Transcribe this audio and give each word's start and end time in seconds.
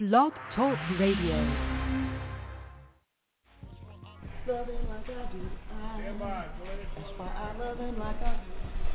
Blog 0.00 0.32
Talk 0.56 0.76
Radio. 0.98 1.38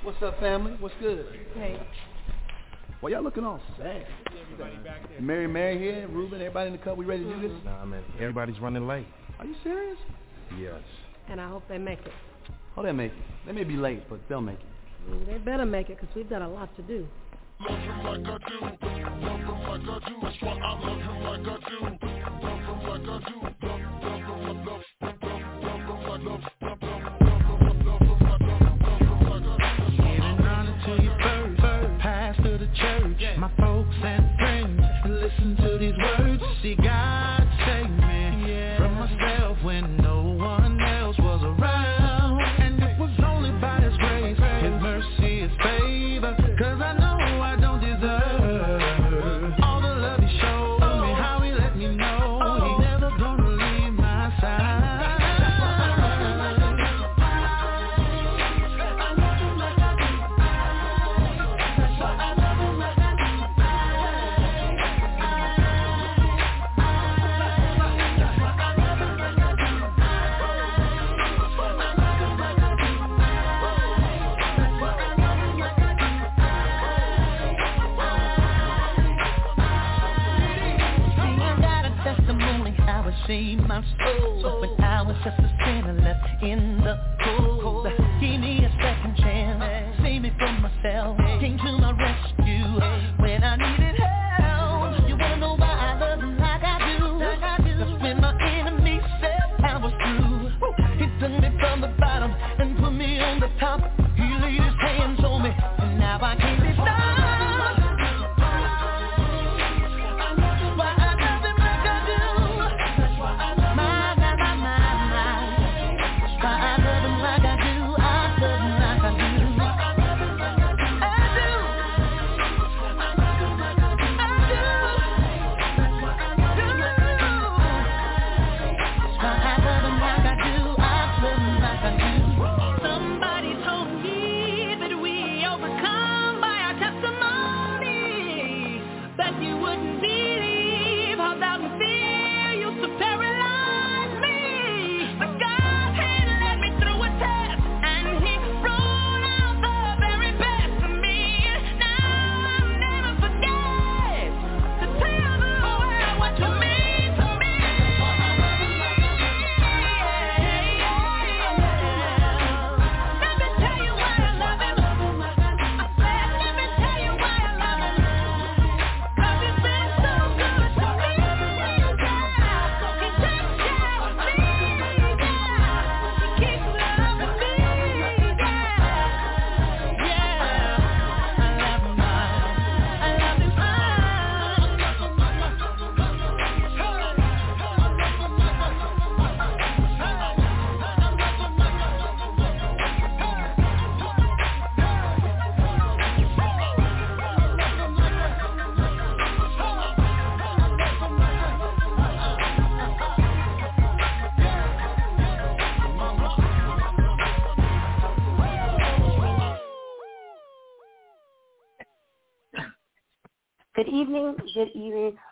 What's 0.04 0.21
up, 0.23 0.40
family? 0.40 0.76
What's 0.80 0.95
good? 0.99 1.26
Hey, 1.54 1.80
Well, 3.02 3.12
y'all 3.12 3.23
looking 3.23 3.43
all 3.43 3.62
sad. 3.77 4.05
Mary, 5.21 5.48
Mary 5.48 5.77
here, 5.77 6.07
Ruben, 6.09 6.41
everybody 6.41 6.67
in 6.67 6.73
the 6.73 6.84
cup. 6.84 6.98
We 6.98 7.05
ready 7.05 7.23
to 7.23 7.35
do 7.35 7.48
this? 7.48 7.57
Nah, 7.63 7.85
man, 7.85 8.04
everybody's 8.16 8.59
running 8.59 8.88
late. 8.88 9.07
Are 9.40 9.45
you 9.45 9.55
serious? 9.63 9.98
Yes. 10.59 10.81
and 11.29 11.40
I 11.40 11.48
hope 11.48 11.63
they 11.70 11.77
make 11.77 11.99
it. 11.99 12.12
Oh, 12.76 12.84
they'll 12.84 12.93
make 12.93 13.12
it. 13.12 13.18
They 13.45 13.52
may 13.52 13.63
be 13.63 13.76
late, 13.76 14.09
but 14.09 14.20
they'll 14.27 14.41
make 14.41 14.59
it. 14.59 15.27
They 15.27 15.38
better 15.38 15.66
make 15.66 15.90
it 15.90 15.99
because 15.99 16.13
we've 16.16 16.29
got 16.29 16.41
a 16.41 16.48
lot 16.48 16.76
to 16.76 16.81
do. 16.81 17.07
Getting 17.59 18.80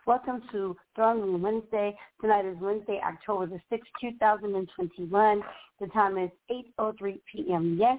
Welcome 0.07 0.41
to 0.53 0.78
Throne 0.95 1.19
Room 1.19 1.42
Wednesday. 1.42 1.94
Tonight 2.21 2.45
is 2.45 2.56
Wednesday, 2.62 3.01
October 3.06 3.45
the 3.45 3.59
6th, 3.69 3.81
2021. 4.00 5.42
The 5.81 5.88
time 5.88 6.18
is 6.18 6.30
8.03 6.80 7.19
p.m. 7.30 7.75
Yes, 7.77 7.98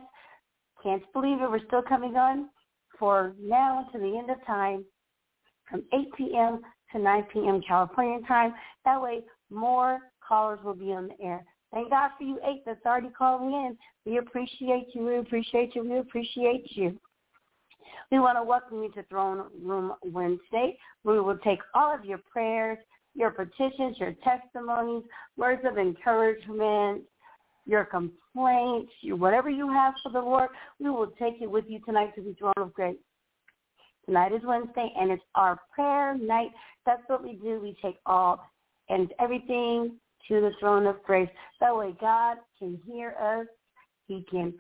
can't 0.83 1.03
believe 1.13 1.43
it. 1.43 1.51
We're 1.51 1.63
still 1.67 1.83
coming 1.83 2.17
on 2.17 2.49
for 2.99 3.35
now 3.39 3.91
to 3.93 3.99
the 3.99 4.17
end 4.17 4.31
of 4.31 4.39
time 4.47 4.87
from 5.71 5.83
8 5.93 6.09
p.m. 6.17 6.63
to 6.93 6.99
9 6.99 7.25
p.m. 7.31 7.61
California 7.69 8.27
time. 8.27 8.55
That 8.87 9.03
way, 9.03 9.21
more 9.51 9.99
callers 10.27 10.61
will 10.65 10.77
be 10.77 10.93
on 10.93 11.09
the 11.09 11.23
air. 11.23 11.45
Thank 11.75 11.91
God 11.91 12.13
for 12.17 12.25
you 12.25 12.41
eight 12.43 12.63
that's 12.65 12.81
already 12.87 13.11
calling 13.11 13.53
in. 13.53 13.77
We 14.07 14.17
appreciate 14.17 14.87
you. 14.95 15.05
We 15.05 15.19
appreciate 15.19 15.75
you. 15.75 15.85
We 15.85 15.99
appreciate 15.99 16.75
you. 16.75 16.99
We 18.11 18.19
want 18.19 18.39
to 18.39 18.43
welcome 18.43 18.83
you 18.83 18.91
to 18.93 19.03
Throne 19.05 19.45
Room 19.63 19.93
Wednesday. 20.03 20.79
We 21.05 21.21
will 21.21 21.39
take 21.39 21.61
all 21.75 21.95
of 21.95 22.05
your 22.05 22.21
prayers, 22.31 22.79
your 23.15 23.31
petitions, 23.31 23.97
your 23.99 24.15
testimonies, 24.25 25.05
words 25.37 25.63
of 25.65 25.79
encouragement, 25.79 27.03
your 27.67 27.85
complaints, 27.85 28.93
your, 29.03 29.17
whatever 29.17 29.51
you 29.51 29.69
have 29.69 29.95
for 30.03 30.11
the 30.13 30.21
Lord. 30.21 30.51
We 30.81 30.91
will 30.91 31.13
take 31.19 31.41
it 31.41 31.51
with 31.51 31.65
you 31.69 31.81
tonight 31.81 32.15
to 32.15 32.23
the 32.23 32.35
throne 32.39 32.55
of 32.57 32.73
grace. 32.73 32.97
Tonight 34.07 34.33
is 34.33 34.41
Wednesday, 34.43 34.91
and 34.99 35.11
it's 35.11 35.23
our 35.35 35.61
prayer 35.75 36.17
night. 36.17 36.51
That's 36.87 37.03
what 37.09 37.23
we 37.23 37.35
do. 37.35 37.61
We 37.61 37.77
take 37.83 37.97
all 38.07 38.43
and 38.89 39.13
everything 39.21 39.97
to 40.29 40.41
the 40.41 40.53
throne 40.61 40.87
of 40.87 41.03
grace. 41.03 41.29
That 41.61 41.77
way 41.77 41.95
God 42.01 42.39
can 42.59 42.81
hear 42.87 43.15
us. 43.21 43.47
He 44.07 44.25
can 44.31 44.55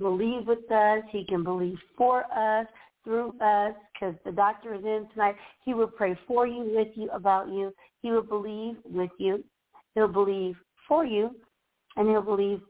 believe 0.00 0.46
with 0.46 0.70
us. 0.72 1.02
He 1.10 1.24
can 1.24 1.44
believe 1.44 1.78
for 1.96 2.24
us, 2.36 2.66
through 3.04 3.34
us, 3.40 3.74
because 3.92 4.16
the 4.24 4.32
doctor 4.32 4.74
is 4.74 4.84
in 4.84 5.06
tonight. 5.12 5.36
He 5.64 5.74
will 5.74 5.86
pray 5.86 6.18
for 6.26 6.46
you, 6.46 6.72
with 6.74 6.88
you, 6.96 7.08
about 7.10 7.48
you. 7.48 7.72
He 8.02 8.10
will 8.10 8.22
believe 8.22 8.76
with 8.84 9.10
you. 9.18 9.44
He'll 9.94 10.08
believe 10.08 10.56
for 10.88 11.04
you, 11.04 11.30
and 11.96 12.08
he'll 12.08 12.22
believe 12.22 12.60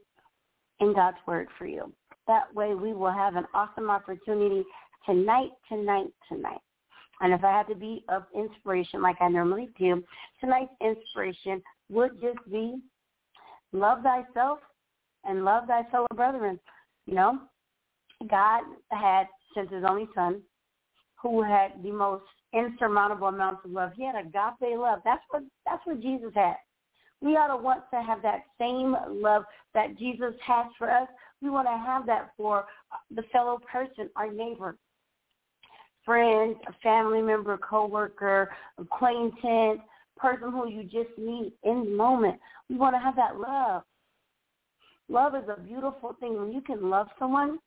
in 0.79 0.93
God's 0.93 1.17
word 1.25 1.47
for 1.57 1.65
you. 1.65 1.91
That 2.27 2.53
way 2.53 2.75
we 2.75 2.93
will 2.93 3.11
have 3.11 3.35
an 3.35 3.45
awesome 3.53 3.89
opportunity 3.89 4.63
tonight, 5.05 5.49
tonight, 5.67 6.07
tonight. 6.29 6.61
And 7.21 7.33
if 7.33 7.43
I 7.43 7.51
had 7.51 7.67
to 7.67 7.75
be 7.75 8.03
of 8.09 8.23
inspiration 8.35 9.01
like 9.01 9.17
I 9.21 9.29
normally 9.29 9.69
do, 9.77 10.03
tonight's 10.39 10.73
inspiration 10.81 11.61
would 11.89 12.19
just 12.19 12.39
be 12.51 12.79
love 13.73 13.99
thyself 14.01 14.59
and 15.23 15.45
love 15.45 15.67
thy 15.67 15.83
fellow 15.91 16.07
brethren. 16.15 16.59
You 17.05 17.15
know, 17.15 17.39
God 18.29 18.63
had 18.89 19.25
sent 19.53 19.71
his 19.71 19.83
only 19.87 20.07
son 20.13 20.41
who 21.21 21.41
had 21.41 21.83
the 21.83 21.91
most 21.91 22.23
insurmountable 22.53 23.27
amounts 23.27 23.61
of 23.65 23.71
love. 23.71 23.91
He 23.95 24.05
had 24.05 24.15
agape 24.15 24.77
love. 24.77 24.99
That's 25.03 25.23
what 25.29 25.43
that's 25.65 25.85
what 25.85 26.01
Jesus 26.01 26.31
had. 26.35 26.55
We 27.21 27.37
ought 27.37 27.55
to 27.55 27.61
want 27.61 27.83
to 27.93 28.01
have 28.01 28.21
that 28.23 28.43
same 28.59 28.95
love 29.07 29.43
that 29.73 29.97
Jesus 29.97 30.33
has 30.45 30.65
for 30.77 30.89
us. 30.89 31.07
We 31.41 31.49
want 31.49 31.67
to 31.67 31.77
have 31.77 32.05
that 32.07 32.31
for 32.35 32.65
the 33.15 33.23
fellow 33.31 33.59
person, 33.71 34.09
our 34.15 34.31
neighbor, 34.31 34.75
friend, 36.03 36.55
a 36.67 36.73
family 36.81 37.21
member, 37.21 37.57
coworker, 37.57 38.49
acquaintance, 38.79 39.81
person 40.17 40.51
who 40.51 40.67
you 40.67 40.83
just 40.83 41.17
meet 41.17 41.53
in 41.63 41.85
the 41.85 41.91
moment. 41.91 42.39
We 42.69 42.77
want 42.77 42.95
to 42.95 42.99
have 42.99 43.15
that 43.15 43.37
love. 43.37 43.83
Love 45.11 45.35
is 45.35 45.43
a 45.49 45.59
beautiful 45.59 46.15
thing. 46.21 46.39
When 46.39 46.53
you 46.53 46.61
can 46.61 46.89
love 46.89 47.07
someone 47.19 47.59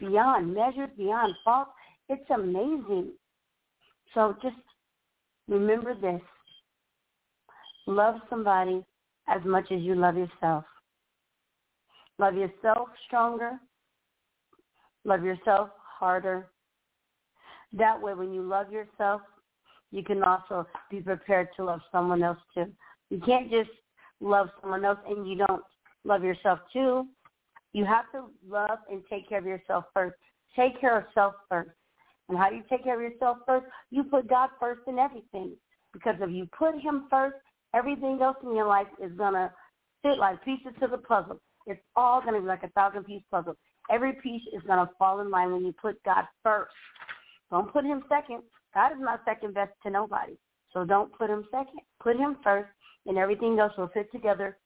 beyond 0.00 0.52
measures, 0.52 0.90
beyond 0.96 1.34
fault, 1.44 1.68
it's 2.08 2.28
amazing. 2.34 3.12
So 4.12 4.36
just 4.42 4.56
remember 5.46 5.94
this. 5.94 6.20
Love 7.86 8.16
somebody 8.28 8.84
as 9.28 9.40
much 9.44 9.70
as 9.70 9.82
you 9.82 9.94
love 9.94 10.16
yourself. 10.16 10.64
Love 12.18 12.34
yourself 12.34 12.88
stronger. 13.06 13.52
Love 15.04 15.22
yourself 15.24 15.70
harder. 15.98 16.48
That 17.72 18.02
way, 18.02 18.14
when 18.14 18.32
you 18.32 18.42
love 18.42 18.72
yourself, 18.72 19.20
you 19.92 20.02
can 20.02 20.24
also 20.24 20.66
be 20.90 21.00
prepared 21.00 21.50
to 21.56 21.64
love 21.64 21.80
someone 21.92 22.24
else 22.24 22.38
too. 22.52 22.66
You 23.10 23.20
can't 23.20 23.48
just 23.48 23.70
love 24.20 24.48
someone 24.60 24.84
else 24.84 24.98
and 25.08 25.28
you 25.28 25.36
don't 25.36 25.62
love 26.04 26.24
yourself 26.24 26.58
too. 26.72 27.06
You 27.72 27.84
have 27.84 28.10
to 28.12 28.26
love 28.48 28.78
and 28.90 29.02
take 29.08 29.28
care 29.28 29.38
of 29.38 29.46
yourself 29.46 29.84
first. 29.94 30.16
Take 30.56 30.80
care 30.80 30.98
of 30.98 31.04
self 31.14 31.34
first. 31.48 31.70
And 32.28 32.38
how 32.38 32.48
do 32.50 32.56
you 32.56 32.62
take 32.68 32.84
care 32.84 32.94
of 32.94 33.12
yourself 33.12 33.38
first? 33.46 33.66
You 33.90 34.04
put 34.04 34.28
God 34.28 34.50
first 34.58 34.82
in 34.86 34.98
everything. 34.98 35.52
Because 35.92 36.14
if 36.20 36.30
you 36.30 36.48
put 36.56 36.80
him 36.80 37.06
first, 37.10 37.36
everything 37.74 38.20
else 38.22 38.36
in 38.42 38.54
your 38.54 38.66
life 38.66 38.86
is 39.02 39.12
going 39.16 39.34
to 39.34 39.52
fit 40.02 40.18
like 40.18 40.44
pieces 40.44 40.72
to 40.80 40.86
the 40.86 40.98
puzzle. 40.98 41.40
It's 41.66 41.80
all 41.96 42.20
going 42.20 42.34
to 42.34 42.40
be 42.40 42.46
like 42.46 42.62
a 42.62 42.68
thousand 42.70 43.04
piece 43.04 43.22
puzzle. 43.30 43.56
Every 43.90 44.12
piece 44.14 44.42
is 44.54 44.62
going 44.66 44.78
to 44.78 44.92
fall 44.98 45.20
in 45.20 45.30
line 45.30 45.52
when 45.52 45.64
you 45.64 45.72
put 45.72 46.02
God 46.04 46.24
first. 46.42 46.72
Don't 47.50 47.72
put 47.72 47.84
him 47.84 48.04
second. 48.08 48.42
God 48.74 48.92
is 48.92 48.98
not 49.00 49.20
second 49.24 49.54
best 49.54 49.72
to 49.82 49.90
nobody. 49.90 50.34
So 50.72 50.84
don't 50.84 51.12
put 51.12 51.30
him 51.30 51.44
second. 51.50 51.80
Put 52.00 52.16
him 52.16 52.36
first, 52.44 52.70
and 53.06 53.18
everything 53.18 53.58
else 53.58 53.72
will 53.76 53.88
fit 53.88 54.10
together 54.12 54.56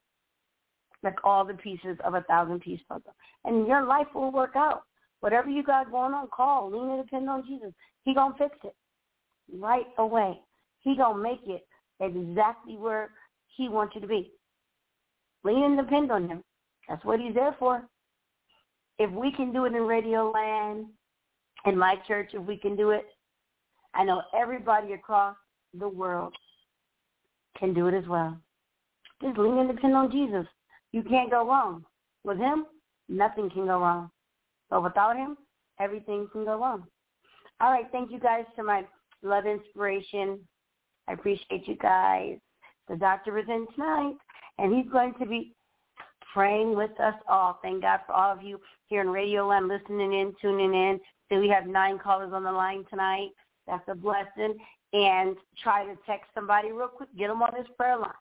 like 1.04 1.24
all 1.24 1.44
the 1.44 1.54
pieces 1.54 1.96
of 2.04 2.14
a 2.14 2.22
thousand 2.22 2.60
piece 2.60 2.80
puzzle. 2.88 3.14
And 3.44 3.66
your 3.66 3.84
life 3.84 4.06
will 4.14 4.32
work 4.32 4.56
out. 4.56 4.82
Whatever 5.20 5.48
you 5.48 5.62
got 5.62 5.90
going 5.90 6.12
on, 6.12 6.28
call, 6.28 6.70
lean 6.70 6.90
and 6.90 7.04
depend 7.04 7.30
on 7.30 7.46
Jesus. 7.46 7.72
He 8.04 8.14
gonna 8.14 8.34
fix 8.36 8.56
it 8.64 8.74
right 9.58 9.86
away. 9.98 10.40
He 10.80 10.96
gonna 10.96 11.22
make 11.22 11.40
it 11.46 11.66
exactly 12.00 12.76
where 12.76 13.10
he 13.56 13.68
wants 13.68 13.94
you 13.94 14.00
to 14.00 14.06
be. 14.06 14.32
Lean 15.44 15.64
and 15.64 15.76
depend 15.76 16.10
on 16.10 16.28
him. 16.28 16.42
That's 16.88 17.04
what 17.04 17.20
he's 17.20 17.34
there 17.34 17.54
for. 17.58 17.82
If 18.98 19.10
we 19.10 19.32
can 19.32 19.52
do 19.52 19.64
it 19.64 19.74
in 19.74 19.82
radio 19.82 20.30
land, 20.30 20.86
in 21.66 21.78
my 21.78 21.96
church, 22.06 22.30
if 22.34 22.42
we 22.42 22.56
can 22.56 22.76
do 22.76 22.90
it, 22.90 23.06
I 23.94 24.04
know 24.04 24.22
everybody 24.36 24.92
across 24.92 25.36
the 25.78 25.88
world 25.88 26.34
can 27.58 27.72
do 27.72 27.88
it 27.88 27.94
as 27.94 28.06
well. 28.06 28.36
Just 29.22 29.38
lean 29.38 29.58
and 29.58 29.74
depend 29.74 29.94
on 29.94 30.10
Jesus. 30.10 30.46
You 30.94 31.02
can't 31.02 31.28
go 31.28 31.44
wrong. 31.44 31.84
With 32.22 32.38
him, 32.38 32.66
nothing 33.08 33.50
can 33.50 33.66
go 33.66 33.80
wrong. 33.80 34.12
But 34.70 34.84
without 34.84 35.16
him, 35.16 35.36
everything 35.80 36.28
can 36.30 36.44
go 36.44 36.56
wrong. 36.56 36.84
All 37.60 37.72
right, 37.72 37.86
thank 37.90 38.12
you 38.12 38.20
guys 38.20 38.44
for 38.54 38.62
my 38.62 38.84
love 39.24 39.44
inspiration. 39.44 40.38
I 41.08 41.14
appreciate 41.14 41.66
you 41.66 41.74
guys. 41.82 42.38
The 42.88 42.94
doctor 42.94 43.36
is 43.38 43.46
in 43.48 43.66
tonight, 43.74 44.14
and 44.58 44.72
he's 44.72 44.88
going 44.92 45.14
to 45.18 45.26
be 45.26 45.56
praying 46.32 46.76
with 46.76 46.92
us 47.00 47.16
all. 47.28 47.58
Thank 47.60 47.82
God 47.82 47.98
for 48.06 48.12
all 48.12 48.32
of 48.32 48.44
you 48.44 48.60
here 48.86 49.00
in 49.00 49.08
Radio 49.08 49.48
Land 49.48 49.66
listening 49.66 50.12
in, 50.12 50.32
tuning 50.40 50.74
in. 50.74 51.00
So 51.28 51.40
we 51.40 51.48
have 51.48 51.66
nine 51.66 51.98
callers 51.98 52.32
on 52.32 52.44
the 52.44 52.52
line 52.52 52.84
tonight. 52.88 53.30
That's 53.66 53.82
a 53.88 53.96
blessing. 53.96 54.56
And 54.92 55.34
try 55.60 55.86
to 55.86 55.96
text 56.06 56.30
somebody 56.36 56.70
real 56.70 56.86
quick. 56.86 57.08
Get 57.18 57.26
them 57.26 57.42
on 57.42 57.50
this 57.58 57.66
prayer 57.76 57.98
line. 57.98 58.12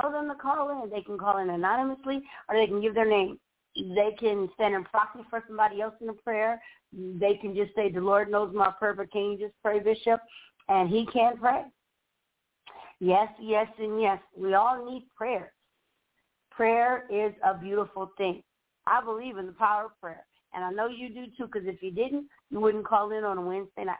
Tell 0.00 0.10
them 0.10 0.28
to 0.28 0.34
call 0.34 0.82
in. 0.82 0.90
They 0.90 1.02
can 1.02 1.18
call 1.18 1.38
in 1.38 1.50
anonymously 1.50 2.22
or 2.48 2.56
they 2.56 2.66
can 2.66 2.80
give 2.80 2.94
their 2.94 3.08
name. 3.08 3.38
They 3.76 4.16
can 4.18 4.48
stand 4.54 4.74
in 4.74 4.84
proxy 4.84 5.20
for 5.30 5.42
somebody 5.46 5.80
else 5.80 5.94
in 6.00 6.08
a 6.08 6.14
prayer. 6.14 6.60
They 6.92 7.34
can 7.40 7.54
just 7.54 7.74
say, 7.74 7.90
the 7.90 8.00
Lord 8.00 8.30
knows 8.30 8.52
my 8.54 8.72
prayer, 8.78 8.94
can 9.12 9.32
you 9.32 9.38
just 9.38 9.54
pray, 9.62 9.80
Bishop? 9.80 10.20
And 10.68 10.88
he 10.88 11.06
can 11.12 11.36
pray. 11.36 11.64
Yes, 13.00 13.28
yes, 13.40 13.66
and 13.78 14.00
yes. 14.00 14.18
We 14.36 14.54
all 14.54 14.84
need 14.84 15.06
prayer. 15.16 15.52
Prayer 16.50 17.04
is 17.10 17.32
a 17.44 17.56
beautiful 17.56 18.12
thing. 18.16 18.42
I 18.86 19.04
believe 19.04 19.38
in 19.38 19.46
the 19.46 19.52
power 19.52 19.86
of 19.86 20.00
prayer. 20.00 20.24
And 20.54 20.64
I 20.64 20.70
know 20.70 20.88
you 20.88 21.08
do 21.08 21.26
too, 21.36 21.46
because 21.46 21.66
if 21.66 21.82
you 21.82 21.90
didn't, 21.90 22.26
you 22.50 22.60
wouldn't 22.60 22.86
call 22.86 23.10
in 23.10 23.24
on 23.24 23.38
a 23.38 23.42
Wednesday 23.42 23.84
night. 23.84 23.96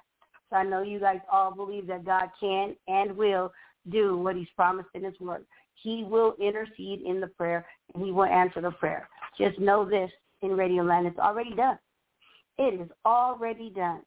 So 0.50 0.56
I 0.56 0.62
know 0.62 0.82
you 0.82 1.00
guys 1.00 1.20
all 1.32 1.54
believe 1.54 1.86
that 1.88 2.04
God 2.04 2.30
can 2.38 2.76
and 2.86 3.16
will 3.16 3.52
do 3.90 4.16
what 4.16 4.36
he's 4.36 4.48
promised 4.56 4.88
in 4.94 5.04
his 5.04 5.18
word. 5.20 5.44
He 5.84 6.02
will 6.02 6.34
intercede 6.40 7.02
in 7.02 7.20
the 7.20 7.26
prayer 7.26 7.66
and 7.94 8.02
he 8.02 8.10
will 8.10 8.24
answer 8.24 8.62
the 8.62 8.70
prayer. 8.70 9.06
Just 9.38 9.58
know 9.58 9.84
this 9.88 10.10
in 10.40 10.56
Radio 10.56 10.82
Land. 10.82 11.06
It's 11.06 11.18
already 11.18 11.54
done. 11.54 11.78
It 12.56 12.80
is 12.80 12.88
already 13.04 13.68
done. 13.68 14.00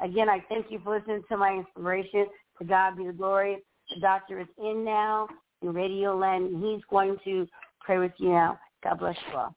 Again, 0.00 0.28
I 0.28 0.44
thank 0.48 0.70
you 0.70 0.80
for 0.84 0.96
listening 0.96 1.22
to 1.28 1.36
my 1.36 1.52
inspiration. 1.52 2.26
To 2.58 2.64
God 2.64 2.96
be 2.96 3.06
the 3.06 3.12
glory. 3.12 3.58
The 3.92 4.00
doctor 4.00 4.38
is 4.38 4.46
in 4.62 4.84
now 4.84 5.26
in 5.62 5.74
Radio 5.74 6.16
Land, 6.16 6.54
and 6.54 6.64
he's 6.64 6.82
going 6.88 7.16
to 7.24 7.48
pray 7.80 7.98
with 7.98 8.12
you 8.18 8.28
now. 8.28 8.60
God 8.84 9.00
bless 9.00 9.16
you 9.28 9.36
all. 9.36 9.54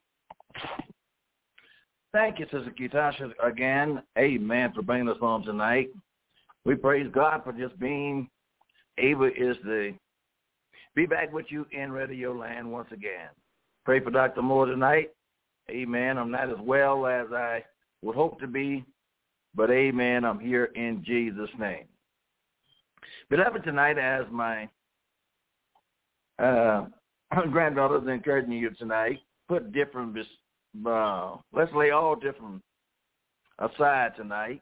Thank 2.13 2.39
you, 2.39 2.45
Sister 2.45 2.74
Kitasha, 2.79 3.31
again. 3.43 4.01
Amen 4.17 4.72
for 4.74 4.81
bringing 4.81 5.10
us 5.10 5.17
on 5.22 5.43
tonight. 5.43 5.89
We 6.65 6.75
praise 6.75 7.07
God 7.13 7.41
for 7.43 7.53
just 7.53 7.77
being 7.79 8.27
able 8.98 9.25
is 9.25 9.57
to 9.65 9.93
be 10.95 11.05
back 11.05 11.33
with 11.33 11.47
you 11.50 11.65
in 11.71 11.91
Radio 11.91 12.33
Land 12.33 12.71
once 12.71 12.89
again. 12.91 13.29
Pray 13.85 14.00
for 14.00 14.12
Dr. 14.12 14.41
Moore 14.41 14.67
tonight. 14.67 15.12
Amen. 15.69 16.17
I'm 16.17 16.31
not 16.31 16.50
as 16.50 16.59
well 16.62 17.07
as 17.07 17.27
I 17.33 17.63
would 18.03 18.15
hope 18.15 18.39
to 18.41 18.47
be, 18.47 18.85
but 19.55 19.71
amen, 19.71 20.25
I'm 20.25 20.39
here 20.39 20.65
in 20.75 21.03
Jesus' 21.05 21.50
name. 21.57 21.85
Beloved, 23.29 23.63
tonight 23.63 23.97
as 23.97 24.25
my 24.31 24.69
uh, 26.39 26.85
granddaughter's 27.51 28.07
encouraging 28.07 28.51
you 28.51 28.71
tonight, 28.71 29.19
put 29.47 29.71
different, 29.71 30.17
uh, 30.85 31.38
let's 31.53 31.73
lay 31.73 31.91
all 31.91 32.15
different 32.15 32.62
aside 33.59 34.12
tonight, 34.17 34.62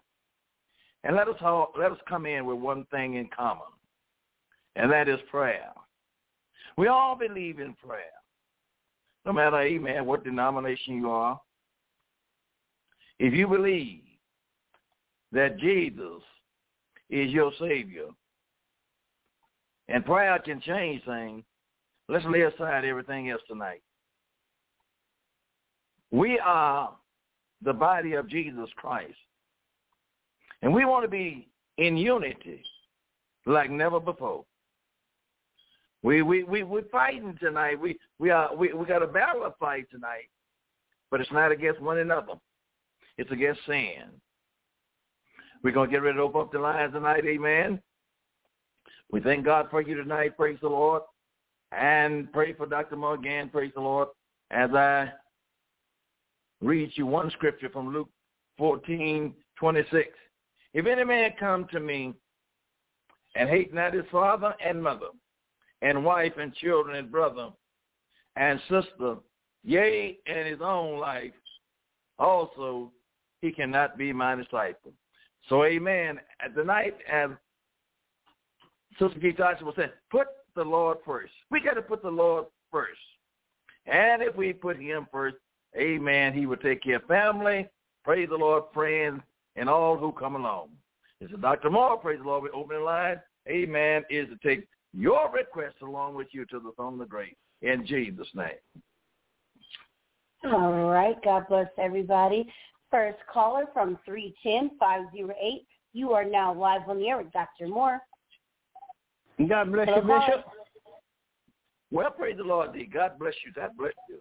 and 1.04 1.16
let 1.16 1.28
us 1.28 1.36
all, 1.42 1.72
let 1.78 1.92
us 1.92 1.98
come 2.08 2.26
in 2.26 2.46
with 2.46 2.58
one 2.58 2.86
thing 2.92 3.16
in 3.16 3.28
common, 3.36 3.64
and 4.76 4.92
that 4.92 5.10
is 5.10 5.20
prayer. 5.30 5.72
We 6.82 6.88
all 6.88 7.16
believe 7.16 7.60
in 7.60 7.76
prayer 7.76 8.18
no 9.24 9.34
matter, 9.34 9.62
amen, 9.62 10.04
what 10.04 10.24
denomination 10.24 10.96
you 10.96 11.12
are, 11.12 11.40
if 13.20 13.36
you 13.36 13.48
believe 13.48 14.02
that 15.32 15.60
Jesus 15.60 16.24
is 17.12 17.30
your 17.30 17.52
Savior 17.60 18.08
and 19.90 20.04
prayer 20.04 20.40
can 20.40 20.60
change 20.60 21.06
things, 21.06 21.44
let's 22.10 22.26
lay 22.26 22.42
aside 22.42 22.84
everything 22.84 23.30
else 23.30 23.44
tonight. 23.48 23.84
We 26.10 26.40
are 26.40 26.96
the 27.62 27.74
body 27.74 28.14
of 28.14 28.28
Jesus 28.28 28.72
Christ. 28.76 29.14
And 30.64 30.74
we 30.74 30.86
want 30.86 31.06
to 31.06 31.12
be 31.12 31.48
in 31.78 31.96
unity 31.96 32.64
like 33.46 33.70
never 33.70 34.00
before. 34.00 34.46
We 36.04 36.22
we 36.24 36.44
we 36.44 36.64
we're 36.64 36.84
fighting 36.92 37.38
tonight. 37.40 37.80
We 37.80 38.00
we 38.18 38.32
are 38.32 38.56
we 38.56 38.74
we 38.74 38.86
got 38.86 39.04
a 39.04 39.08
battle 39.08 39.44
to 39.44 39.54
fight 39.60 39.86
tonight, 39.92 40.30
but 41.12 41.22
it's 41.22 41.32
not 41.32 41.52
against 41.52 41.82
one 41.82 42.00
another. 42.00 42.34
It's 43.18 43.32
against 43.32 43.62
sin. 43.68 44.10
We're 45.64 45.72
gonna 45.72 45.92
get 45.92 46.02
ready 46.02 46.18
to 46.18 46.24
open 46.24 46.42
up 46.42 46.52
the 46.52 46.60
lines 46.60 46.94
tonight. 46.94 47.24
Amen. 47.26 47.80
We 49.12 49.22
thank 49.22 49.46
God 49.46 49.68
for 49.70 49.82
you 49.82 49.96
tonight. 49.96 50.38
Praise 50.38 50.58
the 50.62 50.70
Lord, 50.70 51.04
and 51.72 52.32
pray 52.34 52.54
for 52.54 52.66
Dr. 52.66 52.96
Moore 52.96 53.14
again. 53.16 53.50
Praise 53.50 53.72
the 53.76 53.82
Lord. 53.82 54.08
As 54.50 54.72
I 54.72 55.12
read 56.62 56.92
you 56.96 57.06
one 57.06 57.30
scripture 57.32 57.70
from 57.70 57.94
Luke 57.94 58.10
fourteen 58.58 59.36
twenty 59.56 59.84
six. 59.92 60.10
If 60.74 60.88
any 60.88 61.04
man 61.04 61.32
come 61.40 61.68
to 61.72 61.80
me 61.80 62.14
and 63.36 63.48
hate 63.50 63.72
not 63.72 63.94
his 63.94 64.06
father 64.12 64.56
and 64.66 64.82
mother 64.82 65.08
and 65.82 66.04
wife 66.06 66.34
and 66.38 66.54
children 66.56 66.98
and 66.98 67.12
brother 67.12 67.50
and 68.36 68.60
sister, 68.70 69.16
yea, 69.64 70.18
and 70.28 70.48
his 70.48 70.62
own 70.62 71.00
life, 71.00 71.34
also 72.20 72.92
he 73.42 73.52
cannot 73.52 73.98
be 73.98 74.14
my 74.14 74.36
disciple. 74.36 74.94
So 75.50 75.64
amen. 75.66 76.20
At 76.44 76.56
the 76.56 76.64
night, 76.64 76.96
as 77.12 77.32
Sister 79.00 79.20
Keith 79.20 79.38
Johnson 79.38 79.66
was 79.66 79.76
saying, 79.76 79.90
put 80.12 80.28
the 80.56 80.64
Lord 80.64 80.98
first. 81.06 81.34
We 81.50 81.62
got 81.62 81.74
to 81.74 81.82
put 81.82 82.04
the 82.04 82.10
Lord 82.10 82.46
first. 82.72 83.00
And 83.86 84.22
if 84.22 84.36
we 84.36 84.54
put 84.54 84.80
him 84.80 85.08
first, 85.12 85.38
amen, 85.76 86.34
he 86.34 86.46
will 86.46 86.58
take 86.58 86.84
care 86.84 86.98
of 86.98 87.06
family, 87.06 87.68
praise 88.04 88.30
the 88.30 88.36
Lord, 88.36 88.66
friends, 88.74 89.22
and 89.56 89.70
all 89.70 89.98
who 89.98 90.12
come 90.12 90.36
along. 90.36 90.70
This 91.20 91.32
is 91.32 91.40
Dr. 91.42 91.70
Moore, 91.70 91.98
praise 91.98 92.20
the 92.20 92.26
Lord, 92.26 92.44
we 92.44 92.50
open 92.50 92.78
the 92.78 92.84
line, 92.84 93.20
amen, 93.48 94.04
is 94.10 94.28
to 94.30 94.36
take 94.48 94.68
your 94.94 95.32
request 95.32 95.76
along 95.82 96.16
with 96.16 96.28
you 96.32 96.46
to 96.46 96.60
the 96.60 96.72
throne 96.76 96.94
of 96.94 97.00
the 97.00 97.06
great 97.06 97.38
in 97.62 97.86
Jesus' 97.86 98.28
name. 98.34 98.48
All 100.44 100.90
right. 100.90 101.16
God 101.24 101.46
bless 101.48 101.68
everybody. 101.78 102.52
First 102.90 103.20
caller 103.32 103.66
from 103.74 103.98
310-508. 104.08 104.70
You 105.94 106.12
are 106.12 106.26
now 106.26 106.54
live 106.54 106.82
on 106.88 107.00
the 107.00 107.10
air 107.10 107.18
with 107.18 107.32
Dr. 107.32 107.68
Moore. 107.68 108.00
God 109.48 109.72
bless 109.72 109.88
Hello, 109.88 110.02
you, 110.02 110.20
Bishop. 110.20 110.46
Well, 111.92 112.12
praise 112.12 112.38
the 112.38 112.44
Lord, 112.44 112.74
D. 112.74 112.86
God 112.86 113.20
bless 113.20 113.34
you. 113.46 113.52
God 113.54 113.72
bless 113.78 113.94
you. 114.10 114.18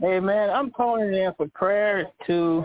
Hey, 0.00 0.16
Amen. 0.16 0.50
I'm 0.50 0.70
calling 0.70 1.12
in 1.12 1.32
for 1.36 1.46
prayer 1.48 2.06
to 2.26 2.64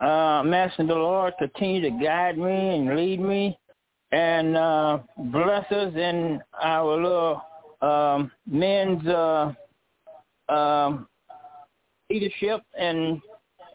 uh, 0.00 0.40
I'm 0.40 0.54
asking 0.54 0.86
the 0.86 0.94
Lord 0.94 1.34
to 1.38 1.48
continue 1.48 1.82
to 1.82 2.04
guide 2.04 2.38
me 2.38 2.76
and 2.76 2.96
lead 2.96 3.20
me 3.20 3.58
and 4.12 4.56
uh, 4.56 4.98
bless 5.16 5.70
us 5.70 5.94
in 5.94 6.40
our 6.62 6.96
little 6.96 7.42
um, 7.80 8.30
men's 8.46 9.06
uh, 9.06 9.52
um, 10.48 11.06
leadership 12.10 12.60
and 12.78 13.20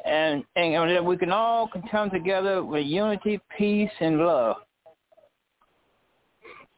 and 0.05 0.43
and 0.55 0.91
that 0.91 1.03
we 1.03 1.17
can 1.17 1.31
all 1.31 1.69
come 1.89 2.09
together 2.09 2.63
with 2.63 2.85
unity, 2.85 3.39
peace, 3.57 3.89
and 3.99 4.19
love. 4.19 4.57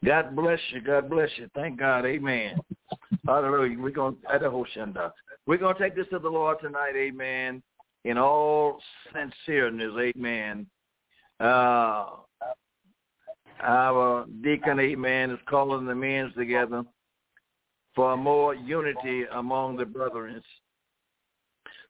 God 0.06 0.36
bless 0.36 0.60
you. 0.72 0.82
God 0.82 1.10
bless 1.10 1.30
you. 1.38 1.50
Thank 1.56 1.80
God. 1.80 2.06
Amen. 2.06 2.58
Hallelujah. 3.26 3.78
We're 3.80 3.90
to 4.94 5.12
We're 5.46 5.58
going 5.58 5.76
to 5.76 5.82
take 5.82 5.96
this 5.96 6.08
to 6.12 6.20
the 6.20 6.30
Lord 6.30 6.58
tonight. 6.62 6.94
Amen. 6.96 7.62
In 8.06 8.18
all 8.18 8.80
sincereness. 9.14 10.14
Amen. 10.16 10.68
Uh, 11.40 12.06
our 13.62 14.26
deacon, 14.44 14.80
amen, 14.80 15.32
is 15.32 15.40
calling 15.50 15.86
the 15.86 15.96
men 15.96 16.32
together 16.38 16.84
for 17.96 18.16
more 18.16 18.54
unity 18.54 19.24
among 19.34 19.78
the 19.78 19.86
brethren. 19.86 20.42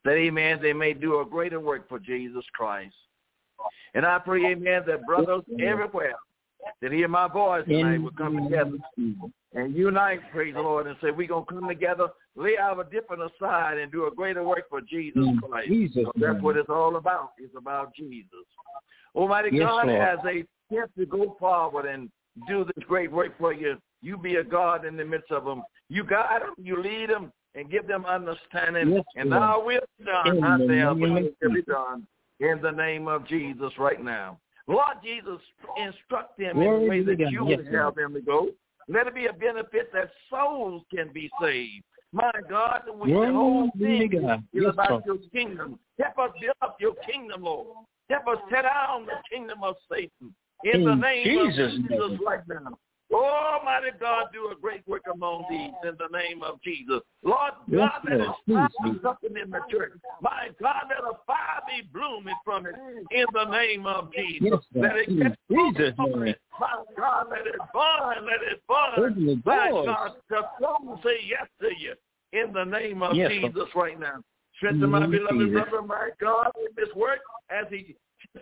That, 0.06 0.14
amen, 0.14 0.60
they 0.62 0.74
may 0.74 0.94
do 0.94 1.20
a 1.20 1.26
greater 1.26 1.60
work 1.60 1.90
for 1.90 2.00
Jesus 2.00 2.46
Christ. 2.54 2.96
And 3.94 4.06
I 4.06 4.20
pray, 4.20 4.46
amen, 4.52 4.84
that 4.88 5.06
brothers 5.06 5.44
everywhere 5.60 6.16
that 6.82 6.92
hear 6.92 7.08
my 7.08 7.28
voice 7.28 7.66
tonight 7.68 8.02
will 8.02 8.12
come 8.12 8.44
together 8.44 8.78
and 9.54 9.76
unite, 9.76 10.20
praise 10.32 10.54
the 10.54 10.62
Lord, 10.62 10.88
and 10.88 10.96
say, 11.02 11.12
we're 11.12 11.28
going 11.28 11.46
to 11.46 11.54
come 11.54 11.68
together, 11.68 12.10
lay 12.36 12.58
our 12.58 12.84
different 12.84 13.24
aside, 13.24 13.78
and 13.78 13.92
do 13.92 14.06
a 14.08 14.12
greater 14.12 14.44
work 14.44 14.70
for 14.70 14.82
Jesus 14.82 15.26
Christ. 15.42 15.68
Jesus. 15.68 16.06
That's 16.16 16.42
what 16.42 16.58
it's 16.58 16.70
all 16.70 16.98
about. 16.98 17.32
It's 17.38 17.56
about 17.58 17.96
Jesus. 17.96 18.30
Almighty 19.16 19.50
Yes, 19.54 19.64
God, 19.68 19.88
Lord. 19.88 20.02
as 20.02 20.20
a 20.26 20.46
step 20.72 20.90
to 20.98 21.06
go 21.06 21.36
forward 21.40 21.86
and 21.86 22.10
do 22.48 22.64
this 22.64 22.84
great 22.88 23.12
work 23.12 23.38
for 23.38 23.54
you, 23.54 23.78
you 24.02 24.18
be 24.18 24.36
a 24.36 24.44
God 24.44 24.86
in 24.86 24.96
the 24.96 25.06
midst 25.06 25.32
of 25.32 25.46
them. 25.46 25.64
You 25.90 26.04
guide 26.04 26.42
them, 26.42 26.54
you 26.58 26.82
lead 26.82 27.10
them, 27.10 27.32
and 27.56 27.70
give 27.70 27.88
them 27.88 28.06
understanding. 28.06 28.92
Yes, 28.92 29.04
and 29.16 29.32
thou 29.32 29.64
will 29.66 29.82
be 29.98 30.06
done, 30.06 30.28
In 30.28 30.40
not 30.40 30.60
the 30.60 30.68
there, 30.68 30.94
but 30.94 31.00
name 31.00 31.18
of 31.18 31.24
will 31.42 31.54
be 31.54 31.62
done 31.64 32.08
in 32.40 32.62
the 32.62 32.72
name 32.72 33.08
of 33.08 33.28
Jesus 33.28 33.72
right 33.80 34.04
now. 34.04 34.40
Lord 34.68 34.98
Jesus, 35.04 35.40
instruct 35.78 36.38
them 36.38 36.62
in 36.62 36.82
the 36.82 36.90
way 36.90 37.04
that 37.04 37.18
God. 37.18 37.32
you 37.32 37.48
Yes, 37.48 37.58
would 37.58 37.74
have 37.74 37.96
them 37.96 38.14
to 38.14 38.22
go. 38.22 38.50
Let 38.88 39.08
it 39.08 39.16
be 39.16 39.26
a 39.26 39.34
benefit 39.34 39.92
that 39.94 40.12
souls 40.30 40.84
can 40.94 41.12
be 41.14 41.30
saved. 41.42 41.84
My 42.14 42.32
God, 42.50 42.84
we 43.02 43.12
the 43.12 43.32
whole 43.32 43.70
thing 43.78 44.10
God. 44.22 44.44
is 44.54 44.64
Yes, 44.64 44.74
about 44.74 45.06
your 45.06 45.18
kingdom. 45.34 45.80
Help 46.00 46.20
us 46.20 46.32
build 46.40 46.56
up 46.62 46.78
your 46.80 46.96
kingdom, 47.10 47.44
Lord. 47.44 47.68
Help 48.10 48.28
us 48.28 48.38
tear 48.50 48.62
down 48.62 49.06
the 49.06 49.18
kingdom 49.30 49.64
of 49.64 49.76
Satan. 49.92 50.34
In, 50.64 50.84
the 50.84 50.96
name 50.96 51.24
Jesus' 51.26 51.74
of 51.76 51.82
Jesus 51.82 52.10
name. 52.12 52.20
right 52.26 52.48
now. 52.48 52.78
Almighty 53.14 53.92
God, 54.00 54.26
do 54.34 54.50
a 54.52 54.56
great 54.60 54.86
work 54.88 55.04
among 55.12 55.46
these 55.50 55.72
in 55.90 55.96
the 55.98 56.18
name 56.18 56.44
of 56.44 56.62
Jesus. 56.62 57.00
Lord 57.24 57.54
Yes, 57.68 57.80
God, 57.80 58.02
let 58.10 58.20
Lord. 58.20 58.30
us 58.30 58.36
Please 58.46 59.00
something 59.02 59.38
in 59.42 59.50
the 59.50 59.60
church. 59.72 59.94
My 60.22 60.50
God, 60.62 60.84
let 60.90 61.00
a 61.00 61.18
fire 61.26 61.62
be 61.68 61.88
blooming 61.94 62.36
from 62.44 62.66
it 62.66 62.76
in 63.12 63.26
the 63.34 63.46
name 63.46 63.86
of 63.86 64.12
Jesus. 64.14 64.50
Yes, 64.52 64.60
let 64.76 64.98
it 64.98 65.18
get 65.18 65.38
Jesus' 65.50 65.94
name. 65.98 66.36
My 66.60 66.84
God, 66.98 67.28
let 67.30 67.48
it 67.48 67.56
burn, 67.74 68.26
let 68.26 68.42
it 68.52 68.62
burn. 68.68 69.42
My. 69.46 69.70
God, 69.86 70.12
the 70.30 70.42
throne 70.60 71.00
say 71.04 71.20
yes 71.26 71.48
to 71.62 71.70
you 71.80 71.94
in 72.34 72.52
the 72.52 72.66
name 72.66 73.04
of 73.04 73.16
Yes, 73.16 73.32
Jesus 73.32 73.70
right 73.76 74.00
now. 74.00 74.22
Strengthen 74.58 74.90
my 74.90 75.06
In 75.06 75.12
the 75.12 75.18
name 75.18 75.28
of 75.28 75.38
beloved 75.38 75.54
brother, 75.54 75.88
my 75.88 76.10
God, 76.20 76.52
in 76.58 76.74
this 76.76 76.94
work 76.96 77.20
as 77.50 77.66
he 77.70 77.96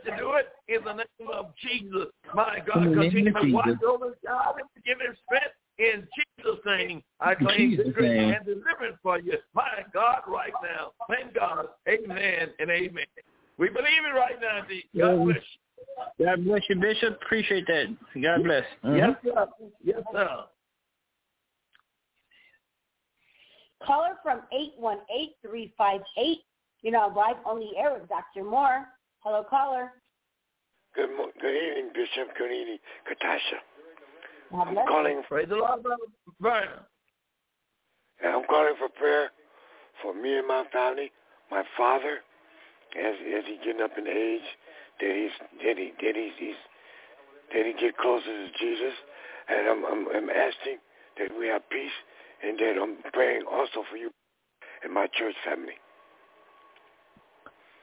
to 0.05 0.17
do 0.17 0.33
it 0.33 0.47
in 0.67 0.83
the 0.83 0.93
name 0.93 1.29
of 1.33 1.53
Jesus. 1.61 2.07
My 2.33 2.59
God, 2.65 2.83
In 2.83 2.91
the 2.91 3.01
name 3.01 3.11
continue 3.11 3.35
of 3.35 3.41
to 3.41 3.53
watch 3.53 3.83
over 3.87 4.15
God 4.25 4.55
and 4.59 4.83
give 4.85 4.99
him 4.99 5.15
strength 5.25 5.55
in 5.77 6.07
Jesus' 6.15 6.59
name. 6.65 7.03
I 7.19 7.35
claim 7.35 7.71
Jesus' 7.71 7.85
victory 7.87 8.09
name. 8.09 8.33
and 8.33 8.45
deliverance 8.45 8.97
for 9.01 9.19
you. 9.19 9.37
My 9.53 9.83
God, 9.93 10.21
right 10.27 10.53
now. 10.63 10.91
Thank 11.09 11.33
God. 11.33 11.67
Amen 11.87 12.49
and 12.59 12.69
amen. 12.69 13.05
We 13.57 13.69
believe 13.69 14.03
it 14.05 14.15
right 14.15 14.39
now, 14.41 14.65
D. 14.67 14.83
God 14.97 15.23
bless 15.23 15.37
you. 15.37 16.25
God 16.25 16.45
bless 16.45 16.61
you, 16.69 16.75
Bishop. 16.75 17.19
Appreciate 17.21 17.67
that. 17.67 17.87
God 18.21 18.43
bless. 18.43 18.65
Mhm. 18.83 18.97
Yes, 18.97 19.15
sir. 19.23 19.47
Yes, 19.83 20.03
sir. 20.11 20.45
Caller 23.83 24.17
from 24.23 24.41
818-358. 24.51 26.43
You 26.81 26.91
know, 26.91 27.11
live 27.15 27.37
on 27.45 27.59
the 27.59 27.77
air 27.77 27.93
with 27.93 28.07
Dr. 28.09 28.43
Moore. 28.43 28.87
Hello, 29.25 29.43
caller. 29.49 29.91
Good, 30.93 31.09
mo- 31.17 31.31
good 31.41 31.55
evening, 31.57 31.89
Bishop. 31.95 32.29
Good 32.37 32.51
evening, 32.53 32.77
Kitasha. 33.09 33.57
I'm 34.53 34.73
bless 34.75 34.85
you. 34.85 34.91
calling. 34.91 35.21
Praise 35.27 35.49
the 35.49 35.55
Lord, 35.55 35.81
brother. 35.81 36.03
Vernon. 36.39 36.69
I'm 38.23 38.45
calling 38.45 38.75
for 38.77 38.87
prayer 38.89 39.31
for 40.03 40.13
me 40.13 40.37
and 40.37 40.47
my 40.47 40.63
family. 40.71 41.11
My 41.49 41.63
father, 41.75 42.19
as 42.95 43.15
as 43.35 43.43
he 43.47 43.57
getting 43.65 43.81
up 43.81 43.97
in 43.97 44.07
age, 44.07 44.45
that 45.01 45.09
he's 45.17 45.35
that 45.65 45.77
he 45.77 45.91
that 46.05 46.15
he's, 46.15 46.33
he's 46.37 46.61
that 47.51 47.65
he 47.65 47.73
get 47.81 47.97
closer 47.97 48.25
to 48.29 48.47
Jesus, 48.59 48.93
and 49.49 49.67
I'm, 49.67 49.85
I'm 49.85 50.07
I'm 50.15 50.29
asking 50.29 50.77
that 51.17 51.29
we 51.37 51.47
have 51.47 51.67
peace, 51.71 51.97
and 52.45 52.59
that 52.59 52.77
I'm 52.79 52.97
praying 53.11 53.41
also 53.51 53.81
for 53.89 53.97
you 53.97 54.11
and 54.83 54.93
my 54.93 55.07
church 55.17 55.35
family. 55.43 55.73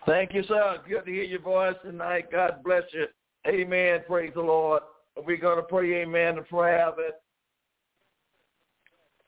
Thank 0.07 0.35
you, 0.35 0.43
sir. 0.45 0.79
Good 0.89 1.05
to 1.05 1.13
hear 1.13 1.23
your 1.23 1.41
voice 1.41 1.77
tonight. 1.85 2.31
God 2.33 2.63
bless 2.65 2.83
you. 2.93 3.07
Amen. 3.47 4.01
Praise 4.07 4.33
the 4.35 4.41
Lord. 4.41 4.83
We're 5.17 5.37
going 5.37 5.57
to 5.57 5.63
pray, 5.63 6.03
amen, 6.03 6.37
the 6.37 6.43
prayer 6.43 6.91
that, 6.97 7.21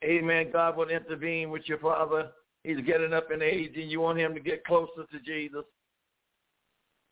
amen, 0.03 0.51
God 0.53 0.77
will 0.77 0.89
intervene 0.89 1.51
with 1.51 1.63
your 1.67 1.79
father. 1.79 2.31
He's 2.63 2.81
getting 2.87 3.13
up 3.13 3.31
in 3.31 3.43
age 3.43 3.73
and 3.77 3.91
you 3.91 4.01
want 4.01 4.19
him 4.19 4.35
to 4.35 4.41
get 4.41 4.65
closer 4.65 5.05
to 5.13 5.21
Jesus. 5.25 5.65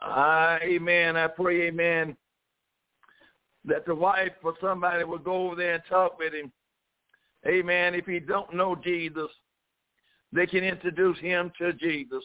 I, 0.00 0.58
amen. 0.62 1.16
I 1.16 1.28
pray, 1.28 1.68
amen, 1.68 2.16
that 3.66 3.84
the 3.86 3.94
wife 3.94 4.32
or 4.42 4.54
somebody 4.60 5.04
will 5.04 5.18
go 5.18 5.46
over 5.46 5.56
there 5.56 5.74
and 5.74 5.82
talk 5.88 6.18
with 6.18 6.32
him. 6.32 6.50
Amen. 7.46 7.94
If 7.94 8.06
he 8.06 8.20
don't 8.20 8.54
know 8.54 8.74
Jesus, 8.74 9.28
they 10.32 10.46
can 10.46 10.64
introduce 10.64 11.18
him 11.18 11.52
to 11.58 11.72
Jesus. 11.74 12.24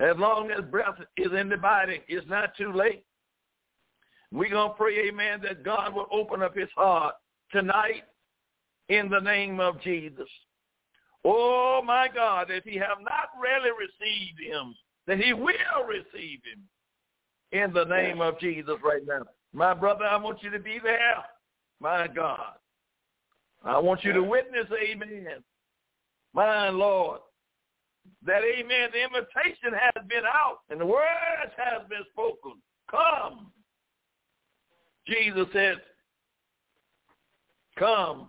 As 0.00 0.16
long 0.16 0.50
as 0.50 0.64
breath 0.64 0.98
is 1.16 1.30
in 1.38 1.48
the 1.48 1.58
body, 1.58 2.00
it's 2.08 2.26
not 2.28 2.56
too 2.56 2.72
late. 2.72 3.04
We're 4.32 4.50
going 4.50 4.70
to 4.70 4.74
pray, 4.74 5.08
amen, 5.08 5.40
that 5.42 5.62
God 5.62 5.94
will 5.94 6.06
open 6.10 6.42
up 6.42 6.56
his 6.56 6.68
heart 6.74 7.14
tonight 7.52 8.04
in 8.88 9.10
the 9.10 9.20
name 9.20 9.60
of 9.60 9.80
Jesus. 9.82 10.28
Oh, 11.24 11.82
my 11.84 12.08
God, 12.12 12.50
if 12.50 12.64
he 12.64 12.76
have 12.76 12.98
not 13.02 13.28
really 13.40 13.70
received 13.70 14.40
him, 14.40 14.74
that 15.06 15.18
he 15.18 15.34
will 15.34 15.84
receive 15.86 16.40
him 16.44 16.62
in 17.52 17.72
the 17.72 17.84
name 17.84 18.20
of 18.20 18.38
Jesus 18.40 18.76
right 18.82 19.02
now. 19.06 19.24
My 19.52 19.74
brother, 19.74 20.04
I 20.04 20.16
want 20.16 20.42
you 20.42 20.50
to 20.50 20.58
be 20.58 20.78
there. 20.82 21.24
My 21.80 22.06
God. 22.06 22.54
I 23.64 23.78
want 23.78 24.04
you 24.04 24.12
to 24.12 24.22
witness, 24.22 24.66
amen. 24.72 25.42
My 26.32 26.70
Lord. 26.70 27.20
That, 28.26 28.42
amen, 28.44 28.90
the 28.92 29.02
invitation 29.02 29.72
has 29.72 30.04
been 30.08 30.24
out 30.24 30.58
and 30.68 30.80
the 30.80 30.86
words 30.86 31.52
has 31.56 31.88
been 31.88 32.04
spoken. 32.12 32.60
Come. 32.90 33.50
Jesus 35.06 35.46
said, 35.52 35.76
come. 37.78 38.28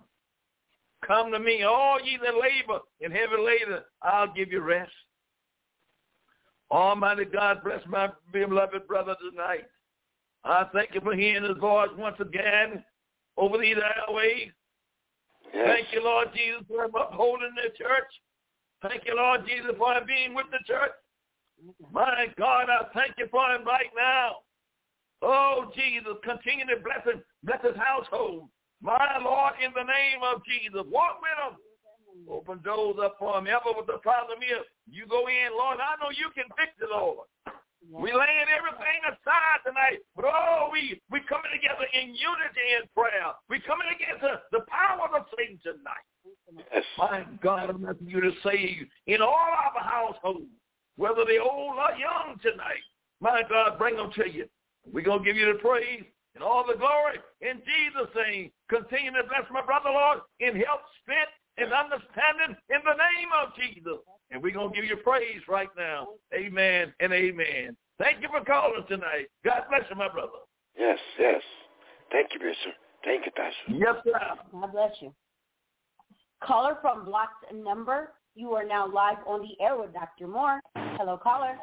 Come 1.05 1.31
to 1.31 1.39
me, 1.39 1.63
all 1.63 1.99
ye 1.99 2.17
that 2.23 2.35
labor 2.35 2.79
and 3.01 3.11
heavy 3.11 3.41
laden, 3.43 3.79
I'll 4.01 4.31
give 4.31 4.51
you 4.51 4.61
rest. 4.61 4.91
Almighty 6.69 7.25
God, 7.25 7.63
bless 7.63 7.81
my 7.87 8.09
beloved 8.31 8.87
brother 8.87 9.15
tonight. 9.29 9.65
I 10.43 10.65
thank 10.73 10.93
you 10.93 11.01
for 11.01 11.13
hearing 11.13 11.43
his 11.43 11.57
voice 11.57 11.89
once 11.97 12.15
again 12.19 12.83
over 13.37 13.57
these 13.57 13.75
airways. 14.07 14.51
Yes. 15.53 15.67
Thank 15.67 15.87
you, 15.91 16.03
Lord 16.03 16.29
Jesus, 16.33 16.63
for 16.67 16.85
upholding 16.85 17.53
the 17.55 17.69
church. 17.77 18.11
Thank 18.81 19.05
you, 19.05 19.15
Lord 19.15 19.45
Jesus, 19.45 19.77
for 19.77 19.93
being 20.05 20.33
with 20.33 20.47
the 20.51 20.59
church. 20.65 20.91
My 21.91 22.25
God, 22.37 22.69
I 22.69 22.89
thank 22.93 23.13
you 23.17 23.27
for 23.29 23.45
him 23.53 23.63
right 23.65 23.93
now. 23.95 24.37
Oh, 25.21 25.71
Jesus, 25.75 26.17
continue 26.23 26.65
to 26.65 26.81
bless 26.81 27.05
him, 27.05 27.21
bless 27.43 27.61
his 27.61 27.77
household. 27.77 28.49
My 28.81 29.21
Lord, 29.21 29.53
in 29.63 29.69
the 29.77 29.85
name 29.85 30.25
of 30.25 30.41
Jesus, 30.43 30.81
walk 30.89 31.21
with 31.21 31.37
him. 31.37 31.53
Open 32.27 32.59
doors 32.63 32.97
up 33.01 33.15
for 33.19 33.37
him. 33.37 33.45
Ever 33.45 33.77
with 33.77 33.85
the 33.85 34.01
problem 34.01 34.39
is, 34.41 34.65
you 34.89 35.05
go 35.05 35.29
in, 35.29 35.53
Lord, 35.53 35.77
I 35.77 36.01
know 36.01 36.09
you 36.09 36.33
can 36.33 36.49
fix 36.57 36.73
it, 36.81 36.89
Lord. 36.89 37.29
We 37.89 38.13
laying 38.13 38.49
everything 38.53 38.99
aside 39.09 39.59
tonight. 39.65 40.05
But 40.15 40.25
oh, 40.25 40.69
we 40.71 41.01
we 41.09 41.19
coming 41.25 41.49
together 41.49 41.89
in 41.93 42.13
unity 42.13 42.67
in 42.77 42.85
prayer. 42.93 43.33
We 43.49 43.59
coming 43.61 43.89
against 43.89 44.21
the, 44.21 44.41
the 44.53 44.65
power 44.69 45.09
of 45.09 45.25
Satan 45.37 45.57
tonight. 45.63 46.05
Yes. 46.53 46.85
My 46.97 47.25
God, 47.41 47.69
I'm 47.69 47.85
asking 47.85 48.07
you 48.07 48.21
to 48.21 48.31
save 48.43 48.85
in 49.07 49.21
all 49.21 49.33
our 49.33 49.81
households, 49.81 50.45
whether 50.97 51.25
they're 51.25 51.41
old 51.41 51.77
or 51.77 51.97
young 51.97 52.37
tonight. 52.41 52.85
My 53.19 53.41
God, 53.49 53.77
bring 53.77 53.95
them 53.97 54.11
to 54.15 54.29
you. 54.29 54.45
We're 54.91 55.05
going 55.05 55.19
to 55.19 55.25
give 55.25 55.37
you 55.37 55.51
the 55.53 55.59
praise 55.59 56.03
and 56.35 56.43
all 56.43 56.65
the 56.65 56.77
glory 56.77 57.17
in 57.41 57.61
Jesus' 57.65 58.13
name. 58.15 58.51
Continue 58.69 59.11
to 59.11 59.23
bless 59.27 59.45
my 59.51 59.61
brother, 59.61 59.89
Lord, 59.89 60.19
in 60.39 60.55
health, 60.55 60.85
strength, 61.01 61.33
and 61.57 61.73
understanding 61.73 62.57
in 62.69 62.81
the 62.85 62.97
name 62.97 63.29
of 63.41 63.53
Jesus. 63.55 64.01
And 64.41 64.47
we're 64.47 64.59
going 64.59 64.73
to 64.73 64.75
give 64.75 64.89
you 64.89 64.97
praise 64.97 65.41
right 65.47 65.69
now. 65.77 66.07
Amen 66.33 66.91
and 66.99 67.13
amen. 67.13 67.77
Thank 67.99 68.23
you 68.23 68.27
for 68.29 68.43
calling 68.43 68.83
tonight. 68.87 69.27
God 69.45 69.61
bless 69.69 69.83
you, 69.87 69.95
my 69.95 70.09
brother. 70.09 70.31
Yes, 70.75 70.97
yes. 71.19 71.41
Thank 72.11 72.29
you, 72.33 72.39
Bishop. 72.39 72.73
Thank 73.05 73.27
you, 73.27 73.31
Pastor. 73.35 73.53
Yes, 73.67 73.97
sir. 74.03 74.19
God 74.51 74.71
bless 74.71 74.93
you. 74.99 75.13
Caller 76.43 76.77
from 76.81 77.05
blocked 77.05 77.53
number. 77.53 78.13
You 78.33 78.53
are 78.53 78.65
now 78.65 78.91
live 78.91 79.17
on 79.27 79.41
the 79.41 79.63
air 79.63 79.77
with 79.77 79.93
Dr. 79.93 80.27
Moore. 80.27 80.59
Hello, 80.75 81.19
caller. 81.21 81.59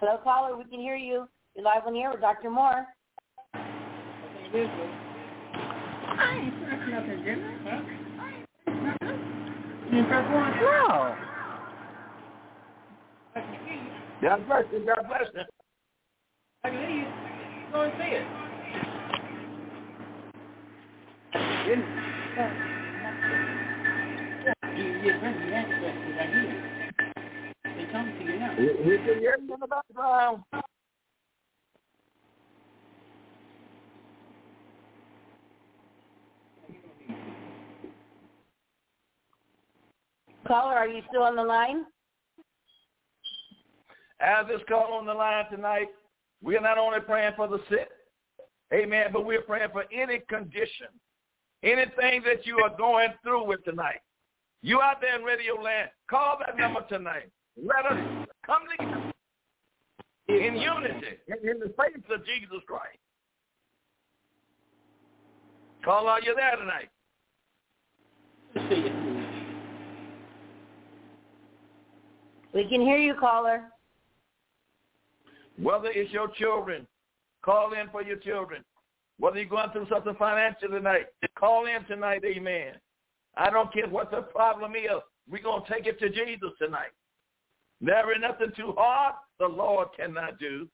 Hello, 0.00 0.18
caller. 0.24 0.56
We 0.56 0.64
can 0.64 0.80
hear 0.80 0.96
you. 0.96 1.28
You're 1.54 1.64
live 1.66 1.82
on 1.86 1.92
the 1.92 2.00
air 2.00 2.10
with 2.10 2.22
Dr. 2.22 2.48
Moore. 2.48 2.86
I 6.08 6.50
nothing, 6.90 7.20
I? 7.66 7.96
You 9.92 10.04
press 10.04 10.26
one? 10.32 10.52
No. 10.60 11.16
God 14.22 14.46
bless 14.46 14.64
you. 14.72 14.86
God 14.86 15.06
bless 15.08 15.28
you. 15.34 15.42
I 16.64 16.70
can 16.70 16.78
hear 16.78 16.90
you. 16.90 17.06
Go 17.72 17.82
and 17.82 17.92
see 17.98 18.10
it. 18.16 18.26
They 27.64 27.84
come 27.92 28.06
to 28.18 28.24
you 28.24 28.38
now. 28.38 28.56
We 28.58 28.96
can 28.98 29.18
hear 29.18 29.36
you 29.38 29.54
in 29.54 29.60
the 29.60 29.66
background. 29.66 30.42
Caller, 40.46 40.74
are 40.74 40.88
you 40.88 41.02
still 41.08 41.22
on 41.22 41.36
the 41.36 41.42
line? 41.42 41.84
As 44.20 44.46
this 44.46 44.60
call 44.68 44.94
on 44.94 45.06
the 45.06 45.12
line 45.12 45.44
tonight, 45.50 45.88
we 46.42 46.56
are 46.56 46.62
not 46.62 46.78
only 46.78 47.00
praying 47.00 47.32
for 47.36 47.48
the 47.48 47.58
sick, 47.68 47.88
amen, 48.72 49.08
but 49.12 49.24
we're 49.26 49.42
praying 49.42 49.70
for 49.72 49.84
any 49.92 50.20
condition, 50.28 50.86
anything 51.62 52.22
that 52.24 52.46
you 52.46 52.58
are 52.64 52.76
going 52.76 53.10
through 53.22 53.46
with 53.46 53.62
tonight. 53.64 54.00
You 54.62 54.80
out 54.80 55.00
there 55.00 55.18
in 55.18 55.22
radio 55.22 55.60
land, 55.60 55.90
call 56.08 56.38
that 56.44 56.56
number 56.56 56.80
tonight. 56.88 57.30
Let 57.56 57.86
us 57.86 58.26
come 58.44 58.62
together 58.78 59.12
in 60.28 60.56
unity 60.56 61.18
in 61.28 61.58
the 61.58 61.72
face 61.78 62.02
of 62.10 62.24
Jesus 62.24 62.62
Christ. 62.66 62.98
Call, 65.84 66.08
are 66.08 66.20
you 66.20 66.34
there 66.34 66.56
tonight? 66.56 66.90
We 72.56 72.64
can 72.66 72.80
hear 72.80 72.96
you, 72.96 73.12
caller. 73.20 73.64
Whether 75.58 75.88
it's 75.90 76.10
your 76.10 76.28
children, 76.28 76.86
call 77.44 77.74
in 77.74 77.90
for 77.90 78.02
your 78.02 78.16
children. 78.16 78.64
Whether 79.18 79.40
you're 79.40 79.50
going 79.50 79.68
through 79.72 79.88
something 79.90 80.14
financial 80.18 80.70
tonight, 80.70 81.08
call 81.38 81.66
in 81.66 81.84
tonight, 81.84 82.22
amen. 82.24 82.76
I 83.36 83.50
don't 83.50 83.70
care 83.74 83.86
what 83.86 84.10
the 84.10 84.22
problem 84.22 84.74
is. 84.74 85.02
We're 85.30 85.42
going 85.42 85.64
to 85.66 85.70
take 85.70 85.84
it 85.84 85.98
to 85.98 86.08
Jesus 86.08 86.48
tonight. 86.58 86.92
There 87.82 88.10
is 88.14 88.22
nothing 88.22 88.52
too 88.56 88.72
hard 88.74 89.16
the 89.38 89.48
Lord 89.48 89.88
cannot 89.94 90.38
do. 90.38 90.66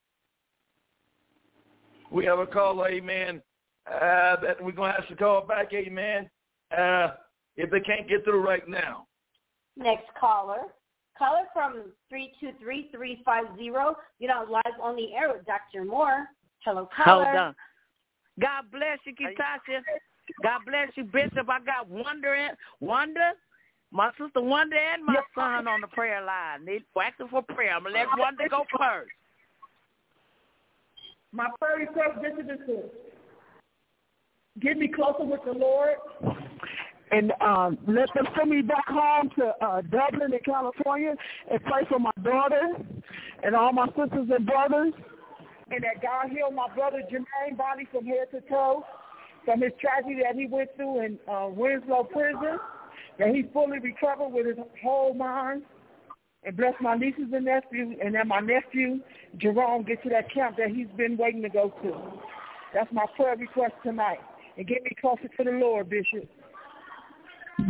We 2.12 2.24
have 2.26 2.38
a 2.38 2.46
caller, 2.46 2.90
amen, 2.90 3.42
uh, 3.88 4.36
that 4.40 4.62
we're 4.62 4.70
going 4.70 4.92
to 4.92 5.00
have 5.00 5.08
to 5.08 5.16
call 5.16 5.44
back, 5.44 5.72
amen, 5.72 6.30
uh, 6.78 7.08
if 7.56 7.72
they 7.72 7.80
can't 7.80 8.08
get 8.08 8.22
through 8.22 8.46
right 8.46 8.68
now. 8.68 9.08
Next 9.76 10.06
caller. 10.20 10.68
Caller 11.22 11.46
from 11.52 11.92
323-350. 12.12 13.94
You're 14.18 14.28
not 14.28 14.50
live 14.50 14.62
on 14.82 14.96
the 14.96 15.14
air 15.14 15.32
with 15.32 15.46
Dr. 15.46 15.84
Moore. 15.84 16.26
Hello, 16.64 16.88
caller. 16.96 17.24
Hold 17.24 17.36
on. 17.36 17.54
God 18.40 18.64
bless 18.72 18.98
you, 19.04 19.14
Kitasha. 19.14 19.82
God 20.42 20.60
bless 20.66 20.88
you, 20.96 21.04
Bishop. 21.04 21.48
I 21.48 21.60
got 21.60 21.88
Wonder, 21.88 22.34
and, 22.34 22.56
Wonder, 22.80 23.32
my 23.92 24.10
sister 24.18 24.40
Wonder 24.40 24.76
and 24.76 25.04
my 25.04 25.20
son 25.34 25.68
on 25.68 25.80
the 25.82 25.86
prayer 25.88 26.24
line. 26.24 26.64
They 26.64 26.80
asking 27.00 27.28
for 27.28 27.42
prayer. 27.42 27.74
I'm 27.76 27.82
going 27.82 27.94
to 27.94 28.00
let 28.00 28.08
Wonder 28.18 28.48
go 28.48 28.64
first. 28.76 29.10
My 31.30 31.48
prayer 31.60 31.78
request, 31.78 32.20
Bishop, 32.20 32.50
is 32.50 32.66
to 32.66 32.82
get 34.60 34.76
me 34.76 34.88
closer 34.88 35.24
with 35.24 35.40
the 35.44 35.52
Lord 35.52 35.96
and 37.12 37.30
um, 37.42 37.78
let 37.86 38.08
them 38.14 38.26
send 38.36 38.50
me 38.50 38.62
back 38.62 38.88
home 38.88 39.30
to 39.36 39.52
uh, 39.64 39.82
Dublin 39.82 40.32
in 40.32 40.40
California 40.44 41.14
and 41.50 41.62
pray 41.64 41.84
for 41.88 41.98
my 41.98 42.10
daughter 42.24 42.74
and 43.42 43.54
all 43.54 43.72
my 43.72 43.86
sisters 43.88 44.28
and 44.34 44.46
brothers. 44.46 44.94
And 45.70 45.84
that 45.84 46.02
God 46.02 46.30
heal 46.30 46.50
my 46.50 46.68
brother 46.74 47.02
Jermaine 47.10 47.56
body 47.56 47.86
from 47.92 48.06
head 48.06 48.30
to 48.32 48.40
toe 48.48 48.84
from 49.44 49.60
his 49.60 49.72
tragedy 49.80 50.22
that 50.22 50.36
he 50.36 50.46
went 50.46 50.70
through 50.76 51.04
in 51.04 51.18
uh, 51.30 51.48
Winslow 51.50 52.04
prison. 52.04 52.58
That 53.18 53.34
he 53.34 53.44
fully 53.52 53.78
recovered 53.78 54.28
with 54.28 54.46
his 54.46 54.56
whole 54.82 55.12
mind. 55.12 55.62
And 56.44 56.56
bless 56.56 56.74
my 56.80 56.96
nieces 56.96 57.30
and 57.32 57.44
nephews, 57.44 57.96
and 58.02 58.14
that 58.16 58.26
my 58.26 58.40
nephew 58.40 59.00
Jerome 59.36 59.84
get 59.84 60.02
to 60.02 60.08
that 60.08 60.32
camp 60.32 60.56
that 60.56 60.70
he's 60.70 60.88
been 60.96 61.16
waiting 61.16 61.42
to 61.42 61.48
go 61.48 61.72
to. 61.82 62.20
That's 62.74 62.90
my 62.92 63.04
prayer 63.16 63.36
request 63.36 63.74
tonight. 63.84 64.18
And 64.56 64.66
get 64.66 64.82
me 64.82 64.90
closer 65.00 65.28
to 65.28 65.44
the 65.44 65.52
Lord, 65.52 65.88
Bishop. 65.88 66.28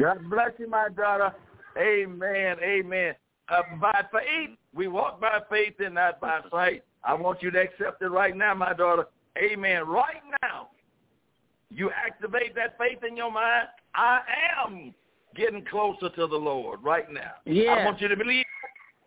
God 0.00 0.18
bless 0.30 0.50
you, 0.58 0.68
my 0.68 0.88
daughter. 0.88 1.32
Amen. 1.78 2.56
Amen. 2.62 3.14
Uh, 3.48 3.62
by 3.80 4.02
faith, 4.12 4.56
we 4.74 4.88
walk 4.88 5.20
by 5.20 5.40
faith 5.50 5.74
and 5.84 5.94
not 5.94 6.20
by 6.20 6.40
sight. 6.50 6.84
I 7.04 7.14
want 7.14 7.42
you 7.42 7.50
to 7.50 7.60
accept 7.60 8.02
it 8.02 8.08
right 8.08 8.36
now, 8.36 8.54
my 8.54 8.72
daughter. 8.72 9.06
Amen. 9.36 9.86
Right 9.86 10.22
now, 10.42 10.68
you 11.70 11.90
activate 11.90 12.54
that 12.54 12.76
faith 12.78 13.02
in 13.06 13.16
your 13.16 13.32
mind. 13.32 13.68
I 13.94 14.20
am 14.64 14.94
getting 15.34 15.64
closer 15.64 16.08
to 16.10 16.26
the 16.26 16.36
Lord 16.36 16.82
right 16.82 17.10
now. 17.10 17.32
Yeah. 17.44 17.72
I 17.72 17.84
want 17.84 18.00
you 18.00 18.08
to 18.08 18.16
believe 18.16 18.44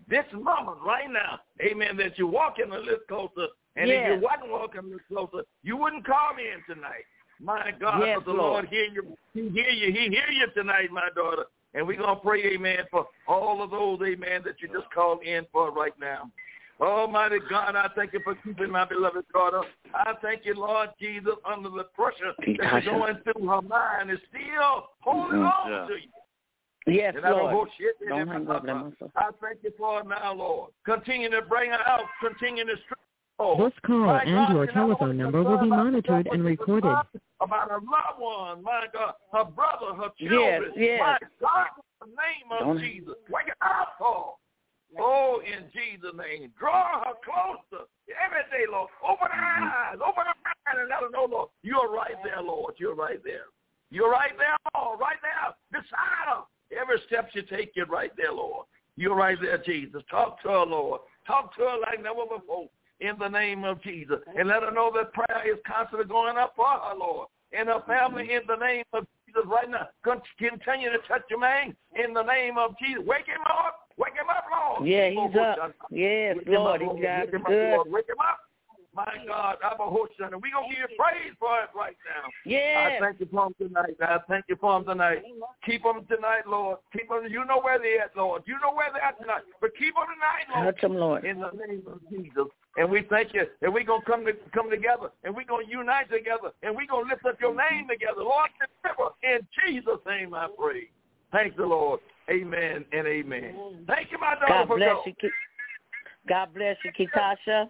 this 0.09 0.25
moment 0.33 0.77
right 0.85 1.09
now, 1.09 1.39
amen, 1.61 1.97
that 1.97 2.17
you're 2.17 2.27
walking 2.27 2.71
a 2.71 2.77
little 2.77 2.99
closer. 3.07 3.47
And 3.75 3.89
if 3.89 4.07
you 4.07 4.21
wasn't 4.21 4.51
walking 4.51 4.81
a 4.81 4.83
little 4.83 4.99
closer, 5.07 5.45
you 5.63 5.77
wouldn't 5.77 6.05
call 6.05 6.33
me 6.35 6.43
in 6.43 6.75
tonight. 6.75 7.05
My 7.39 7.71
God, 7.79 8.01
Yes, 8.05 8.19
the 8.25 8.31
Lord. 8.31 8.39
Lord 8.53 8.67
hear 8.69 8.85
you. 8.85 9.17
He 9.33 9.49
hear 9.49 9.69
you. 9.69 9.91
He 9.91 10.07
hear 10.09 10.29
you 10.31 10.47
tonight, 10.55 10.89
my 10.91 11.09
daughter. 11.15 11.43
And 11.73 11.85
we're 11.85 11.97
going 11.97 12.15
to 12.15 12.21
pray, 12.21 12.41
amen, 12.53 12.79
for 12.89 13.05
all 13.27 13.61
of 13.61 13.71
those, 13.71 13.99
amen, 14.01 14.41
that 14.45 14.61
you 14.61 14.69
just 14.69 14.89
called 14.93 15.23
in 15.23 15.45
for 15.51 15.71
right 15.71 15.91
now. 15.99 16.31
Almighty 16.79 17.37
God, 17.49 17.75
I 17.75 17.87
thank 17.95 18.13
you 18.13 18.19
for 18.23 18.35
keeping 18.35 18.69
my 18.71 18.85
beloved 18.85 19.25
daughter. 19.33 19.61
I 19.93 20.13
thank 20.21 20.45
you, 20.45 20.55
Lord 20.55 20.89
Jesus, 20.99 21.33
under 21.45 21.69
the 21.69 21.85
pressure 21.95 22.33
that's 22.37 22.85
Tasha. 22.85 22.85
going 22.85 23.15
through 23.23 23.47
her 23.47 23.61
mind 23.61 24.11
is 24.11 24.19
still 24.29 24.89
holding 25.01 25.39
Mhm. 25.39 25.65
on 25.65 25.71
Yeah. 25.71 25.87
to 25.87 25.93
you. 26.01 26.09
Yes, 26.87 27.15
And 27.15 27.25
I 27.25 27.29
don't 27.29 27.39
Lord. 27.39 27.53
hold 27.53 27.71
shit 27.77 27.95
in 28.01 28.09
Don't 28.09 28.21
it, 28.21 28.27
hang 28.27 28.49
up 28.49 28.63
that 28.65 28.99
Papa. 28.99 29.11
I 29.15 29.31
thank 29.41 29.63
you 29.63 29.71
for 29.77 30.01
it 30.01 30.07
now, 30.07 30.33
Lord. 30.33 30.71
Continue 30.85 31.29
to 31.31 31.41
bring 31.41 31.71
her 31.71 31.87
out. 31.87 32.05
Continue 32.21 32.63
to 32.65 32.77
strengthen 32.77 33.57
her. 33.57 33.69
This 33.69 33.79
call 33.79 33.97
My 34.05 34.21
and 34.21 34.31
God, 34.35 34.53
your 34.53 34.63
and 34.63 34.71
I 34.77 34.83
want 34.83 34.97
telephone 34.99 35.17
number 35.17 35.43
will 35.43 35.57
be 35.57 35.67
monitored 35.69 36.27
and 36.27 36.43
recorded. 36.43 36.95
About 37.41 37.69
her 37.69 37.79
loved 37.83 38.19
one, 38.19 38.63
my 38.63 38.85
God, 38.93 39.13
her 39.33 39.43
brother, 39.43 39.93
her 39.93 40.09
children. 40.17 40.71
yes. 40.77 40.99
My 41.01 41.17
God, 41.41 41.67
in 42.05 42.09
the 42.09 42.15
name 42.15 42.51
of 42.51 42.59
Don't- 42.59 42.79
Jesus. 42.79 43.15
Wake 43.29 43.51
up, 43.61 43.95
Lord. 43.99 44.35
Oh, 44.97 45.41
in 45.45 45.69
Jesus' 45.73 46.13
name. 46.15 46.53
Draw 46.57 47.03
her 47.03 47.13
closer 47.25 47.83
every 48.23 48.43
day, 48.51 48.65
Lord. 48.71 48.89
Open 49.03 49.27
her 49.29 49.35
Mm-hmm. 49.35 49.63
eyes. 49.67 49.97
Open 49.99 50.23
her 50.25 50.33
eyes 50.47 50.77
and 50.79 50.87
let 50.89 51.01
her 51.03 51.09
know, 51.09 51.25
Lord, 51.29 51.49
you're 51.63 51.89
right 51.91 52.15
there, 52.23 52.41
Lord. 52.41 52.75
You're 52.77 52.95
right 52.95 53.21
there. 53.23 53.45
You're 53.91 54.09
right 54.11 54.31
there, 54.37 54.55
Lord. 54.73 54.99
Right 55.01 55.17
there. 55.21 55.53
Beside 55.71 56.27
her. 56.27 56.43
Every 56.79 56.99
step 57.07 57.29
you 57.33 57.41
take, 57.43 57.75
you're 57.75 57.85
right 57.87 58.11
there, 58.15 58.31
Lord. 58.31 58.65
You're 58.95 59.15
right 59.15 59.37
there, 59.41 59.57
Jesus. 59.57 60.01
Talk 60.09 60.41
to 60.43 60.47
her, 60.49 60.65
Lord. 60.65 61.01
Talk 61.27 61.53
to 61.57 61.61
her 61.63 61.77
like 61.81 62.01
never 62.01 62.23
before 62.25 62.69
in 62.99 63.17
the 63.19 63.27
name 63.27 63.63
of 63.63 63.81
Jesus. 63.81 64.19
And 64.37 64.47
let 64.47 64.63
her 64.63 64.71
know 64.71 64.91
that 64.95 65.13
prayer 65.13 65.51
is 65.51 65.59
constantly 65.65 66.07
going 66.07 66.37
up 66.37 66.53
for 66.55 66.65
her, 66.65 66.95
Lord. 66.97 67.27
And 67.51 67.69
her 67.69 67.83
family 67.87 68.33
in 68.33 68.41
the 68.47 68.55
name 68.55 68.83
of 68.93 69.05
Jesus 69.25 69.43
right 69.47 69.69
now. 69.69 69.87
Continue 70.03 70.91
to 70.91 70.99
touch 71.07 71.23
your 71.29 71.39
man 71.39 71.75
in 71.95 72.13
the 72.13 72.23
name 72.23 72.57
of 72.57 72.75
Jesus. 72.79 73.03
Wake 73.05 73.27
him 73.27 73.41
up. 73.45 73.87
Wake 73.97 74.13
him 74.13 74.27
up, 74.29 74.43
Lord. 74.51 74.89
Yeah, 74.89 75.09
he's 75.09 75.39
up. 75.39 75.73
Yes, 75.89 76.35
Wake 76.37 76.47
him 76.47 76.53
Lord. 76.53 76.81
He 76.81 76.87
Lord. 76.87 77.01
got 77.01 77.29
him 77.29 77.43
good. 77.43 77.75
Lord. 77.75 77.91
Wake 77.91 78.09
him 78.09 78.19
up. 78.19 78.39
My 78.93 79.11
God, 79.27 79.57
I'm 79.61 79.79
a 79.79 79.89
host, 79.89 80.13
and 80.19 80.31
we're 80.31 80.55
going 80.55 80.69
to 80.69 80.75
give 80.75 80.79
you 80.79 80.95
praise 80.97 81.35
for 81.37 81.59
it 81.59 81.69
right 81.75 81.97
now. 82.07 82.29
Yes. 82.45 82.93
I 82.95 83.03
thank 83.03 83.19
you 83.19 83.27
for 83.29 83.47
him 83.47 83.55
tonight. 83.59 83.95
I 84.01 84.19
thank 84.29 84.45
you 84.47 84.55
for 84.55 84.77
him 84.77 84.85
tonight. 84.85 85.21
Keep 85.65 85.83
them 85.83 86.05
tonight, 86.09 86.47
Lord. 86.47 86.77
Keep 86.93 87.09
them. 87.09 87.27
You 87.29 87.43
know 87.43 87.59
where 87.59 87.77
they're 87.77 88.03
at, 88.03 88.15
Lord. 88.15 88.43
You 88.45 88.53
know 88.63 88.73
where 88.73 88.87
they're 88.93 89.03
at 89.03 89.19
tonight. 89.19 89.41
But 89.59 89.71
keep 89.77 89.95
them 89.95 90.05
tonight, 90.15 90.47
Lord. 90.47 90.75
Touch 90.75 90.83
him, 90.83 90.95
Lord. 90.95 91.25
In 91.25 91.41
the 91.41 91.51
name 91.67 91.83
of 91.87 91.99
Jesus. 92.09 92.47
And 92.77 92.89
we 92.89 93.03
thank 93.09 93.33
you. 93.33 93.45
And 93.61 93.73
we're 93.73 93.83
going 93.83 94.01
to 94.01 94.05
come 94.05 94.25
to, 94.25 94.33
come 94.53 94.69
together. 94.69 95.09
And 95.23 95.35
we're 95.35 95.45
going 95.45 95.65
to 95.65 95.71
unite 95.71 96.09
together. 96.11 96.51
And 96.61 96.75
we're 96.75 96.87
going 96.87 97.05
to 97.05 97.09
lift 97.09 97.25
up 97.25 97.39
your 97.39 97.55
name 97.55 97.87
together. 97.87 98.19
Lord, 98.21 98.49
deliver. 98.83 99.11
In 99.23 99.47
Jesus' 99.65 99.99
name 100.05 100.33
I 100.33 100.47
pray. 100.57 100.89
Thank 101.31 101.55
the 101.55 101.65
Lord. 101.65 101.99
Amen 102.29 102.85
and 102.91 103.07
amen. 103.07 103.55
Thank 103.87 104.11
you, 104.11 104.17
my 104.19 104.35
daughter, 104.35 104.45
God 104.47 104.67
for 104.67 104.77
bless 104.77 104.89
go. 104.89 105.03
you. 105.05 105.13
Ki- 105.21 105.29
God 106.27 106.53
bless 106.53 106.75
you, 106.83 106.91
Kitasha. 106.91 107.69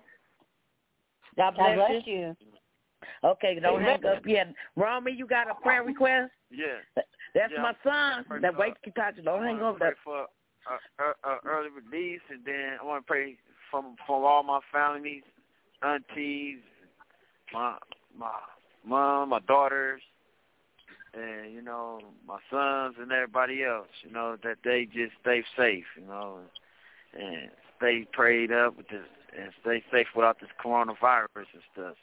God 1.36 1.56
bless, 1.56 1.78
God 1.78 1.88
bless 1.88 2.04
you. 2.06 2.36
Okay, 3.24 3.60
don't 3.60 3.82
Amen. 3.82 4.00
hang 4.02 4.06
up 4.06 4.24
yet. 4.26 4.54
Romy, 4.76 5.12
you 5.12 5.28
got 5.28 5.50
a 5.50 5.56
prayer 5.56 5.84
request? 5.84 6.32
Yeah. 6.50 6.66
That's 7.34 7.52
Yeah, 7.54 7.62
my 7.62 7.74
son. 7.84 8.24
Praise 8.26 8.42
That 8.42 8.54
God. 8.54 8.60
wait, 8.60 8.74
Kitasha, 8.86 9.24
don't 9.24 9.44
I 9.44 9.48
hang 9.48 9.62
up. 9.62 9.80
That 9.80 9.96
for 10.04 10.28
uh, 10.70 11.04
uh, 11.04 11.30
uh, 11.30 11.38
early 11.46 11.70
release, 11.70 12.22
and 12.30 12.42
then 12.46 12.78
I 12.82 12.86
want 12.86 13.06
to 13.06 13.08
pray 13.08 13.38
from 13.70 13.96
from 14.06 14.24
all 14.24 14.44
my 14.44 14.60
families, 14.72 15.24
aunties, 15.82 16.60
my 17.54 17.78
my 18.18 18.32
mom, 18.86 19.30
my 19.30 19.40
daughters, 19.40 20.02
and 21.14 21.54
you 21.54 21.62
know 21.62 22.00
my 22.28 22.40
sons 22.50 22.96
and 23.00 23.12
everybody 23.12 23.64
else. 23.64 23.88
You 24.04 24.12
know 24.12 24.38
that 24.44 24.58
they 24.64 24.86
just 24.86 25.14
stay 25.22 25.44
safe. 25.58 25.86
You 26.00 26.08
know, 26.08 26.40
and 27.14 27.50
stay 27.78 28.08
prayed 28.12 28.52
up 28.52 28.78
with 28.78 28.88
this, 28.90 29.06
and 29.38 29.52
stay 29.62 29.84
safe 29.92 30.08
without 30.16 30.40
this 30.40 30.50
coronavirus 30.64 31.28
and 31.54 31.64
stuff. 31.74 31.96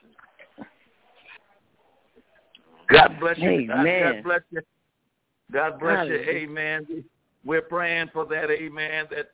God 2.88 3.16
bless 3.20 3.38
you. 3.38 3.66
God, 3.66 3.80
Amen. 3.80 4.14
God 4.14 4.24
bless 4.24 4.40
you. 4.50 4.60
God 5.52 5.80
bless 5.80 6.08
you. 6.08 6.16
Amen. 6.16 7.04
We're 7.44 7.62
praying 7.62 8.10
for 8.12 8.24
that. 8.26 8.50
Amen. 8.50 9.06
That 9.10 9.30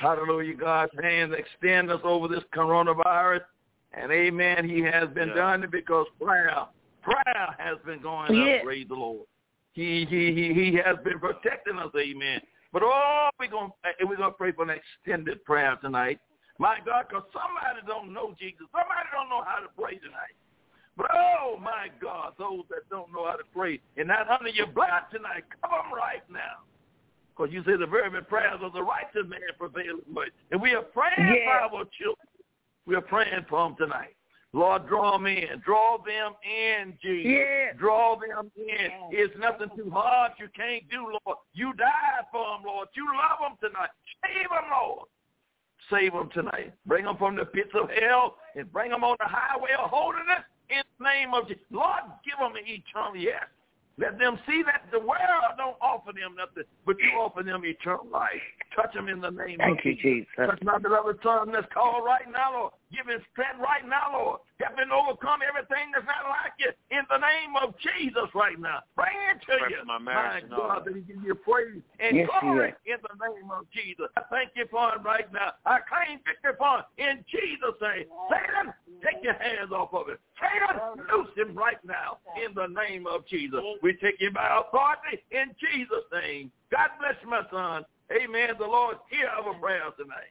hallelujah, 0.00 0.54
God's 0.54 0.92
hands 1.02 1.34
extend 1.36 1.90
us 1.90 2.00
over 2.04 2.28
this 2.28 2.44
coronavirus. 2.54 3.42
And 3.92 4.10
amen. 4.10 4.68
He 4.68 4.80
has 4.82 5.08
been 5.10 5.28
Yeah. 5.28 5.34
done 5.34 5.64
it 5.64 5.70
because 5.70 6.06
prayer, 6.20 6.66
prayer 7.02 7.54
has 7.58 7.78
been 7.84 8.00
going 8.00 8.34
Yeah. 8.34 8.56
up. 8.56 8.62
Praise 8.64 8.88
the 8.88 8.94
Lord. 8.94 9.26
He 9.72 10.04
he 10.04 10.32
he 10.32 10.54
he 10.54 10.74
has 10.76 10.96
been 10.98 11.18
protecting 11.18 11.78
us. 11.78 11.94
Amen. 11.96 12.40
But 12.72 12.82
oh, 12.84 13.28
we're 13.38 13.48
gonna 13.48 13.72
we're 14.04 14.16
gonna 14.16 14.32
pray 14.32 14.52
for 14.52 14.62
an 14.62 14.70
extended 14.70 15.44
prayer 15.44 15.76
tonight. 15.76 16.20
My 16.58 16.78
God, 16.84 17.06
because 17.08 17.24
somebody 17.32 17.80
don't 17.86 18.12
know 18.12 18.34
Jesus. 18.38 18.66
Somebody 18.70 19.08
don't 19.12 19.28
know 19.28 19.42
how 19.42 19.58
to 19.58 19.68
pray 19.76 19.98
tonight. 19.98 20.34
But 20.96 21.10
oh 21.12 21.56
my 21.60 21.88
God, 22.00 22.34
those 22.38 22.62
that 22.70 22.88
don't 22.90 23.12
know 23.12 23.26
how 23.26 23.36
to 23.36 23.44
pray 23.52 23.80
and 23.96 24.08
not 24.08 24.28
under 24.28 24.48
your 24.48 24.68
blood 24.68 25.10
tonight, 25.10 25.44
come 25.62 25.92
right 25.92 26.22
now. 26.30 26.62
Because 27.36 27.52
you 27.52 27.64
say 27.64 27.76
the 27.76 27.86
very 27.86 28.22
prayers 28.22 28.60
of 28.62 28.72
the 28.72 28.82
righteous 28.82 29.26
man 29.28 29.40
prevail 29.58 29.98
much. 30.08 30.28
And 30.52 30.60
we 30.62 30.74
are 30.74 30.82
praying 30.82 31.34
Yeah. 31.34 31.68
for 31.68 31.78
our 31.78 31.84
children. 31.86 32.28
We 32.86 32.94
are 32.94 33.00
praying 33.00 33.44
for 33.48 33.68
them 33.68 33.76
tonight. 33.76 34.14
Lord, 34.52 34.86
draw 34.86 35.12
them 35.12 35.26
in. 35.26 35.58
Draw 35.64 35.98
them 36.06 36.36
in, 36.44 36.96
Jesus. 37.02 37.26
Yeah. 37.32 37.72
Draw 37.72 38.20
them 38.20 38.52
in. 38.56 38.92
It's 39.10 39.36
nothing 39.36 39.68
too 39.76 39.90
hard 39.90 40.32
you 40.38 40.48
can't 40.54 40.88
do, 40.88 41.18
Lord. 41.26 41.38
You 41.54 41.72
died 41.72 42.26
for 42.30 42.46
them, 42.56 42.64
Lord. 42.64 42.88
You 42.94 43.04
love 43.06 43.40
them 43.40 43.70
tonight. 43.70 43.90
Save 44.22 44.48
them, 44.50 44.70
Lord. 44.70 45.08
Save 45.90 46.12
them 46.12 46.30
tonight. 46.32 46.72
Bring 46.86 47.04
them 47.04 47.16
from 47.16 47.34
the 47.34 47.46
pits 47.46 47.74
of 47.74 47.90
hell 47.90 48.36
and 48.54 48.72
bring 48.72 48.90
them 48.92 49.02
on 49.02 49.16
the 49.18 49.26
highway 49.26 49.70
of 49.76 49.90
holiness 49.90 50.44
in 50.70 50.82
the 50.98 51.04
name 51.04 51.34
of 51.34 51.48
Jesus. 51.48 51.64
Lord, 51.72 52.04
give 52.24 52.38
them 52.38 52.54
an 52.54 52.62
eternal 52.64 53.16
yes. 53.16 53.42
Let 53.96 54.18
them 54.18 54.38
see 54.46 54.62
that 54.66 54.90
the 54.90 54.98
world 54.98 55.54
don't 55.56 55.76
offer 55.80 56.10
them 56.12 56.34
nothing, 56.36 56.64
but 56.84 56.96
you 56.98 57.16
offer 57.18 57.44
them 57.44 57.62
eternal 57.64 58.06
life. 58.10 58.42
Touch 58.74 58.92
them 58.92 59.08
in 59.08 59.20
the 59.20 59.30
name 59.30 59.58
Thank 59.58 59.80
of 59.80 59.84
you, 59.84 59.94
Jesus. 59.94 60.26
Jesus. 60.36 60.50
Touch 60.50 60.62
my 60.62 60.78
beloved 60.78 61.18
son 61.22 61.52
that's 61.52 61.66
called 61.72 62.04
right 62.04 62.26
now, 62.30 62.52
Lord. 62.52 62.72
Give 62.94 63.10
him 63.10 63.18
strength 63.34 63.58
right 63.58 63.82
now, 63.82 64.14
Lord. 64.14 64.40
Help 64.62 64.78
him 64.78 64.94
overcome 64.94 65.42
everything 65.42 65.90
that's 65.90 66.06
not 66.06 66.30
like 66.30 66.54
you 66.62 66.70
in 66.94 67.02
the 67.10 67.18
name 67.18 67.58
of 67.58 67.74
Jesus 67.82 68.30
right 68.34 68.54
now. 68.54 68.86
Bring 68.94 69.18
it 69.34 69.42
to 69.50 69.58
Pray 69.58 69.74
you. 69.74 69.82
my 69.84 69.98
marriage 69.98 70.44
and 70.44 70.54
all 70.54 70.68
God, 70.70 70.86
that. 70.86 70.94
that 70.94 70.94
he 70.94 71.02
give 71.02 71.18
you 71.24 71.34
praise 71.34 71.82
and 71.98 72.16
Yes, 72.16 72.30
glory 72.30 72.72
he 72.86 72.92
in 72.94 72.98
the 73.02 73.16
name 73.18 73.50
of 73.50 73.66
Jesus. 73.74 74.06
I 74.16 74.22
thank 74.30 74.54
you 74.54 74.70
for 74.70 74.94
him 74.94 75.02
right 75.02 75.26
now. 75.32 75.58
I 75.66 75.82
claim 75.82 76.22
victory 76.22 76.54
for 76.54 76.86
him 76.86 76.86
in 77.02 77.14
Jesus' 77.26 77.74
name. 77.82 78.06
Satan, 78.30 78.70
take 79.02 79.18
your 79.26 79.34
hands 79.42 79.74
off 79.74 79.90
of 79.90 80.06
him. 80.06 80.18
Satan, 80.38 81.02
loose 81.10 81.34
him 81.34 81.50
right 81.58 81.82
now 81.82 82.22
in 82.38 82.54
the 82.54 82.70
name 82.70 83.10
of 83.10 83.26
Jesus. 83.26 83.58
We 83.82 83.98
take 83.98 84.22
you 84.22 84.30
by 84.30 84.62
authority 84.62 85.18
in 85.34 85.50
Jesus' 85.58 86.06
name. 86.14 86.54
God 86.70 86.94
bless 87.02 87.18
my 87.26 87.42
son. 87.50 87.84
Amen. 88.12 88.50
The 88.58 88.66
Lord 88.66 88.96
hear 89.10 89.28
our 89.28 89.54
prayers 89.54 89.92
tonight. 89.98 90.30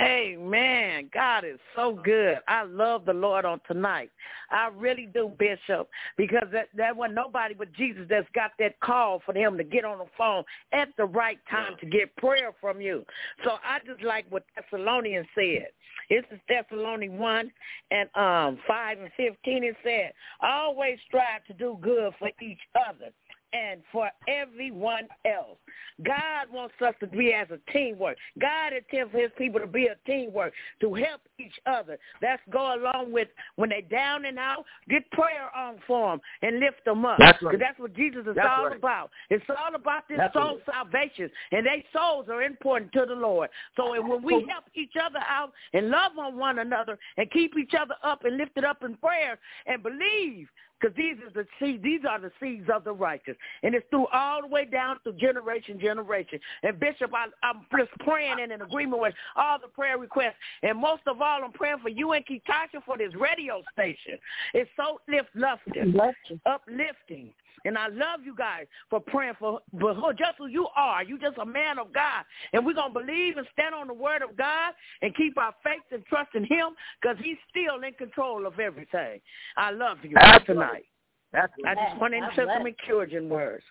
Amen. 0.00 1.08
God 1.14 1.44
is 1.44 1.58
so 1.74 1.98
good. 2.04 2.38
I 2.46 2.64
love 2.64 3.04
the 3.04 3.12
Lord 3.12 3.44
on 3.44 3.60
tonight. 3.66 4.10
I 4.50 4.68
really 4.74 5.06
do, 5.06 5.32
Bishop, 5.38 5.88
because 6.16 6.48
that, 6.52 6.96
wasn't 6.96 7.14
nobody 7.14 7.54
but 7.54 7.72
Jesus 7.72 8.06
that's 8.08 8.28
got 8.34 8.50
that 8.58 8.78
call 8.80 9.22
for 9.24 9.32
them 9.32 9.56
to 9.56 9.64
get 9.64 9.84
on 9.84 9.98
the 9.98 10.06
phone 10.18 10.44
at 10.72 10.88
the 10.96 11.04
right 11.04 11.38
time 11.50 11.74
to 11.80 11.86
get 11.86 12.14
prayer 12.16 12.52
from 12.60 12.80
you. 12.80 13.04
So 13.44 13.52
I 13.64 13.78
just 13.86 14.02
like 14.02 14.26
what 14.30 14.44
Thessalonians 14.54 15.26
said. 15.34 15.68
This 16.10 16.24
is 16.30 16.40
Thessalonians 16.48 17.18
1 17.18 17.52
and 17.92 18.08
um 18.14 18.58
5 18.66 18.98
and 18.98 19.10
15. 19.16 19.64
It 19.64 19.76
said, 19.82 20.12
always 20.42 20.98
strive 21.06 21.44
to 21.46 21.54
do 21.54 21.78
good 21.80 22.12
for 22.18 22.30
each 22.42 22.60
other 22.88 23.10
and 23.54 23.80
for 23.92 24.10
everyone 24.28 25.06
else. 25.24 25.58
God 26.04 26.48
wants 26.52 26.74
us 26.84 26.94
to 27.00 27.06
be 27.06 27.32
as 27.32 27.46
a 27.50 27.72
teamwork. 27.72 28.16
God 28.40 28.72
intends 28.72 29.12
for 29.12 29.18
his 29.18 29.30
people 29.38 29.60
to 29.60 29.66
be 29.66 29.86
a 29.86 29.96
teamwork, 30.06 30.52
to 30.80 30.92
help 30.92 31.20
each 31.38 31.54
other. 31.66 31.96
That's 32.20 32.42
go 32.50 32.74
along 32.74 33.12
with 33.12 33.28
when 33.56 33.70
they 33.70 33.82
down 33.82 34.24
and 34.24 34.38
out, 34.38 34.64
get 34.88 35.08
prayer 35.12 35.54
on 35.56 35.76
for 35.86 36.10
them 36.10 36.20
and 36.42 36.58
lift 36.58 36.84
them 36.84 37.04
up. 37.04 37.18
That's 37.18 37.40
right. 37.42 37.58
that's 37.58 37.78
what 37.78 37.94
Jesus 37.94 38.26
is 38.26 38.34
That's 38.34 38.48
all 38.48 38.66
right. 38.66 38.76
about. 38.76 39.10
It's 39.30 39.44
all 39.48 39.74
about 39.74 40.08
this 40.08 40.18
That's 40.18 40.34
soul 40.34 40.58
right. 40.66 40.74
salvation, 40.74 41.30
and 41.52 41.64
they 41.64 41.84
souls 41.92 42.26
are 42.28 42.42
important 42.42 42.92
to 42.92 43.04
the 43.06 43.14
Lord. 43.14 43.50
So 43.76 43.90
when 44.02 44.22
we 44.22 44.46
help 44.50 44.64
each 44.74 44.94
other 45.00 45.20
out 45.28 45.52
and 45.72 45.90
love 45.90 46.12
on 46.18 46.36
one 46.36 46.58
another 46.58 46.98
and 47.16 47.30
keep 47.30 47.56
each 47.56 47.74
other 47.78 47.94
up 48.02 48.24
and 48.24 48.36
lift 48.36 48.52
it 48.56 48.64
up 48.64 48.82
in 48.82 48.96
prayer 48.96 49.38
and 49.66 49.82
believe, 49.82 50.48
because 50.80 50.96
these 50.96 51.16
are 51.24 51.42
the 51.42 51.46
seeds, 51.60 51.82
these 51.82 52.00
are 52.08 52.20
the 52.20 52.30
seeds 52.40 52.68
of 52.72 52.84
the 52.84 52.92
righteous. 52.92 53.36
And 53.62 53.74
it's 53.74 53.86
through 53.90 54.06
all 54.12 54.42
the 54.42 54.48
way 54.48 54.64
down 54.64 54.98
to 55.04 55.12
generation, 55.12 55.78
generation. 55.80 56.38
And 56.62 56.78
Bishop, 56.78 57.12
I, 57.14 57.26
I'm 57.42 57.66
just 57.76 57.90
praying 58.00 58.36
and 58.40 58.52
in 58.52 58.62
agreement 58.62 59.00
with 59.00 59.14
all 59.36 59.58
the 59.60 59.68
prayer 59.68 59.98
requests. 59.98 60.34
And 60.62 60.78
most 60.78 61.02
of 61.06 61.20
all, 61.20 61.44
I'm 61.44 61.52
praying 61.52 61.78
for 61.82 61.88
you 61.88 62.12
and 62.12 62.24
Kitasha 62.26 62.84
for 62.84 62.98
this 62.98 63.14
radio 63.14 63.62
station. 63.72 64.18
It's 64.52 64.70
so 64.76 65.00
uplifting, 65.08 65.98
uplifting. 66.46 67.32
And 67.64 67.78
I 67.78 67.88
love 67.88 68.20
you 68.24 68.34
guys 68.36 68.66
for 68.90 69.00
praying 69.00 69.34
for, 69.38 69.60
for 69.78 70.12
just 70.12 70.34
who 70.38 70.46
you 70.46 70.68
are. 70.76 71.02
You 71.02 71.18
just 71.18 71.38
a 71.38 71.46
man 71.46 71.78
of 71.78 71.92
God. 71.92 72.24
And 72.52 72.64
we're 72.64 72.74
going 72.74 72.92
to 72.92 73.00
believe 73.00 73.36
and 73.36 73.46
stand 73.52 73.74
on 73.74 73.88
the 73.88 73.94
word 73.94 74.22
of 74.22 74.36
God 74.36 74.72
and 75.02 75.14
keep 75.16 75.38
our 75.38 75.54
faith 75.62 75.82
and 75.90 76.04
trust 76.06 76.30
in 76.34 76.44
him 76.44 76.74
because 77.00 77.16
he's 77.22 77.38
still 77.50 77.82
in 77.82 77.94
control 77.94 78.46
of 78.46 78.58
everything. 78.58 79.20
I 79.56 79.70
love 79.70 79.98
you 80.02 80.16
tonight. 80.46 80.84
That's 81.32 81.52
I 81.66 81.74
just 81.74 82.00
want 82.00 82.14
to 82.14 82.20
God 82.20 82.48
some 82.56 82.66
encouraging 82.66 83.28
words. 83.28 83.64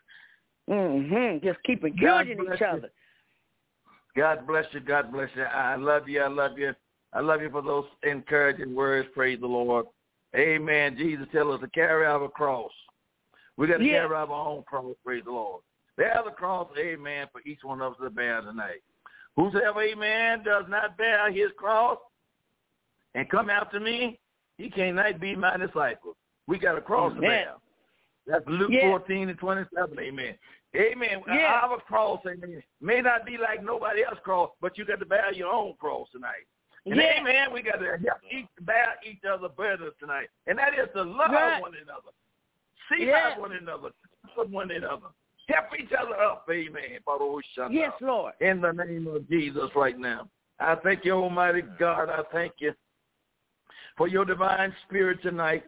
Mm-hmm. 0.70 1.46
Just 1.46 1.62
keep 1.64 1.84
encouraging 1.84 2.40
each 2.40 2.60
you. 2.60 2.66
other. 2.66 2.90
God 4.16 4.46
bless 4.46 4.66
you. 4.72 4.80
God 4.80 5.12
bless 5.12 5.30
you. 5.36 5.44
I 5.44 5.76
love 5.76 6.08
you. 6.08 6.22
I 6.22 6.28
love 6.28 6.58
you. 6.58 6.74
I 7.14 7.20
love 7.20 7.42
you 7.42 7.50
for 7.50 7.62
those 7.62 7.86
encouraging 8.04 8.76
words. 8.76 9.08
Praise 9.14 9.40
the 9.40 9.48
Lord. 9.48 9.86
Amen. 10.36 10.96
Jesus 10.98 11.28
tell 11.32 11.52
us 11.52 11.62
to 11.62 11.68
carry 11.68 12.06
our 12.06 12.28
cross. 12.28 12.72
We 13.58 13.68
got 13.68 13.78
to 13.78 13.84
Yeah. 13.84 14.02
carry 14.02 14.16
our 14.16 14.30
own 14.32 14.64
cross. 14.64 14.96
Praise 15.04 15.24
the 15.26 15.32
Lord. 15.32 15.62
Bear 15.96 16.22
the 16.26 16.32
cross. 16.32 16.70
Amen. 16.78 17.28
For 17.32 17.42
each 17.46 17.64
one 17.64 17.82
of 17.82 17.94
us 17.94 18.00
to 18.02 18.10
bear 18.10 18.42
tonight. 18.42 18.82
Whosoever, 19.36 19.82
amen, 19.82 20.44
does 20.44 20.66
not 20.68 20.98
bear 20.98 21.32
his 21.32 21.52
cross 21.58 21.98
and 23.16 23.30
come 23.30 23.50
after 23.50 23.80
me, 23.80 24.20
he 24.58 24.70
cannot 24.70 25.20
be 25.20 25.36
my 25.36 25.58
disciple. 25.58 26.16
We 26.48 26.60
got 26.60 26.78
a 26.78 26.82
cross 26.82 27.14
to 27.14 27.18
Amen. 27.20 27.30
bear. 27.30 27.54
That's 28.26 28.46
Luke 28.48 28.72
Yeah. 28.72 28.90
14 28.90 29.30
and 29.30 29.38
27. 29.40 30.00
Amen. 30.00 30.38
Amen. 30.76 31.24
Yeah. 31.28 31.62
Our 31.64 31.80
cross, 31.82 32.26
amen, 32.26 32.64
may 32.82 33.02
not 33.02 33.26
be 33.26 33.38
like 33.38 33.62
nobody 33.64 34.04
else's 34.04 34.20
cross, 34.24 34.52
but 34.62 34.78
you 34.78 34.86
got 34.86 35.00
to 35.00 35.06
bear 35.06 35.32
your 35.34 35.52
own 35.52 35.76
cross 35.76 36.10
tonight. 36.12 36.46
And 36.86 36.96
Yeah. 36.96 37.20
amen, 37.20 37.52
we 37.54 37.62
got 37.62 37.80
to 37.80 37.98
help 37.98 38.20
each, 38.30 38.48
bear 38.62 38.96
each 39.04 39.24
other 39.26 39.50
burdens 39.50 39.94
tonight. 40.00 40.30
And 40.48 40.58
that 40.58 40.78
is 40.78 40.90
to 40.94 41.04
love 41.04 41.32
Right. 41.32 41.62
one 41.62 41.76
another. 41.76 42.12
See 42.90 43.06
by 43.06 43.40
one 43.40 43.54
another. 43.54 43.90
Love 44.38 44.52
one 44.52 44.72
another. 44.72 45.08
Help 45.50 45.66
each 45.78 45.92
other 46.00 46.16
up. 46.16 46.46
Amen. 46.50 47.00
Yes, 47.72 47.92
Lord. 48.02 48.34
In 48.40 48.62
the 48.62 48.72
name 48.72 49.08
of 49.08 49.28
Jesus 49.30 49.70
right 49.76 49.98
now. 49.98 50.30
I 50.60 50.76
thank 50.76 51.04
you, 51.04 51.14
Almighty 51.14 51.64
God. 51.78 52.10
I 52.10 52.22
thank 52.32 52.54
you 52.60 52.74
for 53.98 54.08
your 54.08 54.26
divine 54.26 54.74
spirit 54.88 55.22
tonight. 55.22 55.64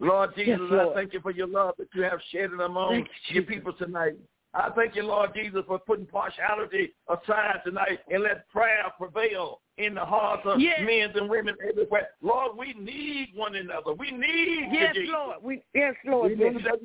Lord 0.00 0.30
Yes, 0.36 0.46
Jesus, 0.46 0.60
Lord. 0.70 0.88
I 0.88 0.94
thank 0.94 1.12
you 1.12 1.20
for 1.20 1.30
your 1.30 1.46
love 1.46 1.74
that 1.78 1.88
you 1.94 2.02
have 2.02 2.20
shed 2.32 2.50
among 2.50 2.94
you, 2.94 3.04
your 3.28 3.42
people 3.44 3.72
tonight. 3.74 4.14
I 4.52 4.70
thank 4.74 4.96
you, 4.96 5.04
Lord 5.04 5.30
Jesus, 5.34 5.62
for 5.66 5.78
putting 5.78 6.06
partiality 6.06 6.92
aside 7.08 7.60
tonight 7.64 8.00
and 8.10 8.22
let 8.24 8.48
prayer 8.48 8.84
prevail 8.98 9.60
in 9.78 9.94
the 9.94 10.04
hearts 10.04 10.42
of 10.44 10.60
Yes. 10.60 10.80
men 10.84 11.12
and 11.16 11.30
women 11.30 11.56
everywhere. 11.66 12.08
Lord, 12.20 12.56
we 12.56 12.74
need 12.74 13.30
one 13.34 13.54
another. 13.54 13.92
We 13.94 14.10
need 14.10 14.68
Yes, 14.72 14.94
you, 14.96 15.02
Jesus. 15.02 15.14
Lord. 15.14 15.36
We, 15.42 15.62
yes, 15.74 15.94
Lord. 16.04 16.30
We 16.30 16.36
need 16.50 16.64
that 16.64 16.80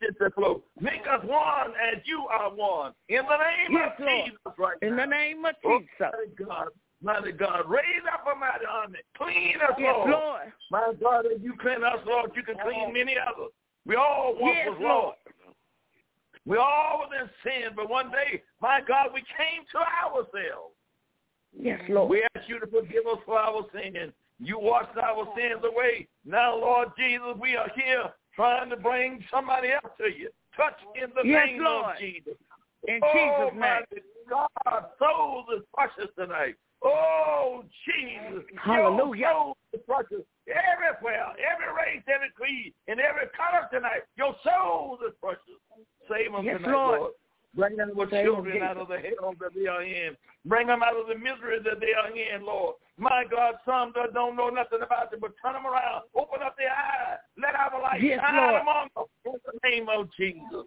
get 0.00 0.34
flow. 0.34 0.62
Make 0.80 1.02
us 1.06 1.22
one 1.24 1.72
as 1.92 2.00
you 2.06 2.26
are 2.28 2.50
one. 2.54 2.92
In 3.08 3.22
the 3.28 3.36
name 3.36 3.72
Yes, 3.72 3.92
of 3.98 4.04
Lord. 4.04 4.24
Jesus 4.24 4.58
right 4.58 4.76
In 4.80 4.96
now. 4.96 5.04
the 5.04 5.10
name 5.10 5.44
of 5.44 5.54
Oh, 5.64 5.78
Jesus. 5.78 5.90
mighty 6.00 6.44
God, 6.44 6.68
mighty 7.02 7.32
God, 7.32 7.68
raise 7.68 7.84
up 8.12 8.24
a 8.26 8.38
mighty 8.38 8.64
army. 8.64 8.98
Clean 9.16 9.56
us, 9.60 9.76
Yes, 9.78 9.94
Lord. 9.94 10.10
Lord. 10.10 10.52
My 10.70 10.92
God, 11.00 11.26
if 11.26 11.42
you 11.42 11.52
clean 11.60 11.84
us, 11.84 11.98
Lord, 12.06 12.30
you 12.34 12.42
can 12.42 12.56
clean 12.62 12.94
many 12.94 13.14
others. 13.18 13.52
We 13.86 13.96
all 13.96 14.34
once 14.38 14.56
Yes, 14.56 14.68
was 14.70 14.78
Lord. 14.80 15.14
We 16.50 16.56
all 16.56 17.06
was 17.06 17.10
in 17.14 17.30
sin, 17.44 17.70
but 17.76 17.88
one 17.88 18.10
day, 18.10 18.42
my 18.60 18.80
God, 18.86 19.10
we 19.14 19.20
came 19.38 19.62
to 19.70 19.78
ourselves. 19.78 20.74
Yes, 21.56 21.78
Lord. 21.88 22.10
We 22.10 22.26
ask 22.34 22.48
you 22.48 22.58
to 22.58 22.66
forgive 22.66 23.06
us 23.06 23.18
for 23.24 23.38
our 23.38 23.64
sins. 23.72 24.12
You 24.40 24.58
washed 24.58 24.98
our 24.98 25.28
sins 25.36 25.62
away. 25.62 26.08
Now, 26.26 26.56
Lord 26.56 26.88
Jesus, 26.98 27.38
we 27.40 27.54
are 27.54 27.70
here 27.76 28.02
trying 28.34 28.68
to 28.70 28.76
bring 28.76 29.24
somebody 29.30 29.68
else 29.70 29.94
to 29.98 30.08
you. 30.10 30.28
Touch 30.56 30.74
in 31.00 31.10
the 31.14 31.22
Yes, 31.22 31.46
name 31.46 31.62
Lord. 31.62 31.94
of 31.94 32.00
Jesus. 32.00 32.34
In 32.88 32.98
oh, 33.00 33.12
Jesus' 33.14 33.60
name. 33.60 34.02
God, 34.28 34.84
souls 34.98 35.46
is 35.56 35.62
precious 35.72 36.10
tonight. 36.18 36.56
Oh, 36.82 37.62
Jesus. 37.86 38.42
Hallelujah. 38.58 39.20
Your 39.20 39.30
soul 39.30 39.56
is 39.72 39.80
precious 39.86 40.26
everywhere, 40.48 41.30
every 41.38 41.70
race, 41.70 42.02
every 42.08 42.30
creed, 42.34 42.74
and 42.88 42.98
every 42.98 43.28
color 43.36 43.68
tonight. 43.70 44.02
Your 44.16 44.34
soul 44.42 44.98
is 45.06 45.14
precious. 45.22 45.60
Save 46.10 46.32
them 46.32 46.44
Yes, 46.44 46.56
tonight, 46.58 46.72
Lord. 46.72 47.00
Lord. 47.00 47.12
Bring 47.54 47.76
them 47.76 47.90
with 47.94 48.10
children 48.10 48.62
out 48.62 48.76
of 48.76 48.88
the 48.88 48.98
hell 48.98 49.34
that 49.40 49.50
they 49.54 49.66
are 49.66 49.82
in. 49.82 50.16
Bring 50.44 50.68
them 50.68 50.82
out 50.82 50.96
of 50.96 51.08
the 51.08 51.16
misery 51.16 51.58
that 51.64 51.80
they 51.80 51.92
are 51.94 52.08
in, 52.08 52.46
Lord. 52.46 52.76
My 52.96 53.24
God, 53.28 53.54
some 53.64 53.92
that 53.96 54.14
don't 54.14 54.36
know 54.36 54.50
nothing 54.50 54.80
about 54.82 55.12
it, 55.12 55.20
but 55.20 55.32
turn 55.42 55.54
them 55.54 55.66
around. 55.66 56.04
Open 56.14 56.42
up 56.44 56.56
their 56.56 56.70
eyes. 56.70 57.18
Let 57.40 57.54
our 57.56 57.80
light 57.82 58.02
Yes, 58.02 58.20
shine 58.20 58.36
Lord. 58.36 58.62
among 58.62 58.88
them. 58.94 59.04
In 59.26 59.32
the 59.46 59.68
name 59.68 59.88
of 59.88 60.08
Jesus. 60.16 60.66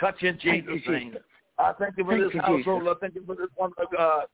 Touch 0.00 0.22
in 0.22 0.38
Thank 0.42 0.66
Jesus' 0.66 0.82
you, 0.86 0.92
name. 0.92 1.08
Jesus. 1.10 1.22
I 1.58 1.72
thank 1.78 1.96
you 1.96 2.04
for 2.04 2.10
Thank 2.12 2.24
this 2.24 2.34
you, 2.34 2.40
household. 2.40 2.82
Jesus. 2.82 2.96
I 2.96 3.00
thank 3.00 3.14
you 3.14 3.24
for 3.24 3.36
this 3.36 3.46
woman 3.56 3.74
of 3.78 3.96
God. 3.96 4.24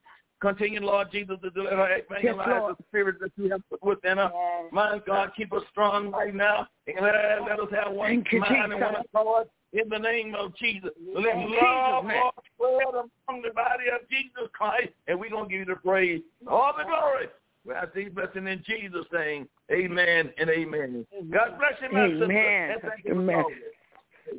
Continue, 0.40 0.81
Lord 0.81 1.12
Jesus, 1.12 1.37
to 1.43 1.51
deliver 1.51 1.77
her, 1.77 1.97
Yes, 1.99 2.07
evangelize 2.09 2.49
Lord. 2.49 2.77
the 2.79 2.85
spirit 2.88 3.16
that 3.21 3.33
you 3.37 3.51
have 3.51 3.61
put 3.69 3.83
within 3.85 4.16
her. 4.16 4.33
My 4.73 4.99
God, 5.07 5.33
keep 5.37 5.53
us 5.53 5.62
strong 5.71 6.11
right 6.11 6.35
now. 6.35 6.66
And 6.87 6.97
let, 7.05 7.14
let 7.47 7.61
us 7.61 7.69
have 7.73 7.93
one 7.93 8.09
Thank 8.09 8.33
you, 8.33 8.40
mind 8.40 8.73
and 8.73 8.81
one 8.81 8.95
Jesus. 8.95 9.07
accord 9.12 9.49
in 9.73 9.89
the 9.89 9.99
name 9.99 10.35
of 10.35 10.55
Jesus. 10.57 10.91
Let 11.15 11.37
In 11.37 11.53
love, 11.53 12.05
Jesus' 12.05 12.33
spread 12.55 12.95
among 12.95 13.43
the 13.43 13.53
body 13.55 13.85
of 13.95 14.09
Jesus 14.09 14.49
Christ. 14.53 14.91
And 15.07 15.19
we're 15.21 15.31
going 15.31 15.45
to 15.45 15.51
give 15.51 15.61
you 15.61 15.75
the 15.75 15.81
praise, 15.81 16.23
all 16.47 16.73
the 16.77 16.85
glory. 16.85 17.29
We 17.65 17.75
ask 17.75 17.93
these 17.93 18.11
blessings 18.11 18.49
in 18.49 18.63
Jesus' 18.67 19.07
name. 19.13 19.49
Amen 19.71 20.31
and 20.39 20.51
amen. 20.51 21.07
God 21.33 21.59
bless 21.59 21.75
you, 21.83 21.93
my. 21.93 22.05
Amen. 22.07 22.71
And 22.71 22.83
thank 22.83 23.05
you 23.05 23.15
for 23.15 23.21
Amen. 23.21 23.43
calling. 23.43 23.57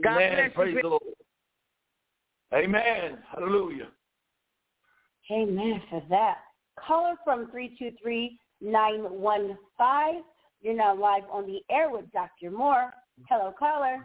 God 0.03 0.17
Amen. 0.17 0.51
bless 0.55 0.67
you. 0.67 0.81
The 0.81 0.87
Lord. 0.87 1.03
Amen. 2.53 3.19
Hallelujah. 3.31 3.87
Amen 5.31 5.81
for 5.89 6.03
that. 6.09 6.39
Caller 6.85 7.15
from 7.23 7.47
323-915. 8.63 10.21
You're 10.61 10.75
now 10.75 10.95
live 10.95 11.23
on 11.31 11.47
the 11.47 11.61
air 11.69 11.89
with 11.89 12.11
Dr. 12.11 12.51
Moore. 12.51 12.91
Hello, 13.29 13.53
caller. 13.57 14.03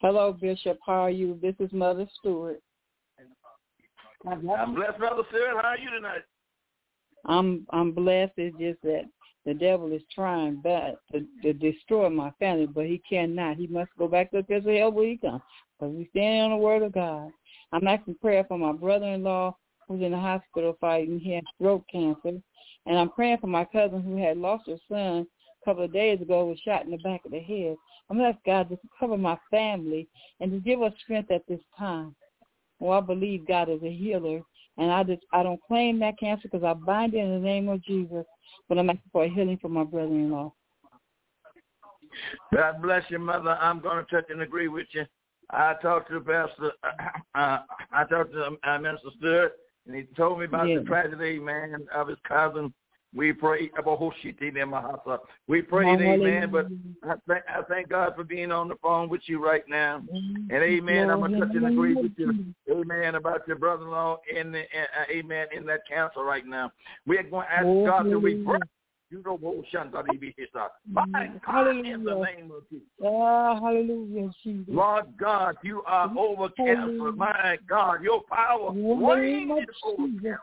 Hello, 0.00 0.32
Bishop. 0.32 0.78
How 0.84 1.04
are 1.04 1.10
you? 1.10 1.38
This 1.40 1.54
is 1.60 1.72
Mother 1.72 2.06
Stewart. 2.18 2.60
I'm 4.26 4.74
blessed, 4.74 4.98
Brother 4.98 5.22
Cyril. 5.30 5.58
How 5.60 5.68
are 5.68 5.78
you 5.78 5.90
tonight? 5.90 6.22
I'm 7.26 7.66
I'm 7.70 7.92
blessed. 7.92 8.32
It's 8.36 8.56
just 8.58 8.82
that 8.82 9.04
the 9.46 9.54
devil 9.54 9.92
is 9.92 10.02
trying 10.14 10.60
bad 10.60 10.96
to, 11.12 11.24
to 11.42 11.52
destroy 11.52 12.10
my 12.10 12.30
family, 12.38 12.66
but 12.66 12.86
he 12.86 13.00
cannot. 13.08 13.56
He 13.56 13.66
must 13.66 13.90
go 13.98 14.08
back 14.08 14.30
to 14.30 14.38
the 14.38 14.42
pits 14.42 14.66
of 14.66 14.74
hell 14.74 14.92
where 14.92 15.06
he 15.06 15.16
comes. 15.16 15.42
Because 15.78 15.94
we 15.94 16.08
stand 16.10 16.52
on 16.52 16.58
the 16.58 16.64
word 16.64 16.82
of 16.82 16.92
God. 16.92 17.30
I'm 17.72 17.86
asking 17.86 18.16
prayer 18.16 18.44
for 18.44 18.58
my 18.58 18.72
brother-in-law 18.72 19.56
who's 19.86 20.02
in 20.02 20.12
the 20.12 20.18
hospital 20.18 20.76
fighting. 20.80 21.20
He 21.20 21.32
has 21.34 21.44
throat 21.58 21.84
cancer. 21.90 22.40
And 22.86 22.98
I'm 22.98 23.10
praying 23.10 23.38
for 23.38 23.46
my 23.46 23.64
cousin 23.64 24.02
who 24.02 24.16
had 24.16 24.38
lost 24.38 24.66
her 24.66 24.78
son 24.88 25.26
a 25.62 25.64
couple 25.64 25.84
of 25.84 25.92
days 25.92 26.20
ago, 26.20 26.46
was 26.46 26.58
shot 26.58 26.84
in 26.84 26.90
the 26.90 26.98
back 26.98 27.24
of 27.24 27.30
the 27.30 27.40
head. 27.40 27.76
I'm 28.10 28.20
asking 28.20 28.40
God 28.46 28.68
to 28.70 28.78
cover 28.98 29.16
my 29.16 29.38
family 29.50 30.08
and 30.40 30.50
to 30.52 30.58
give 30.58 30.82
us 30.82 30.92
strength 31.02 31.30
at 31.30 31.46
this 31.46 31.60
time. 31.78 32.14
Well, 32.80 32.96
I 32.96 33.00
believe 33.00 33.46
God 33.46 33.68
is 33.68 33.82
a 33.82 33.92
healer, 33.92 34.40
and 34.76 34.90
I 34.90 35.02
just 35.02 35.22
I 35.32 35.42
don't 35.42 35.60
claim 35.66 35.98
that 36.00 36.18
cancer 36.18 36.48
because 36.50 36.64
I 36.64 36.74
bind 36.74 37.14
it 37.14 37.18
in 37.18 37.30
the 37.32 37.38
name 37.38 37.68
of 37.68 37.82
Jesus. 37.84 38.24
But 38.68 38.78
I'm 38.78 38.88
asking 38.88 39.10
for 39.12 39.24
a 39.24 39.28
healing 39.28 39.58
for 39.60 39.68
my 39.68 39.84
brother-in-law. 39.84 40.52
God 42.54 42.82
bless 42.82 43.02
you, 43.10 43.18
Mother. 43.18 43.58
I'm 43.60 43.80
going 43.80 44.04
to 44.04 44.10
touch 44.10 44.30
and 44.30 44.42
agree 44.42 44.68
with 44.68 44.86
you. 44.92 45.04
I 45.50 45.74
talked 45.80 46.08
to 46.10 46.14
the 46.14 46.20
Pastor, 46.20 46.72
uh, 47.34 47.58
I 47.92 48.04
talked 48.04 48.32
to 48.32 48.56
uh, 48.62 48.78
Minister 48.78 49.08
Stewart, 49.18 49.52
and 49.86 49.96
he 49.96 50.02
told 50.14 50.38
me 50.38 50.44
about 50.44 50.68
Yeah. 50.68 50.80
the 50.80 50.84
tragedy, 50.84 51.38
man, 51.38 51.86
of 51.94 52.08
his 52.08 52.18
cousin. 52.26 52.72
We 53.14 53.32
pray, 53.32 53.70
about 53.78 54.00
Hoshiti 54.00 54.52
Mahasa. 54.52 55.18
We 55.46 55.62
prayed, 55.62 56.00
amen. 56.00 56.50
But 56.50 56.68
I 57.02 57.14
thank 57.26 57.44
I 57.48 57.62
thank 57.62 57.88
God 57.88 58.14
for 58.14 58.24
being 58.24 58.52
on 58.52 58.68
the 58.68 58.76
phone 58.82 59.08
with 59.08 59.22
you 59.26 59.42
right 59.44 59.64
now. 59.68 60.02
And 60.50 60.52
amen, 60.52 61.10
I'm 61.10 61.20
gonna 61.20 61.38
touch 61.38 61.54
and 61.54 61.66
agree 61.66 61.94
with 61.94 62.12
you, 62.16 62.54
amen, 62.70 63.14
about 63.14 63.46
your 63.46 63.56
brother-in-law 63.56 64.18
in 64.34 64.52
the, 64.52 64.60
uh, 64.60 65.10
amen, 65.10 65.48
in 65.54 65.64
that 65.66 65.80
council 65.88 66.22
right 66.22 66.46
now. 66.46 66.70
We're 67.06 67.22
going 67.22 67.46
to 67.46 67.52
ask 67.52 67.64
God 67.64 68.02
to 68.04 68.18
reverse. 68.18 68.60
You 69.10 69.22
know, 69.24 69.38
what 69.38 69.64
Shanta 69.72 70.02
be 70.02 70.34
his 70.36 70.48
My 70.86 71.30
God, 71.46 71.68
in 71.68 72.04
the 72.04 72.14
name 72.14 72.50
of 72.54 72.68
Jesus. 72.68 72.86
Oh, 73.02 73.58
hallelujah, 73.58 74.30
Jesus. 74.44 74.66
Lord 74.68 75.06
God, 75.18 75.56
you 75.62 75.82
are 75.86 76.12
over 76.14 76.50
cancer. 76.50 77.12
My 77.12 77.56
God, 77.66 78.02
your 78.02 78.22
power 78.30 78.70
reigns 78.72 79.50
over 79.82 80.08
cancer. 80.22 80.40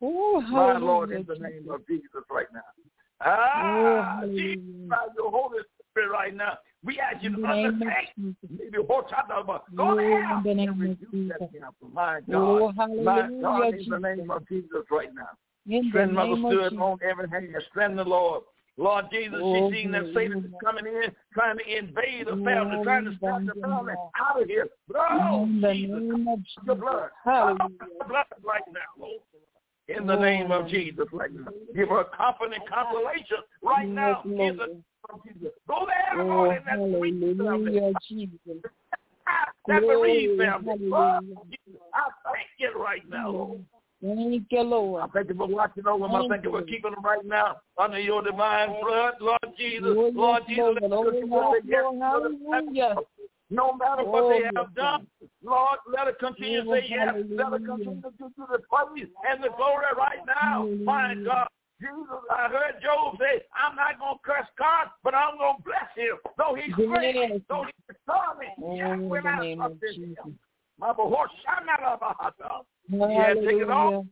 Oh, 0.00 0.40
My. 0.40 0.78
Lord, 0.78 1.10
in 1.10 1.24
the 1.26 1.34
name 1.34 1.68
of 1.70 1.86
Jesus 1.86 2.22
right 2.30 2.46
now. 2.52 2.60
Ah, 3.20 4.20
Oh, 4.22 4.26
Jesus, 4.28 4.62
by 4.88 5.06
your 5.16 5.30
Holy 5.30 5.58
Spirit 5.90 6.10
right 6.10 6.34
now, 6.34 6.58
We 6.84 7.00
ask 7.00 7.22
you 7.24 7.30
to 7.34 7.42
the 7.42 7.48
of 7.48 7.64
understand. 7.74 8.36
Maybe 8.48 8.78
watch 8.78 9.10
out 9.16 9.26
about 9.26 9.64
go 9.74 9.90
Oh, 9.90 9.96
there. 9.96 10.36
in 10.36 10.42
the 10.44 10.54
name 10.54 10.68
of 10.70 10.78
Rebuke 10.78 11.10
Jesus. 11.10 11.36
that 11.40 11.52
devil. 11.52 11.72
My 11.92 12.20
Oh, 12.32 12.72
God. 12.72 12.90
My 13.02 13.28
God, 13.42 13.74
in 13.74 13.88
the 13.88 13.98
name 13.98 14.30
of 14.30 14.46
Jesus 14.48 14.84
right 14.90 15.12
now. 15.12 15.30
In 15.66 15.82
the 15.82 15.88
Strengthen 15.90 16.14
Mother 16.14 16.32
of 16.32 16.38
Stewart 16.38 16.72
on 16.74 16.98
every 17.02 17.28
hand. 17.28 17.56
Strengthen 17.70 17.96
the 17.96 18.04
Lord. 18.04 18.44
Lord 18.76 19.06
Jesus, 19.10 19.40
Oh, 19.42 19.70
she's 19.72 19.82
seen 19.82 19.90
that 19.90 20.04
Satan 20.14 20.44
is 20.44 20.52
coming 20.62 20.86
in, 20.86 21.10
trying 21.34 21.58
to 21.58 21.66
invade 21.66 22.28
the 22.28 22.40
family, 22.44 22.78
trying 22.84 23.06
to 23.06 23.18
snatch 23.18 23.42
the 23.46 23.60
family 23.60 23.94
out 24.16 24.40
of 24.40 24.46
here. 24.48 24.68
But 24.86 24.96
oh, 25.10 25.48
the 25.60 25.74
Jesus, 25.74 25.96
of 26.14 26.64
your 26.64 26.76
blood. 26.76 27.10
Hallelujah. 27.24 27.58
Oh, 28.00 28.06
blood 28.06 28.26
right 28.44 28.62
now, 28.72 28.80
Lord. 28.96 29.20
In 29.88 30.06
the 30.06 30.16
name 30.16 30.50
of 30.52 30.68
Jesus 30.68 31.06
right 31.12 31.32
now. 31.32 31.48
Give 31.74 31.88
her 31.88 32.04
comfort 32.04 32.52
and 32.52 32.62
consolation 32.68 33.38
right 33.62 33.88
now. 33.88 34.20
In 34.24 34.36
the 34.36 34.44
name 34.44 34.84
of 35.10 35.24
Jesus. 35.24 35.52
Go 35.66 35.86
there, 35.86 36.20
Oh, 36.20 36.26
Lord, 36.26 36.56
in 36.58 36.64
that 36.64 36.98
sweet 36.98 37.20
family. 37.20 37.46
hallelujah, 37.46 37.92
Jesus. 38.08 38.38
That 39.66 39.82
bereaved 39.82 40.36
Glory, 40.36 40.50
family. 40.50 40.90
Oh, 40.90 41.20
I 41.92 42.08
thank 42.24 42.48
you 42.58 42.72
right 42.82 43.02
now, 43.10 43.30
Lord. 43.30 43.64
Thank 44.02 44.46
you, 44.50 44.62
Lord. 44.62 45.02
I 45.02 45.06
thank 45.08 45.28
you 45.28 45.34
for 45.34 45.46
watching 45.46 45.86
over 45.86 46.06
them. 46.06 46.14
I 46.14 46.28
thank 46.28 46.44
you 46.44 46.50
for 46.50 46.62
keeping 46.62 46.92
them 46.92 47.04
right 47.04 47.24
now 47.24 47.58
under 47.76 48.00
your 48.00 48.22
divine 48.22 48.80
blood, 48.80 49.14
Lord 49.20 49.40
Jesus. 49.58 49.94
Oh, 49.94 50.10
Lord 50.14 50.42
Jesus, 50.48 50.58
Lord. 50.58 50.74
let 50.80 50.90
them 50.90 51.04
continue 51.04 51.26
what 51.26 51.62
yes, 51.66 51.84
they 51.90 51.98
Lord. 51.98 52.34
Hallelujah. 52.50 52.94
No 53.50 53.72
matter 53.72 54.04
what 54.04 54.24
Oh, 54.24 54.28
they 54.28 54.40
yes, 54.40 54.52
have 54.56 54.74
done, 54.74 55.06
Lord, 55.42 55.78
let 55.88 56.06
it 56.06 56.18
continue 56.18 56.64
to 56.64 56.70
Oh, 56.70 56.74
say 56.74 56.86
yes. 56.88 57.14
Let 57.30 57.52
it 57.52 57.64
continue 57.64 58.02
to 58.02 58.12
do 58.18 58.30
the 58.36 58.58
praise 58.68 59.08
and 59.24 59.42
the 59.42 59.48
glory 59.56 59.86
right 59.96 60.20
now. 60.26 60.68
My 60.84 61.14
God. 61.24 61.48
Jesus, 61.80 62.26
I 62.28 62.48
heard 62.48 62.82
Job 62.82 63.16
say, 63.18 63.42
I'm 63.54 63.76
not 63.76 63.98
going 64.00 64.18
to 64.18 64.22
curse 64.24 64.48
God, 64.58 64.88
but 65.04 65.14
I'm 65.14 65.38
going 65.38 65.56
to 65.56 65.62
bless 65.62 65.88
him. 65.94 66.18
Though 66.36 66.54
he's 66.54 66.74
Yes. 66.76 66.88
great, 66.88 67.48
though 67.48 67.64
he's 67.64 67.96
stormy, 68.02 68.50
Oh, 68.58 69.08
will 69.08 69.22
the 69.22 69.28
I 69.28 69.54
trust 69.54 69.82
in 69.82 70.16
him. 70.16 70.38
My 70.78 70.92
horse, 70.92 71.30
oh, 71.46 72.66
Yeah, 72.88 73.34
take 73.34 73.62
it 73.62 73.70
off. 73.70 74.04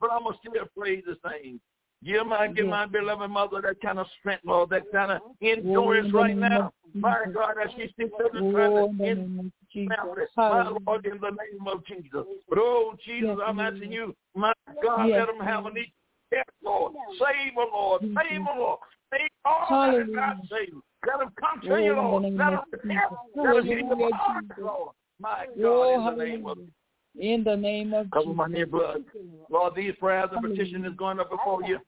But 0.00 0.10
I'm 0.12 0.24
gonna 0.24 0.36
still 0.38 0.66
praise 0.76 1.04
the 1.06 1.16
same. 1.28 1.60
Give 2.04 2.26
my 2.26 2.46
give 2.48 2.66
Yes. 2.66 2.70
my 2.70 2.86
beloved 2.86 3.30
mother 3.30 3.60
that 3.62 3.80
kind 3.80 3.98
of 3.98 4.06
strength, 4.20 4.44
Lord, 4.44 4.70
that 4.70 4.90
kind 4.92 5.12
of 5.12 5.22
Oh, 5.22 5.36
endurance 5.40 6.12
the 6.12 6.18
right 6.18 6.36
now. 6.36 6.72
My 6.94 7.24
God, 7.32 7.56
as 7.62 7.70
she 7.72 7.92
sits 7.98 8.12
there 8.18 8.28
Oh, 8.42 8.52
trying 8.52 8.76
in 8.76 8.96
to 8.98 9.02
the 9.02 9.08
end 9.08 9.18
name 9.18 9.38
of 9.38 9.68
Jesus. 9.72 9.96
family. 9.96 10.26
My 10.36 10.68
Lord, 10.86 11.06
in 11.06 11.18
the 11.20 11.30
name 11.30 11.66
of 11.66 11.84
Jesus. 11.86 12.26
But 12.48 12.58
oh 12.58 12.94
Jesus, 13.04 13.28
Yes, 13.28 13.38
I'm 13.44 13.60
asking 13.60 13.92
you, 13.92 14.14
my 14.34 14.52
God, 14.82 15.08
Yes, 15.08 15.18
let 15.20 15.26
them 15.26 15.46
have 15.46 15.60
a 15.60 15.62
Lord. 15.62 15.74
need. 15.74 15.92
Yes, 16.32 16.44
Lord. 16.62 16.92
Save 17.18 17.54
them, 17.54 17.68
Lord. 17.72 18.02
Save 18.02 18.44
them, 18.44 18.58
Lord. 18.58 18.78
Save 19.10 19.28
all 19.44 19.66
that 19.70 19.94
is 20.00 20.08
not 20.10 20.36
Hallelujah. 20.36 20.48
saved. 20.50 20.82
Let 21.06 21.18
them 21.20 21.32
come 21.38 21.60
to 21.62 21.70
Oh, 21.72 21.76
you, 21.76 21.94
the 21.94 22.00
Lord. 22.00 22.22
Let 22.24 22.50
them 22.50 22.60
repent. 22.72 23.00
Let 23.36 23.54
them 23.54 23.64
hear 23.64 23.78
Hallelujah, 23.80 24.14
heart, 24.16 24.44
Lord. 24.58 24.94
My 25.18 25.46
God, 25.46 25.64
Oh, 25.64 25.94
in 25.94 26.04
the 26.04 26.10
oh, 26.10 26.24
name 26.24 26.46
of 26.46 26.58
hallelujah. 26.58 26.72
In 27.18 27.44
the 27.44 27.56
name 27.56 27.94
of 27.94 28.10
Cover 28.10 28.34
my 28.34 28.46
Jesus. 28.46 28.56
near 28.56 28.66
blood. 28.66 29.04
Lord, 29.50 29.74
these 29.74 29.94
prayers 29.98 30.28
and 30.32 30.42
petition 30.42 30.84
is 30.84 30.94
going 30.96 31.20
up 31.20 31.30
before 31.30 31.62
you. 31.64 31.78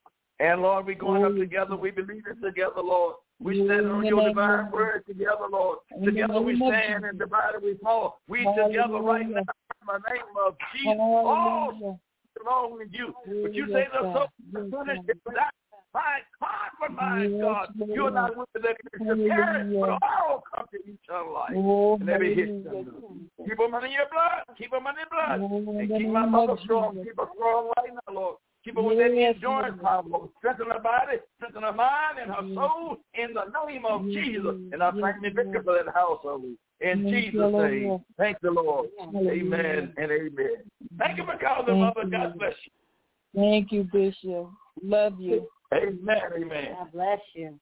And 0.40 0.62
Lord, 0.62 0.86
we're 0.86 0.94
going 0.94 1.24
up 1.24 1.36
together. 1.36 1.76
We 1.76 1.90
believe 1.90 2.24
it 2.30 2.44
together, 2.44 2.80
Lord. 2.82 3.16
We 3.40 3.64
stand 3.66 3.88
on 3.88 4.04
your 4.04 4.28
divine 4.28 4.70
word 4.70 5.04
together, 5.06 5.46
Lord. 5.50 5.78
Together 6.04 6.40
we 6.40 6.56
stand 6.56 7.04
and 7.04 7.18
divided 7.18 7.62
we 7.62 7.76
fall. 7.82 8.20
We 8.28 8.44
together 8.44 8.98
right 9.00 9.28
now 9.28 9.38
in 9.38 9.44
the 9.86 10.00
name 10.10 10.22
of 10.46 10.56
Jesus. 10.74 10.96
All 10.98 12.00
belong 12.38 12.74
with 12.74 12.88
you. 12.92 13.14
But 13.42 13.54
you 13.54 13.66
say 13.72 13.86
the 13.92 14.12
so 14.12 14.26
finished 14.52 15.02
that. 15.26 15.52
My 15.94 16.18
God, 16.40 16.70
but 16.80 16.92
my 16.92 17.24
Yes, 17.24 17.40
God, 17.40 17.68
Lord. 17.78 17.90
you're 17.94 18.10
not 18.10 18.36
with 18.36 18.48
the 18.54 19.28
parents, 19.28 19.76
but 19.80 19.90
all 20.02 20.42
come 20.54 20.66
to 20.70 20.78
eternal 20.78 21.32
life. 21.34 21.52
Oh, 21.56 21.94
and 21.94 22.08
every 22.10 22.34
hit 22.34 22.62
them. 22.64 22.92
Keep 23.38 23.56
them 23.58 23.74
in 23.84 23.92
your 23.92 24.06
blood. 24.12 24.44
Keep 24.58 24.70
them 24.72 24.84
in 24.86 24.94
your 24.96 25.08
blood. 25.10 25.40
Oh, 25.40 25.78
and 25.78 25.88
keep 25.88 26.08
my 26.08 26.26
mother 26.26 26.56
strong. 26.64 26.96
Keep 27.02 27.16
her 27.16 27.26
strong 27.34 27.72
right 27.78 27.92
now, 27.94 28.14
Lord. 28.14 28.36
Keep 28.64 28.76
her 28.76 28.82
with 28.82 28.98
that 28.98 29.14
Yes, 29.14 29.34
endurance 29.36 29.78
Lord. 29.80 29.82
power, 29.82 30.02
Lord. 30.06 30.30
Strengthen 30.38 30.66
her 30.70 30.80
body, 30.80 31.18
strengthen 31.36 31.62
her 31.62 31.72
mind 31.72 32.18
and 32.20 32.30
her 32.30 32.54
soul 32.54 32.98
in 33.14 33.32
the 33.32 33.44
name 33.66 33.84
of 33.86 34.04
Yes, 34.06 34.24
Jesus. 34.24 34.54
And 34.72 34.82
I 34.82 34.90
thank 34.90 35.16
you, 35.22 35.30
Victor, 35.32 35.62
for 35.62 35.82
that 35.82 35.94
household. 35.94 36.44
In 36.80 37.06
you, 37.06 37.10
Jesus' 37.10 37.52
name. 37.54 37.98
Thank 38.18 38.40
the 38.40 38.50
Lord. 38.50 38.90
Amen 39.00 39.94
and 39.96 40.12
amen. 40.12 40.50
Thank 40.98 41.16
you 41.16 41.24
for 41.24 41.38
calling, 41.38 41.66
Thank 41.66 41.96
Mother. 41.96 42.04
you, 42.04 42.10
God 42.10 42.38
bless 42.38 42.54
you. 42.64 43.40
Thank 43.40 43.72
you, 43.72 43.84
Bishop. 43.84 44.50
Love 44.82 45.18
you. 45.18 45.48
Amen. 45.74 46.20
Amen. 46.36 46.74
God 46.78 46.92
bless 46.92 47.20
you. 47.34 47.58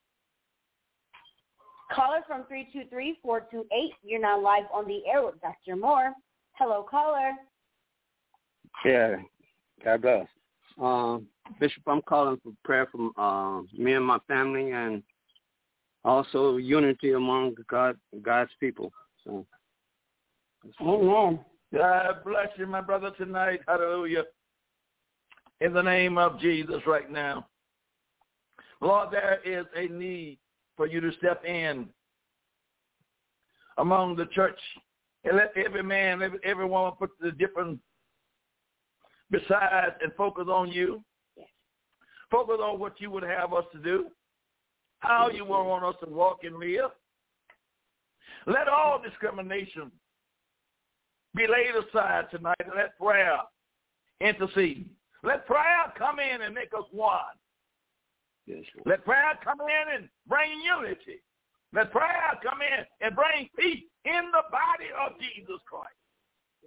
Caller 1.93 2.21
from 2.27 2.45
323-428. 2.45 3.65
You're 4.03 4.21
now 4.21 4.41
live 4.41 4.65
on 4.73 4.87
the 4.87 5.01
air 5.11 5.25
with 5.25 5.41
Dr. 5.41 5.77
Moore. 5.77 6.13
Hello, 6.55 6.85
caller. 6.89 7.33
Yeah, 8.85 9.17
God 9.85 10.03
bless. 10.03 10.27
Um, 10.81 11.27
Bishop, 11.61 11.83
I'm 11.87 12.03
calling 12.03 12.39
for 12.43 12.53
prayer 12.65 12.87
from 12.91 13.13
uh, 13.17 13.63
me 13.77 13.95
and 13.95 14.05
my 14.05 14.19
family, 14.27 14.73
and 14.73 15.03
also 16.05 16.57
unity 16.57 17.13
among 17.13 17.55
God, 17.71 17.97
God's 18.23 18.51
people. 18.61 18.93
So, 19.25 19.47
Amen. 20.81 21.41
God 21.75 22.25
bless 22.25 22.49
you, 22.57 22.67
my 22.67 22.81
brother, 22.81 23.11
tonight. 23.17 23.61
Hallelujah. 23.67 24.25
In 25.61 25.73
the 25.73 25.83
name 25.83 26.19
of 26.19 26.41
Jesus 26.41 26.83
right 26.87 27.11
now. 27.11 27.47
Lord, 28.81 29.11
there 29.11 29.41
is 29.45 29.67
a 29.75 29.87
need 29.93 30.39
for 30.77 30.87
you 30.87 31.01
to 31.01 31.13
step 31.19 31.45
in 31.45 31.89
among 33.79 34.17
the 34.17 34.27
church 34.27 34.59
and 35.25 35.37
let 35.37 35.53
every 35.57 35.83
man, 35.83 36.23
every, 36.23 36.39
every 36.45 36.67
woman 36.67 36.93
put 36.99 37.11
the 37.21 37.33
different 37.33 37.81
besides 39.31 39.97
and 40.03 40.13
focus 40.17 40.47
on 40.49 40.71
you. 40.71 41.03
Focus 42.31 42.57
on 42.61 42.79
what 42.79 43.01
you 43.01 43.11
would 43.11 43.23
have 43.23 43.53
us 43.53 43.65
to 43.73 43.79
do, 43.79 44.07
how 44.99 45.31
you 45.31 45.45
would 45.45 45.63
want 45.63 45.85
us 45.85 45.95
to 46.03 46.11
walk 46.11 46.41
and 46.43 46.57
live. 46.57 46.91
Let 48.47 48.69
all 48.69 49.01
discrimination 49.03 49.91
be 51.35 51.47
laid 51.47 51.75
aside 51.77 52.27
tonight 52.31 52.57
and 52.65 52.75
let 52.77 52.99
prayer 52.99 53.39
intercede. 54.21 54.89
Let 55.23 55.47
prayer 55.47 55.93
come 55.97 56.19
in 56.19 56.43
and 56.43 56.55
make 56.55 56.73
us 56.77 56.85
one. 56.91 57.21
Yes, 58.47 58.65
Let 58.85 59.05
prayer 59.05 59.39
come 59.43 59.61
in 59.61 59.95
and 59.97 60.09
bring 60.27 60.51
unity. 60.61 61.23
Let 61.73 61.91
prayer 61.93 62.39
come 62.43 62.61
in 62.63 62.85
and 63.01 63.15
bring 63.15 63.49
peace 63.59 63.85
in 64.05 64.31
the 64.33 64.43
body 64.51 64.91
of 65.05 65.19
Jesus 65.19 65.61
Christ. 65.69 65.91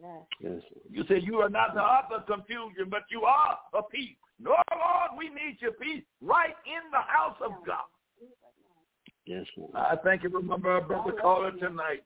Yes. 0.02 0.22
yes, 0.40 0.62
You 0.90 1.04
say 1.10 1.20
you 1.20 1.38
are 1.38 1.50
not 1.50 1.74
the 1.74 1.82
author 1.82 2.16
of 2.16 2.26
confusion, 2.26 2.90
but 2.90 3.04
you 3.10 3.24
are 3.24 3.58
a 3.74 3.84
peace. 3.84 4.16
No, 4.40 4.56
Lord, 4.72 5.12
we 5.18 5.30
need 5.30 5.58
your 5.60 5.74
peace 5.74 6.04
right 6.22 6.56
in 6.66 6.92
the 6.92 7.02
house 7.06 7.36
of 7.44 7.52
God. 7.66 7.90
yes, 9.26 9.46
Lord. 9.58 9.72
I 9.76 9.96
thank 10.04 10.24
you 10.24 10.30
for 10.30 10.42
my 10.42 10.58
brother 10.58 11.12
caller 11.22 11.52
tonight. 11.52 12.04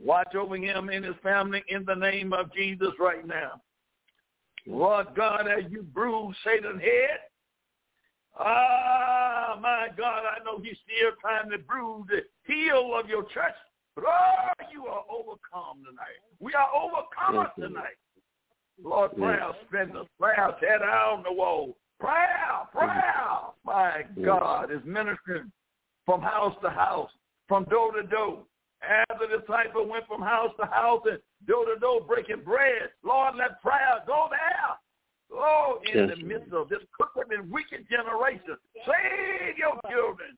Watch 0.00 0.34
over 0.34 0.56
him 0.56 0.90
and 0.90 1.04
his 1.04 1.14
family 1.22 1.64
in 1.68 1.84
the 1.84 1.94
name 1.94 2.32
of 2.32 2.52
Jesus 2.52 2.90
right 3.00 3.26
now. 3.26 3.60
Lord 4.66 5.08
God, 5.16 5.48
as 5.48 5.70
you 5.70 5.82
bruise 5.82 6.36
Satan's 6.44 6.82
head, 6.82 7.20
ah, 8.38 9.58
my 9.60 9.88
God, 9.96 10.22
I 10.24 10.42
know 10.44 10.60
he's 10.62 10.76
still 10.84 11.12
trying 11.20 11.50
to 11.50 11.58
bruise 11.58 12.06
the 12.08 12.20
heel 12.46 12.92
of 12.98 13.08
your 13.08 13.24
church. 13.24 13.54
But 13.94 14.04
oh, 14.06 14.64
you 14.72 14.86
are 14.86 15.04
overcome 15.10 15.84
tonight. 15.84 16.22
We 16.40 16.54
are 16.54 16.68
overcomers 16.68 17.54
tonight. 17.54 17.98
Lord, 18.82 19.16
prayer, 19.16 19.50
strengthen 19.66 19.96
us. 19.96 20.06
Prayer, 20.20 20.54
tear 20.60 20.78
down 20.78 21.24
the 21.24 21.32
wall. 21.32 21.76
Prayer, 21.98 22.68
prayer, 22.72 23.50
my 23.64 24.04
God, 24.24 24.70
is 24.70 24.80
ministering 24.84 25.50
from 26.06 26.20
house 26.22 26.54
to 26.62 26.70
house, 26.70 27.10
from 27.48 27.64
door 27.64 27.92
to 27.92 28.04
door. 28.04 28.44
As 28.88 29.18
the 29.18 29.38
disciple 29.38 29.88
went 29.88 30.06
from 30.06 30.22
house 30.22 30.52
to 30.60 30.66
house 30.66 31.02
and 31.10 31.18
door 31.48 31.64
to 31.66 31.80
door 31.80 32.00
breaking 32.00 32.44
bread, 32.44 32.90
Lord, 33.02 33.34
let 33.36 33.60
prayer 33.60 34.00
go 34.06 34.28
there. 34.30 34.78
Oh, 35.32 35.80
in 35.84 36.08
Yes, 36.08 36.18
the 36.18 36.24
midst 36.24 36.52
of 36.52 36.68
this 36.68 36.78
crooked 36.92 37.30
and 37.32 37.50
wicked 37.50 37.86
generation, 37.90 38.56
save 38.86 39.58
your 39.58 39.78
children. 39.90 40.36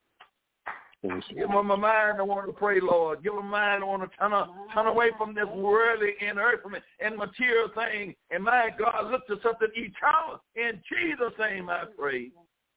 yes, 1.02 1.22
Give 1.28 1.48
them 1.48 1.70
a 1.70 1.76
mind 1.76 2.18
to 2.18 2.24
want 2.24 2.46
to 2.46 2.52
pray, 2.52 2.80
Lord. 2.80 3.22
Give 3.22 3.34
them 3.34 3.46
a 3.46 3.50
mind 3.50 3.82
to 3.82 3.86
want 3.86 4.02
to 4.10 4.16
turn, 4.18 4.32
turn 4.74 4.86
away 4.86 5.10
from 5.16 5.34
this 5.34 5.46
worldly 5.54 6.14
and 6.20 6.38
earthly 6.38 6.80
and 7.00 7.16
material 7.16 7.68
thing. 7.74 8.14
And 8.30 8.44
my 8.44 8.70
God, 8.78 9.10
look 9.10 9.26
to 9.28 9.38
something 9.42 9.68
eternal. 9.74 10.42
In 10.56 10.80
Jesus' 10.90 11.32
name 11.38 11.70
I 11.70 11.84
pray. 11.98 12.30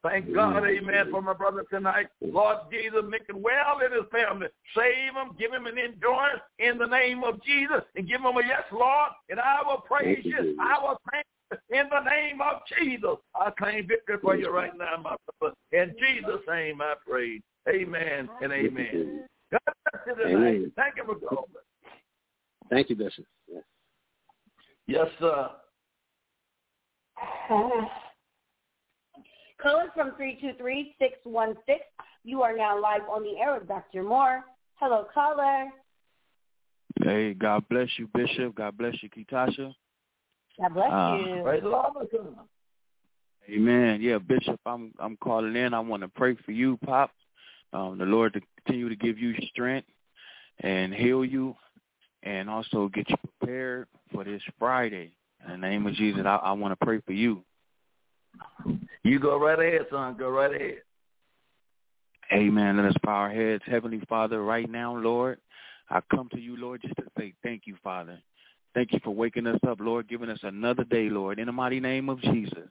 Thank 0.03 0.33
God, 0.35 0.65
amen, 0.67 1.07
for 1.11 1.21
my 1.21 1.31
brother 1.31 1.63
tonight. 1.69 2.07
Lord 2.19 2.57
Jesus, 2.69 3.03
make 3.07 3.27
him 3.29 3.41
well 3.41 3.79
in 3.79 3.89
his 3.93 4.03
family. 4.11 4.47
Save 4.75 5.13
him, 5.15 5.31
give 5.39 5.53
him 5.53 5.65
an 5.65 5.77
endurance 5.77 6.41
in 6.59 6.77
the 6.77 6.85
name 6.85 7.23
of 7.23 7.41
Jesus, 7.41 7.81
and 7.95 8.05
give 8.05 8.19
him 8.19 8.35
a 8.35 8.41
yes, 8.45 8.63
Lord, 8.73 9.11
and 9.29 9.39
I 9.39 9.61
will 9.65 9.77
praise 9.77 10.19
you. 10.25 10.57
I 10.59 10.77
will 10.81 10.99
thank 11.09 11.23
you 11.25 11.42
in 11.69 11.89
the 11.89 12.09
name 12.09 12.41
of 12.41 12.61
Jesus. 12.77 13.17
I 13.35 13.49
claim 13.51 13.87
victory 13.87 14.17
for 14.21 14.35
you 14.35 14.49
right 14.49 14.75
now, 14.77 14.97
my 15.01 15.15
brother. 15.39 15.55
In 15.71 15.95
Jesus' 15.99 16.41
name 16.47 16.81
I 16.81 16.93
pray. 17.07 17.41
Amen 17.69 18.29
and 18.41 18.51
amen. 18.51 19.25
God 19.51 19.59
bless 19.91 20.05
you 20.07 20.15
tonight. 20.15 20.47
Amen. 20.47 20.71
Thank 20.75 20.95
you 20.97 21.05
for 21.05 21.15
calling. 21.15 21.49
Thank 22.69 22.89
you, 22.89 22.95
Bishop. 22.95 23.25
Yes, 24.87 25.07
sir. 25.19 25.49
Calling 29.61 29.89
from 29.93 30.11
323-616. 30.11 31.55
You 32.25 32.41
are 32.41 32.55
now 32.55 32.81
live 32.81 33.07
on 33.09 33.23
the 33.23 33.37
air 33.39 33.53
with 33.57 33.67
Dr. 33.67 34.03
Moore. 34.03 34.43
Hello, 34.75 35.05
caller. 35.13 35.71
Hey, 37.01 37.33
God 37.33 37.63
bless 37.69 37.87
you, 37.97 38.07
Bishop. 38.13 38.55
God 38.55 38.77
bless 38.77 39.01
you, 39.01 39.09
Kitasha. 39.09 39.73
God 40.59 40.73
bless 40.73 40.91
Uh, 40.91 41.17
you. 41.17 41.43
Praise 41.43 41.63
the 41.63 41.69
Lord. 41.69 42.07
Amen. 43.49 44.01
Yeah, 44.01 44.19
Bishop, 44.19 44.59
I'm 44.65 44.93
I'm 44.99 45.17
calling 45.17 45.55
in. 45.55 45.73
I 45.73 45.79
want 45.79 46.01
to 46.03 46.07
pray 46.07 46.35
for 46.45 46.51
you, 46.51 46.77
Pop. 46.85 47.11
Um, 47.73 47.97
the 47.97 48.05
Lord 48.05 48.33
to 48.33 48.41
continue 48.63 48.87
to 48.87 48.95
give 48.95 49.17
you 49.17 49.33
strength 49.49 49.87
and 50.59 50.93
heal 50.93 51.25
you, 51.25 51.55
and 52.21 52.49
also 52.49 52.89
get 52.93 53.09
you 53.09 53.15
prepared 53.39 53.87
for 54.13 54.23
this 54.23 54.41
Friday. 54.59 55.11
In 55.45 55.51
the 55.51 55.57
name 55.57 55.87
of 55.87 55.93
Jesus, 55.95 56.23
I, 56.25 56.35
I 56.35 56.51
want 56.53 56.77
to 56.79 56.85
pray 56.85 57.01
for 57.01 57.11
you. 57.11 57.43
You 59.03 59.19
go 59.19 59.37
right 59.37 59.59
ahead, 59.59 59.87
son. 59.91 60.15
Go 60.17 60.29
right 60.29 60.53
ahead. 60.53 60.81
Amen. 62.31 62.77
Let 62.77 62.85
us 62.85 62.95
bow 63.03 63.11
our 63.11 63.29
heads. 63.31 63.63
Heavenly 63.65 64.01
Father, 64.07 64.41
right 64.41 64.69
now, 64.69 64.95
Lord, 64.95 65.39
I 65.89 65.99
come 66.15 66.29
to 66.29 66.39
you, 66.39 66.55
Lord, 66.57 66.81
just 66.81 66.95
to 66.95 67.03
say 67.17 67.33
thank 67.43 67.63
you, 67.65 67.75
Father. 67.83 68.17
Thank 68.73 68.91
you 68.91 68.99
for 69.03 69.11
waking 69.11 69.47
us 69.47 69.59
up, 69.67 69.79
Lord, 69.79 70.07
giving 70.07 70.29
us 70.29 70.39
another 70.43 70.83
day, 70.83 71.09
Lord, 71.09 71.39
in 71.39 71.45
the 71.45 71.51
mighty 71.51 71.79
name 71.79 72.09
of 72.09 72.19
Jesus. 72.21 72.69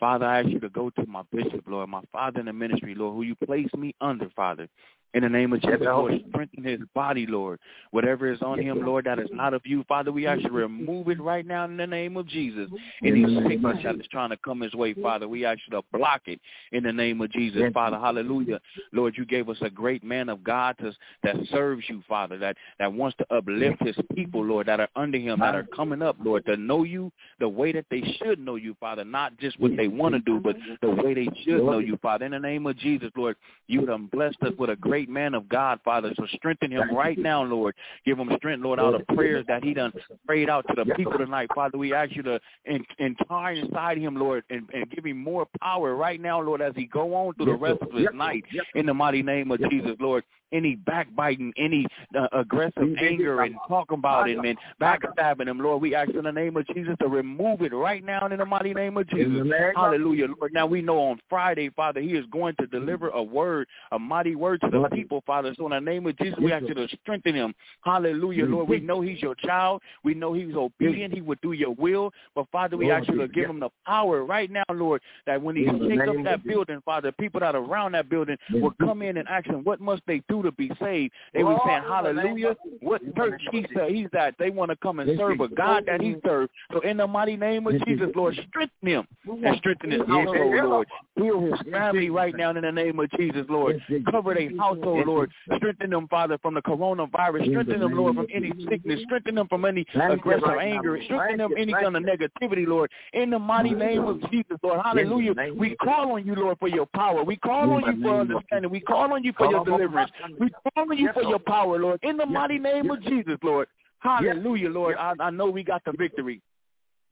Father, 0.00 0.26
I 0.26 0.40
ask 0.40 0.48
you 0.48 0.60
to 0.60 0.68
go 0.68 0.90
to 0.90 1.06
my 1.06 1.22
bishop, 1.32 1.64
Lord, 1.66 1.88
my 1.88 2.02
father 2.12 2.40
in 2.40 2.46
the 2.46 2.52
ministry, 2.52 2.94
Lord, 2.94 3.14
who 3.14 3.22
you 3.22 3.34
placed 3.36 3.76
me 3.76 3.94
under, 4.00 4.28
Father. 4.30 4.68
In 5.16 5.22
the 5.22 5.30
name 5.30 5.54
of 5.54 5.62
Jesus, 5.62 5.78
Lord, 5.80 6.12
strengthen 6.28 6.62
his 6.62 6.80
body, 6.94 7.26
Lord. 7.26 7.58
Whatever 7.90 8.30
is 8.30 8.42
on 8.42 8.60
him, 8.60 8.84
Lord, 8.84 9.06
that 9.06 9.18
is 9.18 9.30
not 9.32 9.54
of 9.54 9.62
you, 9.64 9.82
Father, 9.88 10.12
we 10.12 10.26
ask 10.26 10.42
you 10.42 10.50
to 10.50 10.54
remove 10.54 11.08
it 11.08 11.18
right 11.18 11.46
now 11.46 11.64
in 11.64 11.78
the 11.78 11.86
name 11.86 12.18
of 12.18 12.28
Jesus. 12.28 12.68
Any 13.02 13.24
sickness 13.48 13.78
that 13.82 13.94
is 13.94 14.06
trying 14.12 14.28
to 14.28 14.36
come 14.36 14.60
his 14.60 14.74
way, 14.74 14.92
Father, 14.92 15.26
we 15.26 15.46
ask 15.46 15.60
you 15.66 15.74
to 15.74 15.82
block 15.96 16.20
it 16.26 16.38
in 16.72 16.82
the 16.82 16.92
name 16.92 17.22
of 17.22 17.32
Jesus, 17.32 17.62
Father. 17.72 17.98
Hallelujah. 17.98 18.60
Lord, 18.92 19.14
you 19.16 19.24
gave 19.24 19.48
us 19.48 19.56
a 19.62 19.70
great 19.70 20.04
man 20.04 20.28
of 20.28 20.44
God 20.44 20.76
to, 20.80 20.92
that 21.22 21.36
serves 21.50 21.84
you, 21.88 22.02
Father, 22.06 22.36
that, 22.36 22.58
that 22.78 22.92
wants 22.92 23.16
to 23.16 23.34
uplift 23.34 23.82
his 23.84 23.96
people, 24.14 24.44
Lord, 24.44 24.66
that 24.66 24.80
are 24.80 24.90
under 24.96 25.16
him, 25.16 25.38
that 25.40 25.54
are 25.54 25.66
coming 25.74 26.02
up, 26.02 26.16
Lord, 26.22 26.44
to 26.44 26.58
know 26.58 26.82
you 26.82 27.10
the 27.40 27.48
way 27.48 27.72
that 27.72 27.86
they 27.90 28.02
should 28.22 28.38
know 28.38 28.56
you, 28.56 28.76
Father, 28.80 29.02
not 29.02 29.38
just 29.38 29.58
what 29.60 29.74
they 29.78 29.88
want 29.88 30.14
to 30.14 30.20
do, 30.20 30.40
but 30.40 30.56
the 30.82 30.90
way 30.90 31.14
they 31.14 31.28
should 31.42 31.64
know 31.64 31.78
you, 31.78 31.98
Father. 32.02 32.26
In 32.26 32.32
the 32.32 32.38
name 32.38 32.66
of 32.66 32.76
Jesus, 32.76 33.10
Lord, 33.16 33.36
you 33.66 33.86
have 33.86 34.10
blessed 34.10 34.42
us 34.42 34.52
with 34.58 34.68
a 34.68 34.76
great 34.76 35.05
man 35.08 35.34
of 35.34 35.48
God, 35.48 35.80
Father. 35.84 36.12
So 36.16 36.26
strengthen 36.34 36.70
him 36.70 36.94
right 36.94 37.18
now, 37.18 37.42
Lord. 37.42 37.74
Give 38.04 38.18
him 38.18 38.30
strength, 38.36 38.62
Lord, 38.62 38.80
out 38.80 38.94
of 38.94 39.06
prayers 39.08 39.44
that 39.48 39.64
he 39.64 39.74
done 39.74 39.92
prayed 40.26 40.50
out 40.50 40.66
to 40.68 40.74
the 40.74 40.94
people 40.94 41.16
tonight. 41.18 41.48
Father, 41.54 41.78
we 41.78 41.94
ask 41.94 42.14
you 42.14 42.22
to 42.24 42.40
en- 42.66 42.84
entire 42.98 43.54
inside 43.54 43.98
him, 43.98 44.16
Lord, 44.16 44.44
and, 44.50 44.68
and 44.72 44.90
give 44.90 45.04
him 45.04 45.18
more 45.22 45.46
power 45.60 45.94
right 45.94 46.20
now, 46.20 46.40
Lord, 46.40 46.60
as 46.60 46.72
he 46.76 46.86
go 46.86 47.14
on 47.14 47.34
through 47.34 47.46
the 47.46 47.54
rest 47.54 47.82
of 47.82 47.92
his 47.92 48.08
night. 48.12 48.44
In 48.74 48.86
the 48.86 48.94
mighty 48.94 49.22
name 49.22 49.50
of 49.50 49.60
Jesus, 49.70 49.96
Lord. 50.00 50.24
Any 50.52 50.76
backbiting, 50.76 51.52
any 51.58 51.84
uh, 52.16 52.28
aggressive 52.32 52.96
anger 53.00 53.42
and 53.42 53.56
talking 53.66 53.98
about 53.98 54.28
him 54.28 54.44
and 54.44 54.56
backstabbing 54.80 55.48
him, 55.48 55.58
Lord, 55.58 55.82
we 55.82 55.96
ask 55.96 56.10
in 56.10 56.22
the 56.22 56.30
name 56.30 56.56
of 56.56 56.64
Jesus 56.68 56.94
to 57.00 57.08
remove 57.08 57.62
it 57.62 57.74
right 57.74 58.04
now 58.04 58.24
in 58.28 58.38
the 58.38 58.46
mighty 58.46 58.72
name 58.72 58.96
of 58.96 59.08
Jesus. 59.08 59.26
Hallelujah, 59.74 60.28
Lord. 60.38 60.52
Now 60.54 60.64
we 60.66 60.82
know 60.82 60.98
on 60.98 61.18
Friday, 61.28 61.70
Father, 61.70 62.00
he 62.00 62.10
is 62.10 62.24
going 62.30 62.54
to 62.60 62.66
deliver 62.68 63.08
a 63.08 63.22
word, 63.22 63.66
a 63.90 63.98
mighty 63.98 64.36
word 64.36 64.60
to 64.60 64.70
the 64.70 64.85
people, 64.90 65.22
Father. 65.26 65.54
So 65.56 65.66
in 65.66 65.70
the 65.72 65.80
name 65.80 66.06
of 66.06 66.16
Jesus, 66.18 66.38
we 66.40 66.52
ask 66.52 66.66
you 66.66 66.74
to 66.74 66.88
strengthen 67.02 67.34
him. 67.34 67.54
Hallelujah, 67.84 68.46
Lord. 68.46 68.68
We 68.68 68.80
know 68.80 69.00
he's 69.00 69.20
your 69.20 69.34
child. 69.34 69.82
We 70.04 70.14
know 70.14 70.32
he's 70.32 70.54
obedient. 70.54 71.14
He 71.14 71.20
would 71.20 71.40
do 71.40 71.52
your 71.52 71.74
will. 71.74 72.12
But 72.34 72.46
Father, 72.50 72.76
we 72.76 72.90
ask 72.90 73.08
you 73.08 73.16
to 73.18 73.28
give 73.28 73.48
him 73.48 73.60
the 73.60 73.70
power 73.86 74.24
right 74.24 74.50
now, 74.50 74.64
Lord, 74.72 75.02
that 75.26 75.40
when 75.40 75.56
he 75.56 75.64
takes 75.64 76.08
up 76.08 76.24
that 76.24 76.44
building, 76.44 76.80
Father, 76.84 77.12
people 77.12 77.40
that 77.40 77.54
are 77.54 77.62
around 77.62 77.92
that 77.92 78.08
building 78.08 78.36
will 78.52 78.74
come 78.80 79.02
in 79.02 79.16
and 79.16 79.28
ask 79.28 79.46
him, 79.46 79.64
what 79.64 79.80
must 79.80 80.02
they 80.06 80.22
do 80.28 80.42
to 80.42 80.52
be 80.52 80.70
saved? 80.80 81.12
They 81.34 81.42
will 81.42 81.60
saying, 81.66 81.82
hallelujah. 81.82 82.56
What 82.80 83.02
church 83.16 83.42
he 83.50 83.66
said 83.74 83.90
he's 83.90 84.08
at, 84.18 84.34
they 84.38 84.50
want 84.50 84.70
to 84.70 84.76
come 84.76 85.00
and 85.00 85.18
serve 85.18 85.40
a 85.40 85.48
God 85.48 85.84
that 85.86 86.00
he 86.00 86.16
serves. 86.24 86.50
So 86.72 86.80
in 86.80 86.96
the 86.96 87.06
mighty 87.06 87.36
name 87.36 87.66
of 87.66 87.74
Jesus, 87.86 88.08
Lord, 88.14 88.34
strengthen 88.48 88.88
him 88.88 89.06
and 89.26 89.56
strengthen 89.58 89.90
his 89.90 90.00
household, 90.06 90.54
Lord. 90.54 90.88
Heal 91.16 91.40
his 91.40 91.72
family 91.72 92.10
right 92.10 92.36
now 92.36 92.50
in 92.50 92.62
the 92.62 92.72
name 92.72 92.98
of 93.00 93.10
Jesus, 93.12 93.46
Lord. 93.48 93.82
Cover 94.10 94.34
their 94.34 94.50
household, 94.76 95.06
Lord. 95.06 95.32
Strengthen 95.56 95.90
them, 95.90 96.08
Father, 96.08 96.38
from 96.38 96.54
the 96.54 96.62
coronavirus. 96.62 97.48
Strengthen 97.48 97.80
them, 97.80 97.96
Lord, 97.96 98.16
from 98.16 98.26
any 98.34 98.52
sickness. 98.68 99.00
Strengthen 99.04 99.34
them 99.34 99.48
from 99.48 99.64
any 99.64 99.84
aggressive 99.94 100.44
anger. 100.60 100.98
Strengthen 101.04 101.38
them 101.38 101.52
any 101.58 101.72
kind 101.72 101.96
of 101.96 102.02
negativity, 102.02 102.66
Lord. 102.66 102.90
In 103.12 103.30
the 103.30 103.38
mighty 103.38 103.74
name 103.74 104.04
of 104.04 104.20
Jesus, 104.30 104.58
Lord. 104.62 104.80
Hallelujah. 104.84 105.34
We 105.56 105.76
call 105.76 106.12
on 106.12 106.26
you, 106.26 106.34
Lord, 106.34 106.58
for 106.58 106.68
your 106.68 106.86
power. 106.86 107.24
We 107.24 107.36
call 107.36 107.72
on 107.72 107.82
you 107.84 108.02
for 108.02 108.20
understanding. 108.20 108.70
We 108.70 108.80
call 108.80 109.12
on 109.12 109.24
you 109.24 109.32
for 109.36 109.50
your 109.50 109.64
deliverance. 109.64 110.10
We 110.38 110.50
call 110.50 110.90
on 110.90 110.98
you 110.98 111.08
for 111.12 111.22
your 111.22 111.38
power, 111.38 111.78
Lord. 111.78 112.00
In 112.02 112.16
the 112.16 112.26
mighty 112.26 112.58
name 112.58 112.90
of 112.90 113.02
Jesus, 113.02 113.38
Lord. 113.42 113.68
Hallelujah, 114.00 114.68
Lord. 114.70 114.96
I, 114.98 115.14
I 115.18 115.30
know 115.30 115.50
we 115.50 115.64
got 115.64 115.82
the 115.84 115.92
victory. 115.92 116.40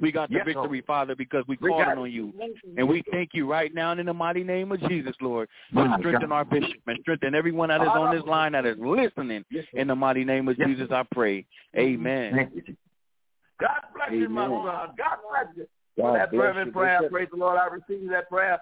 We 0.04 0.12
got 0.12 0.28
the 0.28 0.34
Yes, 0.36 0.44
Lord. 0.48 0.68
victory, 0.68 0.82
Father, 0.82 1.16
because 1.16 1.44
we 1.48 1.56
We 1.62 1.70
calling 1.70 1.86
got 1.86 1.92
it. 1.92 1.98
on 1.98 2.12
you. 2.12 2.34
And 2.76 2.86
we 2.86 3.02
thank 3.10 3.30
you 3.32 3.50
right 3.50 3.74
now 3.74 3.92
in 3.92 4.04
the 4.04 4.12
mighty 4.12 4.44
name 4.44 4.70
of 4.70 4.78
Jesus, 4.86 5.16
Lord. 5.22 5.48
For 5.72 5.88
strengthen 5.98 6.28
God. 6.28 6.32
our 6.32 6.44
bishop 6.44 6.76
and 6.86 6.98
strengthen 7.00 7.34
everyone 7.34 7.70
that 7.70 7.80
is 7.80 7.88
on 7.88 8.14
this 8.14 8.22
line 8.26 8.52
that 8.52 8.66
is 8.66 8.76
listening. 8.78 9.46
In 9.72 9.88
the 9.88 9.96
mighty 9.96 10.22
name 10.22 10.46
of 10.48 10.58
Jesus, 10.58 10.90
I 10.90 11.04
pray. 11.10 11.46
Amen. 11.74 12.50
God 13.58 13.70
bless 13.94 14.10
you, 14.12 14.28
my 14.28 14.44
Amen. 14.44 14.62
son. 14.62 14.90
God 14.98 15.18
bless 15.30 15.56
you. 15.56 15.66
For 15.96 16.12
God 16.12 16.16
that 16.16 16.30
fervent 16.32 16.72
prayer, 16.74 16.98
Bishop. 17.00 17.12
praise 17.12 17.28
the 17.30 17.38
Lord. 17.38 17.58
I 17.58 17.68
receive 17.68 18.10
that 18.10 18.28
prayer 18.28 18.60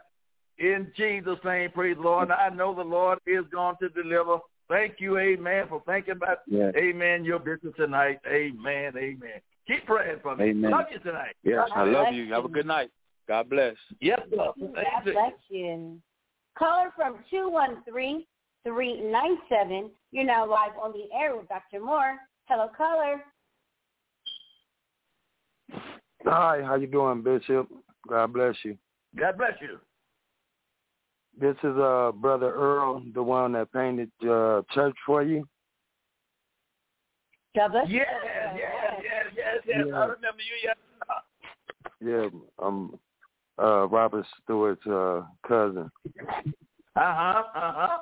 in 0.59 0.93
Jesus' 0.97 1.39
name. 1.45 1.73
Praise 1.73 1.97
the 1.97 2.03
Lord. 2.03 2.31
And 2.31 2.33
I 2.33 2.51
know 2.51 2.73
the 2.73 2.83
Lord 2.83 3.19
is 3.27 3.45
going 3.51 3.75
to 3.83 3.89
deliver. 3.89 4.39
Thank 4.69 5.01
you, 5.01 5.19
amen, 5.19 5.67
for 5.69 5.83
thinking 5.87 6.13
about, 6.13 6.39
Yes. 6.47 6.73
amen, 6.77 7.25
your 7.25 7.41
business 7.41 7.75
tonight. 7.77 8.21
Amen, 8.29 8.93
amen. 8.97 9.41
Keep 9.67 9.87
praying 9.87 10.19
for 10.23 10.37
me. 10.37 10.51
Amen. 10.51 10.71
Love 10.71 10.87
you 10.93 10.99
tonight. 10.99 11.35
Yes, 11.45 11.69
I 11.75 11.85
love 11.85 12.07
bless 12.07 12.15
you. 12.15 12.33
Have 12.33 12.45
a 12.45 12.49
good 12.49 12.67
night. 12.67 12.91
God 13.29 13.49
bless. 13.49 13.77
Yes, 14.01 14.21
sir. 14.31 14.53
God 14.59 15.05
bless 15.05 15.33
you. 15.49 16.01
Caller 16.59 16.93
from 16.97 17.19
213-397. 18.67 19.91
You're 20.11 20.25
now 20.25 20.49
live 20.49 20.73
on 20.81 20.93
the 20.93 21.09
air 21.17 21.37
with 21.37 21.49
Dr. 21.49 21.81
Moore. 21.81 22.19
Hello, 22.47 22.69
caller. 22.77 23.23
Hi, 26.25 26.63
how 26.63 26.75
you 26.75 26.87
doing, 26.87 27.23
Bishop? 27.23 27.69
God 28.09 28.33
bless 28.33 28.55
you. 28.65 28.77
God 29.19 29.39
bless 29.39 29.55
you. 29.61 29.79
This 31.41 31.57
is 31.63 31.77
uh 31.79 32.13
brother 32.15 32.53
Earl, 32.53 33.03
the 33.15 33.23
one 33.23 33.53
that 33.53 33.73
painted 33.73 34.11
uh 34.23 34.63
church 34.73 34.97
for 35.07 35.23
you. 35.23 35.49
God 37.57 37.73
bless 37.73 37.89
Yes, 37.89 38.07
yes, 38.25 38.55
yes, 38.57 38.82
yes. 39.77 39.87
Yeah. 39.89 39.95
I 39.95 40.05
remember 40.05 40.43
you. 40.43 40.57
Yes. 40.63 40.77
Yeah, 42.01 42.29
I'm 42.59 42.99
uh 43.63 43.87
Robert 43.89 44.27
Stewart's 44.43 44.87
uh 44.87 45.23
cousin. 45.47 45.91
Uh-huh, 46.97 47.43
uh-huh. 47.55 47.99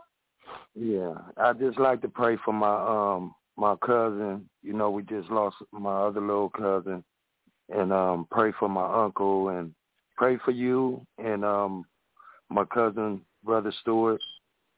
Yeah, 0.74 1.14
I 1.36 1.52
just 1.52 1.78
like 1.78 2.00
to 2.02 2.08
pray 2.08 2.36
for 2.44 2.52
my 2.52 3.14
um 3.14 3.34
my 3.56 3.76
cousin. 3.84 4.48
You 4.62 4.72
know, 4.72 4.90
we 4.90 5.02
just 5.02 5.30
lost 5.30 5.56
my 5.72 6.06
other 6.06 6.20
little 6.20 6.50
cousin, 6.50 7.04
and 7.68 7.92
um 7.92 8.26
pray 8.30 8.52
for 8.58 8.68
my 8.68 9.04
uncle 9.04 9.48
and 9.48 9.74
pray 10.16 10.38
for 10.44 10.50
you 10.50 11.04
and 11.18 11.44
um 11.44 11.84
my 12.50 12.64
cousin 12.64 13.20
brother 13.44 13.72
Stewart, 13.80 14.20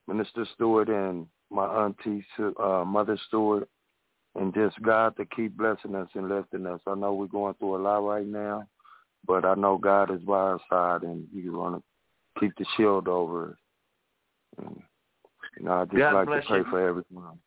Minister 0.06 0.46
Stewart, 0.54 0.88
and 0.88 1.26
my 1.50 1.66
auntie 1.66 2.24
uh, 2.38 2.84
Mother 2.84 3.18
Stewart, 3.28 3.68
and 4.34 4.54
just 4.54 4.80
God 4.82 5.16
to 5.16 5.24
keep 5.26 5.56
blessing 5.56 5.94
us 5.94 6.08
and 6.14 6.28
lifting 6.28 6.66
us. 6.66 6.80
I 6.86 6.94
know 6.94 7.14
we're 7.14 7.26
going 7.26 7.54
through 7.54 7.76
a 7.76 7.82
lot 7.82 7.98
right 7.98 8.26
now, 8.26 8.66
but 9.26 9.44
I 9.44 9.54
know 9.54 9.78
God 9.78 10.10
is 10.10 10.22
by 10.22 10.34
our 10.34 10.60
side 10.70 11.02
and 11.02 11.26
He's 11.32 11.50
going 11.50 11.74
to 11.74 11.82
keep 12.40 12.52
the 12.56 12.64
shield 12.76 13.08
over 13.08 13.50
us. 13.50 13.56
And, 14.58 14.82
you 15.58 15.64
know, 15.66 15.72
I 15.72 15.84
just 15.84 15.96
God 15.96 16.14
like 16.14 16.42
to 16.42 16.46
pray 16.48 16.58
you. 16.58 16.64
for 16.70 16.88
everyone 16.88 17.38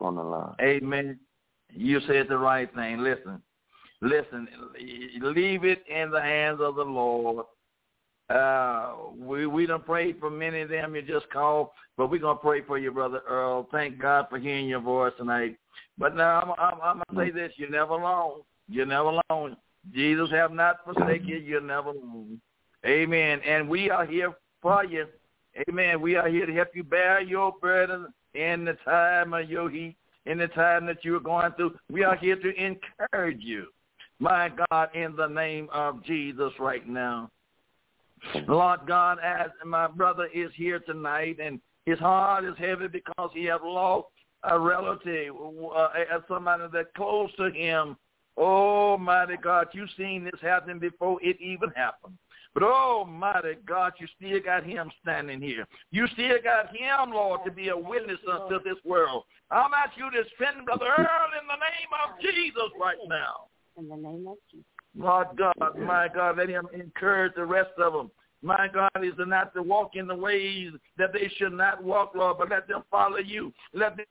on 0.00 0.16
the 0.16 0.22
line. 0.22 0.54
Amen. 0.60 1.18
You 1.70 2.00
said 2.06 2.26
the 2.28 2.38
right 2.38 2.72
thing. 2.74 2.98
Listen, 2.98 3.40
listen. 4.00 4.48
Leave 5.20 5.64
it 5.64 5.82
in 5.88 6.10
the 6.10 6.20
hands 6.20 6.60
of 6.60 6.74
the 6.74 6.84
Lord. 6.84 7.46
Uh, 8.28 8.92
we 9.16 9.46
we 9.46 9.66
don't 9.66 9.84
pray 9.84 10.12
for 10.12 10.30
many 10.30 10.62
of 10.62 10.68
them 10.68 10.94
you 10.94 11.02
just 11.02 11.28
called, 11.30 11.68
but 11.96 12.10
we're 12.10 12.18
gonna 12.18 12.38
pray 12.38 12.62
for 12.62 12.78
you, 12.78 12.90
brother 12.90 13.22
Earl. 13.28 13.68
Thank 13.72 13.98
God 13.98 14.26
for 14.30 14.38
hearing 14.38 14.68
your 14.68 14.80
voice 14.80 15.12
tonight. 15.18 15.56
But 15.98 16.16
now 16.16 16.40
I'm 16.40 16.50
I'm, 16.58 16.80
I'm 16.80 17.02
gonna 17.08 17.20
mm. 17.20 17.26
say 17.26 17.30
this: 17.32 17.52
you're 17.56 17.70
never 17.70 17.94
alone. 17.94 18.40
You're 18.68 18.86
never 18.86 19.20
alone. 19.30 19.56
Jesus 19.92 20.30
have 20.30 20.52
not 20.52 20.76
forsaken 20.84 21.26
you. 21.26 21.36
You're 21.36 21.60
never 21.60 21.90
alone. 21.90 22.40
Amen. 22.86 23.40
And 23.46 23.68
we 23.68 23.90
are 23.90 24.06
here 24.06 24.32
for 24.60 24.84
you. 24.84 25.06
Amen. 25.68 26.00
We 26.00 26.16
are 26.16 26.28
here 26.28 26.46
to 26.46 26.52
help 26.52 26.68
you 26.74 26.82
bear 26.82 27.20
your 27.20 27.52
burden 27.60 28.06
in 28.34 28.64
the 28.64 28.74
time 28.84 29.34
of 29.34 29.50
your 29.50 29.68
heat. 29.70 29.96
in 30.26 30.38
the 30.38 30.48
time 30.48 30.86
that 30.86 31.04
you 31.04 31.16
are 31.16 31.20
going 31.20 31.52
through. 31.52 31.76
We 31.90 32.04
are 32.04 32.16
here 32.16 32.36
to 32.36 32.54
encourage 32.54 33.40
you. 33.40 33.66
My 34.20 34.50
God, 34.70 34.94
in 34.94 35.16
the 35.16 35.26
name 35.26 35.68
of 35.72 36.04
Jesus 36.04 36.52
right 36.60 36.88
now. 36.88 37.28
Lord 38.46 38.80
God, 38.86 39.18
as 39.22 39.50
my 39.64 39.88
brother 39.88 40.28
is 40.32 40.50
here 40.54 40.78
tonight 40.78 41.38
and 41.42 41.60
his 41.86 41.98
heart 41.98 42.44
is 42.44 42.54
heavy 42.56 42.86
because 42.86 43.30
he 43.34 43.46
has 43.46 43.60
lost 43.64 44.06
a 44.44 44.58
relative, 44.58 45.34
uh, 45.74 45.88
somebody 46.28 46.64
that's 46.72 46.88
close 46.96 47.30
to 47.36 47.50
him. 47.50 47.96
Oh, 48.36 48.96
mighty 48.96 49.36
God, 49.36 49.68
you've 49.72 49.90
seen 49.96 50.24
this 50.24 50.40
happen 50.40 50.78
before 50.78 51.18
it 51.22 51.40
even 51.40 51.70
happened. 51.76 52.16
But 52.54 52.64
oh, 52.64 53.06
mighty 53.08 53.56
God, 53.66 53.92
you 53.98 54.06
still 54.16 54.40
got 54.40 54.64
him 54.64 54.90
standing 55.02 55.40
here. 55.40 55.66
You 55.90 56.06
still 56.08 56.36
got 56.42 56.74
him, 56.74 57.12
Lord, 57.12 57.40
to 57.44 57.50
be 57.50 57.68
a 57.68 57.76
witness 57.76 58.18
unto 58.30 58.62
this 58.62 58.76
world. 58.84 59.24
I'm 59.50 59.70
asking 59.74 60.04
you 60.04 60.10
to 60.10 60.22
defend 60.22 60.66
Brother 60.66 60.86
Earl 60.86 61.28
in 61.40 61.46
the 61.46 61.56
name 61.56 61.92
of 62.04 62.20
Jesus 62.20 62.70
right 62.80 62.96
now. 63.08 63.48
In 63.76 63.88
the 63.88 63.96
name 63.96 64.26
of 64.28 64.36
Jesus. 64.50 64.66
Lord 64.96 65.28
God, 65.38 65.78
my 65.78 66.08
God, 66.14 66.36
let 66.36 66.50
him 66.50 66.68
encourage 66.74 67.34
the 67.34 67.44
rest 67.44 67.70
of 67.78 67.94
them. 67.94 68.10
My 68.42 68.68
God 68.72 68.90
is 69.02 69.14
not 69.18 69.54
to 69.54 69.62
walk 69.62 69.92
in 69.94 70.06
the 70.06 70.14
ways 70.14 70.72
that 70.98 71.12
they 71.12 71.30
should 71.36 71.52
not 71.52 71.82
walk, 71.82 72.12
Lord, 72.14 72.38
but 72.38 72.50
let 72.50 72.68
them 72.68 72.82
follow 72.90 73.18
you. 73.18 73.52
Let 73.72 73.96
them 73.96 74.06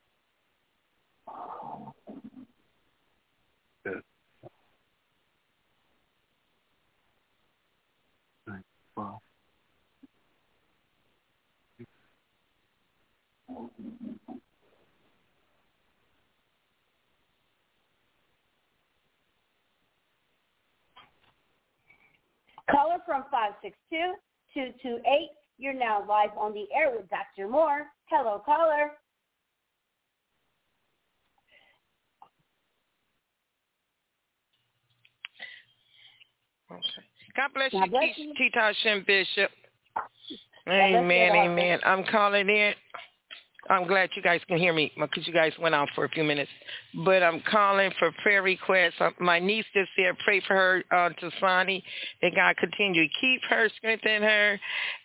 Caller 22.69 22.99
from 23.05 23.25
562-228. 24.55 25.27
You're 25.57 25.73
now 25.73 26.03
live 26.07 26.31
on 26.37 26.53
the 26.53 26.65
air 26.73 26.91
with 26.95 27.09
Dr. 27.09 27.47
Moore. 27.49 27.87
Hello, 28.09 28.41
caller. 28.45 28.91
Okay. 36.71 37.05
God 37.35 37.51
bless 37.53 37.73
you, 37.73 37.85
bless 37.89 38.17
you. 38.17 38.33
Bishop. 39.05 39.51
Amen, 40.67 41.35
amen. 41.35 41.79
I'm 41.83 42.03
calling 42.05 42.49
in. 42.49 42.73
I'm 43.69 43.87
glad 43.87 44.09
you 44.15 44.21
guys 44.21 44.41
can 44.47 44.57
hear 44.57 44.73
me 44.73 44.91
because 44.99 45.25
you 45.27 45.33
guys 45.33 45.53
went 45.59 45.75
out 45.75 45.87
for 45.95 46.03
a 46.03 46.09
few 46.09 46.23
minutes. 46.23 46.49
But 47.05 47.23
I'm 47.23 47.41
calling 47.49 47.91
for 47.99 48.11
prayer 48.23 48.41
requests. 48.41 48.95
Uh, 48.99 49.11
My 49.19 49.39
niece 49.39 49.65
just 49.73 49.89
said 49.95 50.17
pray 50.23 50.41
for 50.47 50.55
her 50.55 50.83
uh, 50.91 51.09
to 51.09 51.31
Sonny. 51.39 51.83
That 52.21 52.35
God 52.35 52.57
continue 52.57 53.07
to 53.07 53.13
keep 53.21 53.41
her, 53.49 53.69
strengthen 53.77 54.23
her, 54.23 54.59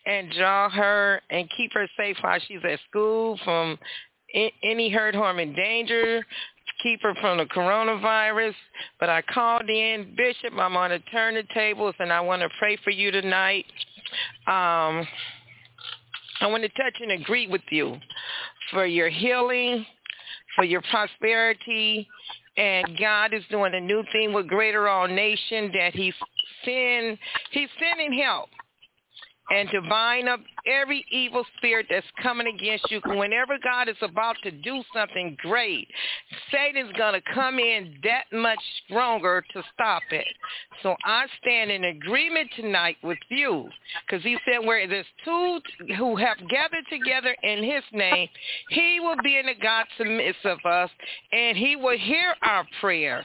and 0.06 0.32
draw 0.32 0.70
her, 0.70 1.20
and 1.30 1.48
keep 1.56 1.72
her 1.74 1.86
safe 1.96 2.16
while 2.20 2.40
she's 2.48 2.60
at 2.64 2.80
school 2.88 3.38
from 3.44 3.78
any 4.34 4.90
hurt, 4.90 5.14
harm, 5.14 5.38
and 5.38 5.54
danger. 5.54 6.24
Keep 6.82 7.02
her 7.02 7.14
from 7.20 7.38
the 7.38 7.44
coronavirus. 7.46 8.54
But 9.00 9.08
I 9.08 9.22
called 9.22 9.68
in, 9.68 10.14
Bishop. 10.16 10.52
I'm 10.58 10.76
on 10.76 10.90
the 10.90 10.98
turn 11.10 11.34
the 11.34 11.42
tables, 11.54 11.94
and 11.98 12.12
I 12.12 12.20
want 12.20 12.42
to 12.42 12.48
pray 12.58 12.76
for 12.84 12.90
you 12.90 13.10
tonight. 13.10 13.64
Um, 14.46 15.06
I 16.40 16.46
want 16.46 16.62
to 16.62 16.68
touch 16.70 16.94
and 17.00 17.12
agree 17.12 17.46
with 17.46 17.62
you 17.70 17.96
for 18.70 18.86
your 18.86 19.08
healing, 19.08 19.86
for 20.54 20.64
your 20.64 20.82
prosperity, 20.90 22.06
and 22.56 22.98
God 22.98 23.32
is 23.34 23.42
doing 23.50 23.74
a 23.74 23.80
new 23.80 24.02
thing 24.12 24.32
with 24.32 24.48
Greater 24.48 24.88
All 24.88 25.08
Nation 25.08 25.70
that 25.78 25.94
He's 25.94 26.14
send 26.64 27.18
He's 27.52 27.68
sending 27.78 28.18
help 28.18 28.48
and 29.50 29.68
to 29.70 29.80
bind 29.82 30.28
up 30.28 30.40
every 30.66 31.04
evil 31.10 31.44
spirit 31.56 31.86
that's 31.88 32.06
coming 32.22 32.46
against 32.48 32.90
you. 32.90 33.00
Whenever 33.04 33.58
God 33.62 33.88
is 33.88 33.96
about 34.02 34.36
to 34.42 34.50
do 34.50 34.82
something 34.94 35.36
great, 35.40 35.88
Satan's 36.50 36.92
going 36.96 37.14
to 37.14 37.34
come 37.34 37.58
in 37.58 37.96
that 38.02 38.24
much 38.32 38.58
stronger 38.84 39.44
to 39.52 39.62
stop 39.72 40.02
it. 40.10 40.26
So 40.82 40.96
I 41.04 41.26
stand 41.40 41.70
in 41.70 41.84
agreement 41.84 42.50
tonight 42.56 42.96
with 43.02 43.18
you 43.28 43.68
because 44.06 44.24
he 44.24 44.36
said 44.44 44.66
where 44.66 44.86
there's 44.88 45.06
two 45.24 45.60
who 45.96 46.16
have 46.16 46.38
gathered 46.48 46.84
together 46.90 47.34
in 47.42 47.62
his 47.62 47.84
name, 47.92 48.28
he 48.70 48.98
will 49.00 49.16
be 49.22 49.38
in 49.38 49.46
the 49.46 49.54
God's 49.62 49.90
midst 50.00 50.44
of 50.44 50.58
us 50.64 50.90
and 51.32 51.56
he 51.56 51.76
will 51.76 51.98
hear 51.98 52.34
our 52.42 52.66
prayers. 52.80 53.24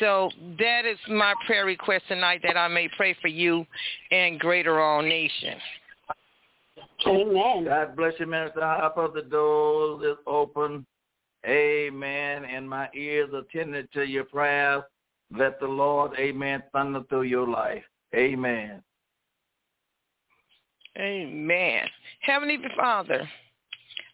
So 0.00 0.30
that 0.58 0.84
is 0.84 0.98
my 1.08 1.34
prayer 1.46 1.64
request 1.64 2.04
tonight 2.08 2.40
that 2.42 2.56
I 2.56 2.68
may 2.68 2.88
pray 2.96 3.16
for 3.20 3.28
you 3.28 3.66
and 4.10 4.38
Greater 4.38 4.80
All 4.80 5.02
nations. 5.02 5.60
Amen. 7.06 7.64
God 7.64 7.96
bless 7.96 8.14
you, 8.18 8.26
Minister 8.26 8.60
Harper. 8.60 9.08
The 9.14 9.22
doors 9.22 10.04
is 10.04 10.18
open. 10.26 10.84
Amen. 11.46 12.44
And 12.44 12.68
my 12.68 12.88
ears 12.94 13.30
attended 13.32 13.92
to 13.92 14.04
your 14.04 14.24
prayers. 14.24 14.82
Let 15.36 15.58
the 15.60 15.66
Lord, 15.66 16.12
amen, 16.18 16.62
thunder 16.72 17.02
through 17.08 17.22
your 17.22 17.48
life. 17.48 17.82
Amen. 18.14 18.82
Amen. 20.98 21.84
Heavenly 22.20 22.58
Father, 22.76 23.28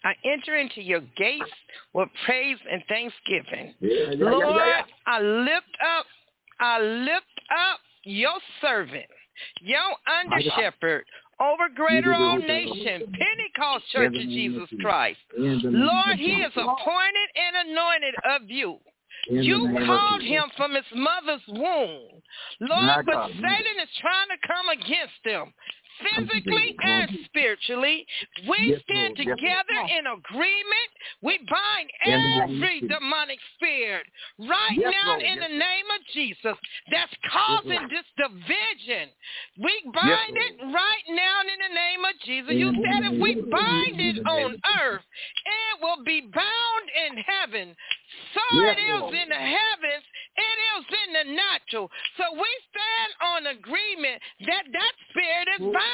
I 0.05 0.15
enter 0.25 0.57
into 0.57 0.83
your 0.83 1.01
gates 1.17 1.45
with 1.93 2.09
praise 2.25 2.59
and 2.71 2.83
thanksgiving. 2.89 3.75
Yeah, 3.81 4.13
yeah, 4.13 4.31
Lord, 4.31 4.57
yeah. 4.57 4.83
I 5.07 5.21
lift 5.21 5.77
up, 5.99 6.07
I 6.61 6.81
lift 6.81 7.41
up 7.51 7.79
your 8.05 8.35
servant, 8.61 9.07
your 9.61 9.81
under 10.21 10.41
shepherd 10.57 11.05
over 11.41 11.69
greater 11.75 12.15
all 12.15 12.39
nation, 12.39 13.13
Pentecost 13.13 13.85
Church 13.93 14.15
of 14.15 14.23
Jesus 14.23 14.69
Christ. 14.81 15.19
Lord, 15.37 16.19
he 16.19 16.33
is 16.33 16.53
appointed 16.55 17.29
and 17.37 17.71
anointed 17.71 18.15
of 18.31 18.43
you. 18.51 18.79
You 19.31 19.69
called 19.87 20.23
him 20.23 20.45
from 20.57 20.75
his 20.75 20.85
mother's 20.95 21.43
womb. 21.49 22.09
Lord, 22.61 23.07
but 23.07 23.29
Satan 23.29 23.77
is 23.81 23.89
trying 24.01 24.29
to 24.29 24.47
come 24.47 24.69
against 24.69 25.23
him 25.23 25.53
physically 26.03 26.75
and 26.83 27.11
spiritually. 27.27 28.07
We 28.49 28.73
Yes, 28.73 28.81
stand 28.85 29.17
Lord. 29.19 29.27
Yes, 29.27 29.39
together 29.39 29.79
in 29.99 30.05
agreement. 30.07 30.91
We 31.23 31.39
bind 31.49 31.89
In 32.05 32.11
the 32.11 32.19
name 32.19 32.41
of 32.41 32.51
every 32.51 32.81
demonic 32.89 33.39
spirit 33.55 34.07
right 34.39 34.77
Yes, 34.77 34.93
now 34.93 35.17
Lord. 35.17 35.23
in 35.23 35.39
the 35.41 35.55
name 35.59 35.89
of 35.95 36.01
Jesus 36.13 36.57
that's 36.91 37.15
causing 37.31 37.89
this 37.89 38.07
division. 38.17 39.11
We 39.59 39.75
bind 39.93 40.35
it 40.37 40.55
right 40.73 41.07
now 41.11 41.41
in 41.43 41.59
the 41.61 41.75
name 41.75 42.03
of 42.05 42.15
Jesus. 42.25 42.55
You 42.55 42.73
said 42.73 43.13
if 43.13 43.21
we 43.21 43.35
bind 43.51 43.97
it 44.01 44.19
on 44.27 44.57
earth, 44.81 45.05
it 45.47 45.75
will 45.81 46.03
be 46.05 46.21
bound 46.33 46.87
in 47.07 47.23
heaven. 47.23 47.77
So 48.35 48.45
it 48.69 48.79
is 48.79 49.05
in 49.23 49.29
the 49.29 49.43
heavens. 49.43 50.05
It 50.33 50.59
is 50.73 50.85
in 50.89 51.09
the 51.13 51.27
natural. 51.37 51.91
So 52.17 52.25
we 52.33 52.49
stand 52.73 53.11
on 53.21 53.41
agreement 53.57 54.21
that 54.49 54.65
that 54.73 54.95
spirit 55.11 55.49
is 55.57 55.63
bound. 55.73 55.92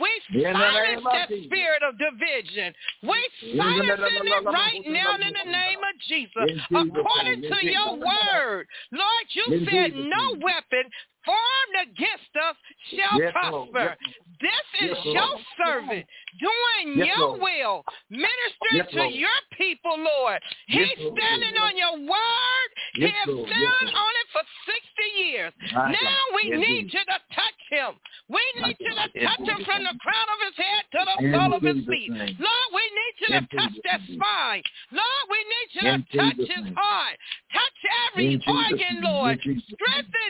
We 0.00 0.10
In 0.34 0.42
the 0.42 0.58
silence 0.58 1.04
that 1.12 1.28
spirit 1.28 1.82
of 1.86 1.94
division. 1.98 2.74
We 3.02 3.18
In 3.42 3.56
the 3.56 3.62
silence 3.62 4.00
name 4.00 4.26
it 4.26 4.44
right 4.44 4.82
now 4.86 5.14
in 5.14 5.32
the 5.32 5.50
name 5.50 5.78
of 5.78 5.94
Jesus. 6.08 6.62
According 6.70 7.42
to 7.42 7.66
your 7.66 7.96
word. 7.96 8.66
Lord, 8.92 9.26
you 9.30 9.66
said 9.70 9.92
no 9.94 10.34
weapon 10.40 10.90
formed 11.24 11.76
against 11.88 12.32
us 12.36 12.56
shall 12.92 13.18
Yes, 13.18 13.32
prosper. 13.32 13.96
Yes, 13.96 14.14
This 14.40 14.90
is 14.90 14.98
Yes, 15.04 15.14
your 15.14 15.34
servant 15.56 16.06
doing 16.38 17.06
your 17.06 17.18
Lord. 17.18 17.40
will, 17.40 17.84
ministering 18.10 18.86
to 18.92 19.04
your 19.16 19.40
people, 19.56 19.96
Lord. 19.96 20.40
He's 20.66 20.90
standing 20.94 21.56
on 21.56 21.76
your 21.76 21.96
word. 22.04 22.68
He 22.94 23.08
has 23.08 23.26
Lord. 23.26 23.48
Stood 23.48 23.88
on 23.94 24.12
it 24.20 24.28
for 24.32 24.44
60 24.66 25.22
years. 25.22 25.52
My 25.72 25.92
now 25.92 26.20
God. 26.28 26.34
we 26.34 26.42
need 26.50 26.92
you 26.92 27.04
to 27.04 27.18
touch 27.32 27.60
him. 27.70 27.94
We 28.28 28.42
My 28.60 28.68
need 28.68 28.76
you 28.80 28.90
to 28.90 28.94
God. 28.94 29.10
Touch 29.14 29.48
him 29.48 29.64
from 29.64 29.82
the 29.84 29.96
crown 30.00 30.28
of 30.28 30.38
his 30.44 30.56
head 30.58 30.82
to 30.92 31.00
the 31.04 31.16
sole 31.32 31.52
of 31.54 31.62
his 31.62 31.80
feet. 31.86 32.10
Lord, 32.10 32.68
we 32.74 32.84
need 32.84 33.14
you 33.20 33.28
to 33.38 33.40
touch 33.56 33.76
that 33.84 34.00
spine. 34.04 34.62
Lord, 34.92 35.24
we 35.30 35.40
need 35.46 35.68
you 35.72 35.82
to 35.88 35.98
touch 36.18 36.40
his 36.42 36.66
heart. 36.76 37.16
Touch 37.52 37.78
every 38.10 38.42
organ. 38.46 38.94
Lord. 39.02 39.38
In 39.44 39.54
Jesus' 39.54 39.68
name. 39.68 39.76
Strengthen 39.78 40.23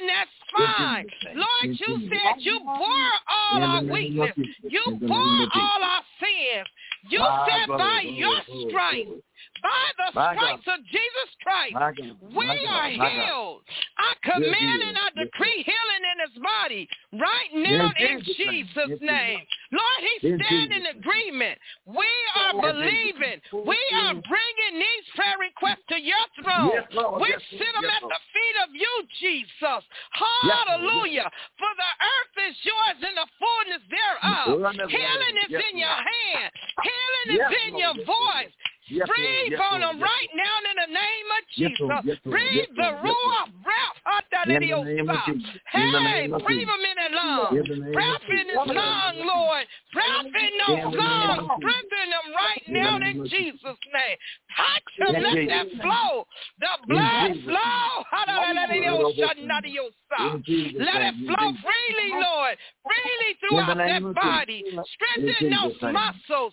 that 0.57 0.65
In 0.65 0.75
spine. 0.75 1.05
Jesus' 1.05 1.25
name. 1.25 1.37
Lord, 1.39 1.81
you 1.81 2.09
said 2.09 2.35
you 2.41 2.61
bore 2.65 3.15
all 3.29 3.63
our 3.63 3.83
weakness. 3.85 4.33
You 4.63 4.83
bore 5.01 5.09
name 5.09 5.41
of 5.43 5.53
Jesus. 5.53 5.63
all 5.63 5.83
our 5.83 6.03
sins. 6.21 6.69
You 7.09 7.19
My 7.21 7.47
said 7.49 7.69
God. 7.69 7.79
by 7.79 8.01
your 8.03 8.41
stripes, 8.69 9.11
by 9.63 9.85
the 9.99 10.09
My 10.15 10.35
God. 10.35 10.37
stripes 10.37 10.69
of 10.69 10.81
Jesus 10.87 11.29
Christ, 11.43 11.77
we 12.35 12.49
are 12.69 12.89
healed. 12.89 13.63
I 13.99 14.15
command 14.23 14.83
and 14.83 14.97
I 14.97 15.09
decree 15.13 15.65
healing 15.65 16.05
in 16.05 16.19
his 16.25 16.37
body 16.43 16.89
right 17.13 17.51
now 17.53 17.93
in 17.99 18.23
Jesus' 18.25 19.01
name. 19.01 19.41
Lord, 19.73 20.01
he 20.01 20.37
stand 20.39 20.73
in 20.73 20.87
agreement. 20.97 21.59
We 21.85 22.09
are 22.37 22.53
believing. 22.55 23.43
We 23.53 23.81
are 24.01 24.15
bringing 24.15 24.75
these 24.79 25.07
prayer 25.15 25.37
requests 25.41 25.85
to 25.91 25.99
your 26.01 26.25
throne. 26.41 26.71
Yes, 26.73 26.87
Lord. 26.93 27.21
We 27.21 27.35
sit 27.51 27.73
them 27.75 27.85
at 27.85 28.03
the 28.03 28.21
feet 28.33 28.57
of 28.63 28.71
you, 28.73 28.93
Jesus. 29.21 29.83
Hallelujah. 30.15 31.29
For 31.59 31.73
the 31.75 31.91
earth 32.01 32.37
is 32.49 32.57
yours 32.63 32.99
and 33.03 33.17
the 33.19 33.29
fullness 33.37 33.83
thereof. 33.91 34.63
Healing 34.89 35.37
is 35.49 35.53
in 35.73 35.79
your 35.79 35.99
hand. 35.99 36.53
Healing 36.95 37.39
Yes, 37.39 37.53
in 37.67 37.73
Lord. 37.73 37.81
your 37.83 38.07
voice. 38.07 38.55
Yes, 38.89 39.09
Breathe 39.09 39.53
Yes, 39.53 39.61
on 39.73 39.81
them 39.81 40.03
right 40.03 40.31
now 40.37 40.61
in 40.61 40.77
the 40.77 40.91
name 40.93 41.29
of 41.33 41.43
Jesus. 41.57 42.21
Breathe 42.25 42.69
the 42.77 42.91
ruach 43.01 43.49
breath. 43.65 43.97
In 44.47 44.61
the 44.61 44.85
name 44.85 45.09
of 45.09 45.25
Jesus. 45.25 45.57
In 45.73 45.89
Hey, 46.05 46.29
breathe 46.29 46.69
them 46.69 46.85
in 46.85 46.97
their 47.01 47.11
lungs. 47.17 47.57
In 47.65 47.93
Breath 47.93 48.29
in 48.29 48.45
his 48.45 48.61
lung, 48.77 49.17
Lord. 49.25 49.65
Breath 49.93 50.27
in 50.27 50.33
In 50.37 50.53
those 50.61 50.85
the 50.85 50.99
name 51.01 51.31
of 51.31 51.39
lungs. 51.39 51.51
Strengthen 51.65 52.09
them 52.13 52.27
right 52.37 52.65
now 52.69 52.97
in 53.01 53.29
Jesus' 53.29 53.81
name. 53.89 54.19
Touch 54.53 54.91
them. 55.01 55.23
Let 55.23 55.49
that 55.49 55.67
flow. 55.81 56.27
The 56.61 56.69
blood 56.87 57.33
flow. 57.49 58.05
In 58.45 58.55
Let 60.77 61.01
it. 61.01 61.15
In 61.15 61.27
flow 61.27 61.49
freely, 61.65 62.21
Lord. 62.21 62.57
Freely 62.85 63.31
In 63.33 63.37
throughout 63.41 63.77
that 63.81 64.15
body. 64.15 64.61
Strengthen 64.93 65.51
those 65.51 65.81
muscles. 65.81 66.53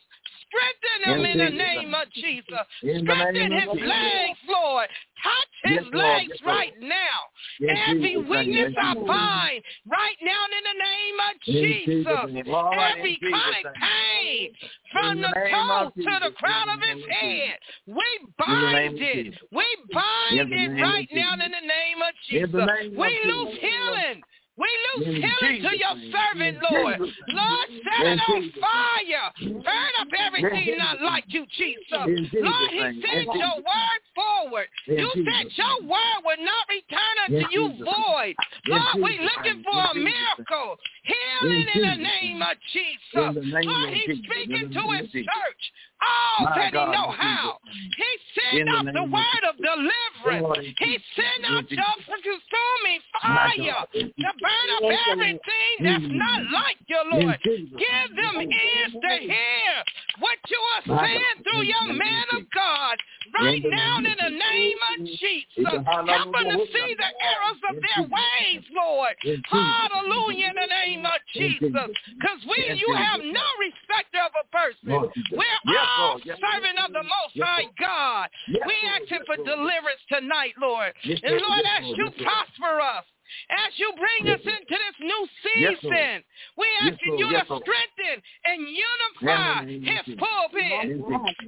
Strengthen 0.51 0.99
them 1.05 1.25
In 1.25 1.37
the 1.37 1.63
name 1.63 1.93
of 1.93 2.11
Jesus. 2.11 2.43
Strengthen 2.79 3.51
his 3.51 3.69
legs, 3.87 4.39
Lord. 4.47 4.87
Touch 5.23 5.53
his 5.63 5.85
legs 5.93 6.41
right 6.45 6.73
now. 6.81 7.67
Every 7.87 8.17
weakness 8.17 8.73
I 8.77 8.93
bind 8.95 9.63
right 9.87 10.17
now 10.21 10.43
in 10.45 10.63
the 10.67 10.77
name 10.83 11.17
of 11.29 11.41
Jesus' 11.45 11.85
Jesus. 11.85 12.45
name. 12.45 12.53
All 12.53 12.71
right, 12.71 12.97
in 12.97 12.99
Every 12.99 13.17
Jesus' 13.21 13.31
chronic 13.31 13.65
pain 13.79 14.51
from 14.91 15.21
the 15.21 15.33
toes 15.51 15.91
to 15.95 16.29
the 16.29 16.31
crown 16.35 16.69
of 16.69 16.79
his 16.81 17.03
of 17.03 17.09
head. 17.09 17.57
We 17.87 18.05
bind 18.37 18.97
it. 18.99 19.33
We 19.51 19.65
bind 19.93 20.51
it 20.51 20.81
right 20.81 21.07
now 21.13 21.33
in 21.33 21.39
the 21.39 21.67
name 21.67 22.01
of 22.01 22.13
Jesus. 22.27 22.67
We 22.97 23.19
lose 23.25 23.57
healing. 23.61 24.21
We 24.57 24.67
lose 24.95 25.07
In 25.07 25.15
healing 25.15 25.61
to 25.63 25.77
your 25.77 25.95
servant, 26.11 26.57
Lord. 26.69 26.99
Lord, 26.99 27.67
set 27.87 28.05
it 28.05 28.19
on 28.27 28.51
fire. 28.59 29.31
Burn 29.39 29.93
up 29.99 30.07
everything 30.19 30.77
not 30.77 31.01
like 31.01 31.23
you, 31.27 31.45
Jesus. 31.57 31.87
Lord, 31.91 32.69
he 32.71 33.01
sent 33.01 33.25
your 33.33 33.55
word 33.55 34.01
forward. 34.13 34.67
You 34.87 35.09
said 35.15 35.51
your 35.55 35.87
word 35.87 36.19
would 36.25 36.39
not 36.39 36.67
return 36.67 37.15
unto 37.25 37.47
you 37.51 37.69
void. 37.79 38.35
Lord, 38.67 38.95
we 38.95 39.19
Jesus' 39.19 39.21
looking 39.23 39.63
for 39.63 39.79
a 39.79 39.95
miracle. 39.95 40.77
Healing 41.03 41.67
in, 41.73 41.81
the 41.81 41.95
name 41.95 42.41
of 42.41 42.57
Jesus. 42.73 42.99
In 43.15 43.33
the 43.33 43.41
name 43.41 43.67
Lord, 43.69 43.93
he's 43.93 44.17
speaking 44.17 44.69
to 44.73 44.81
his 44.91 45.11
church. 45.11 45.63
Oh, 46.01 46.43
My 46.43 46.55
that 46.57 46.73
he 46.73 46.79
know 46.79 47.11
in 47.11 47.17
how. 47.17 47.57
He 47.65 48.11
sent 48.33 48.65
the 48.65 48.71
out 48.73 48.85
the 48.93 49.05
word 49.05 49.43
of 49.49 49.55
deliverance. 49.57 50.41
Lord, 50.41 50.65
He 50.65 50.97
sent 51.15 51.41
name. 51.43 51.53
out 51.53 51.65
In 51.69 51.77
Jesus' 51.77 51.77
your 51.77 52.17
consuming 52.25 53.01
fire 53.21 53.85
to 53.93 54.29
burn 54.41 54.67
up 54.75 54.83
everything 55.13 55.73
that's 55.81 56.09
not 56.09 56.41
Mm. 56.41 56.51
like 56.51 56.77
you, 56.87 57.01
In 57.01 57.09
Lord. 57.09 57.39
Give 57.43 58.15
them 58.15 58.41
ears 58.41 58.93
to 58.93 59.13
hear 59.21 59.83
what 60.19 60.39
you 60.49 60.59
are 60.59 60.99
saying 61.01 61.43
through 61.43 61.63
your 61.63 61.93
man 61.93 62.25
of 62.33 62.49
God 62.51 62.97
right 63.39 63.63
now 63.63 63.97
in 63.97 64.03
the 64.03 64.29
name 64.29 64.77
of 64.89 65.05
Jesus. 65.05 65.85
Help 65.85 65.85
them 66.05 66.33
to 66.33 66.65
see 66.65 66.95
the 66.95 67.11
errors 67.21 67.61
of 67.69 67.75
their 67.81 68.03
ways, 68.09 68.63
Lord. 68.73 69.15
Hallelujah 69.45 70.49
in 70.49 70.55
the 70.55 70.67
name 70.67 71.05
of 71.05 71.19
Jesus. 71.33 71.71
Jesus' 71.71 71.95
Because 72.19 72.41
we, 72.49 72.59
you 72.75 72.89
have 72.95 73.21
no 73.21 73.45
respect 73.59 74.15
of 74.15 74.31
a 74.35 74.45
person. 74.51 75.11
Jesus. 75.15 75.31
We're 75.31 75.61
Yes, 75.91 75.99
all 75.99 76.07
Lord. 76.09 76.21
Yes, 76.25 76.37
servant 76.39 76.77
of 76.79 76.93
the 76.93 77.03
Most 77.03 77.35
High 77.35 77.67
God. 77.79 78.29
We 78.47 78.55
Lord. 78.55 79.01
asking 79.01 79.23
for 79.25 79.35
deliverance 79.37 80.03
tonight, 80.07 80.53
Lord. 80.59 80.93
And 81.03 81.41
Lord. 81.41 81.61
As 81.65 81.83
you 81.97 82.09
prosper 82.23 82.79
us, 82.79 83.05
as 83.49 83.71
you 83.77 83.91
bring 83.97 84.21
Yes, 84.25 84.39
us 84.39 84.45
into 84.45 84.75
this 84.75 84.97
new 84.99 85.27
Yes, 85.57 85.75
season, 85.81 86.23
we 86.57 86.67
Yes, 86.81 86.97
you 87.05 87.27
Yes, 87.31 87.47
to 87.47 87.59
strengthen 87.61 88.17
and 88.45 88.59
unify 88.67 89.65
his 89.65 90.15
pulpit. 90.17 90.99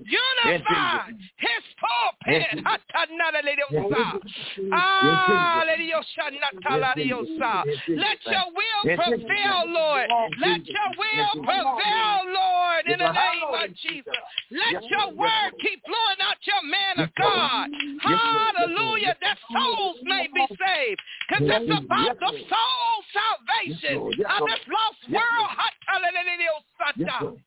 Unify 0.05 1.11
his 1.37 1.63
pulpit. 1.79 2.47
In 2.51 2.59
Jesus' 2.59 2.65
Hatanadaleosa. 2.65 4.19
In 4.57 4.69
Ah, 4.73 4.99
Jesus' 5.01 5.67
lediosha 5.69 6.25
In 6.31 6.39
nataladiosa. 6.39 7.63
Let 7.95 8.19
your 8.25 8.47
will 8.53 8.83
prevail. 8.97 9.63
Lord. 9.67 10.09
Let 10.39 10.61
your 10.67 10.89
will 10.97 11.43
prevail, 11.43 12.17
Lord, 12.27 12.85
in 12.87 12.99
the 12.99 13.11
name 13.11 13.49
of 13.63 13.75
Jesus. 13.75 14.13
Let 14.51 14.73
Yes, 14.73 14.83
your. 14.89 15.13
Yes, 15.13 15.17
word 15.17 15.51
keep 15.61 15.79
flowing 15.85 16.21
out 16.21 16.39
your 16.43 16.63
man 16.63 16.95
Yes, 16.97 17.07
of 17.07 17.15
God. 17.15 17.67
Yes. 17.71 17.79
Yes, 18.03 18.19
Hallelujah. 18.23 19.15
That 19.21 19.37
souls 19.51 19.97
may 20.03 20.27
be 20.33 20.45
saved. 20.57 21.01
Because 21.27 21.43
Yes. 21.47 21.61
About 21.77 22.19
the 22.19 22.31
soul 22.49 22.93
salvation 23.13 23.97
of 23.97 24.47
this 24.47 24.65
lost 24.67 25.01
world. 25.11 25.49
Yes, 26.95 27.11
Lord. 27.21 27.39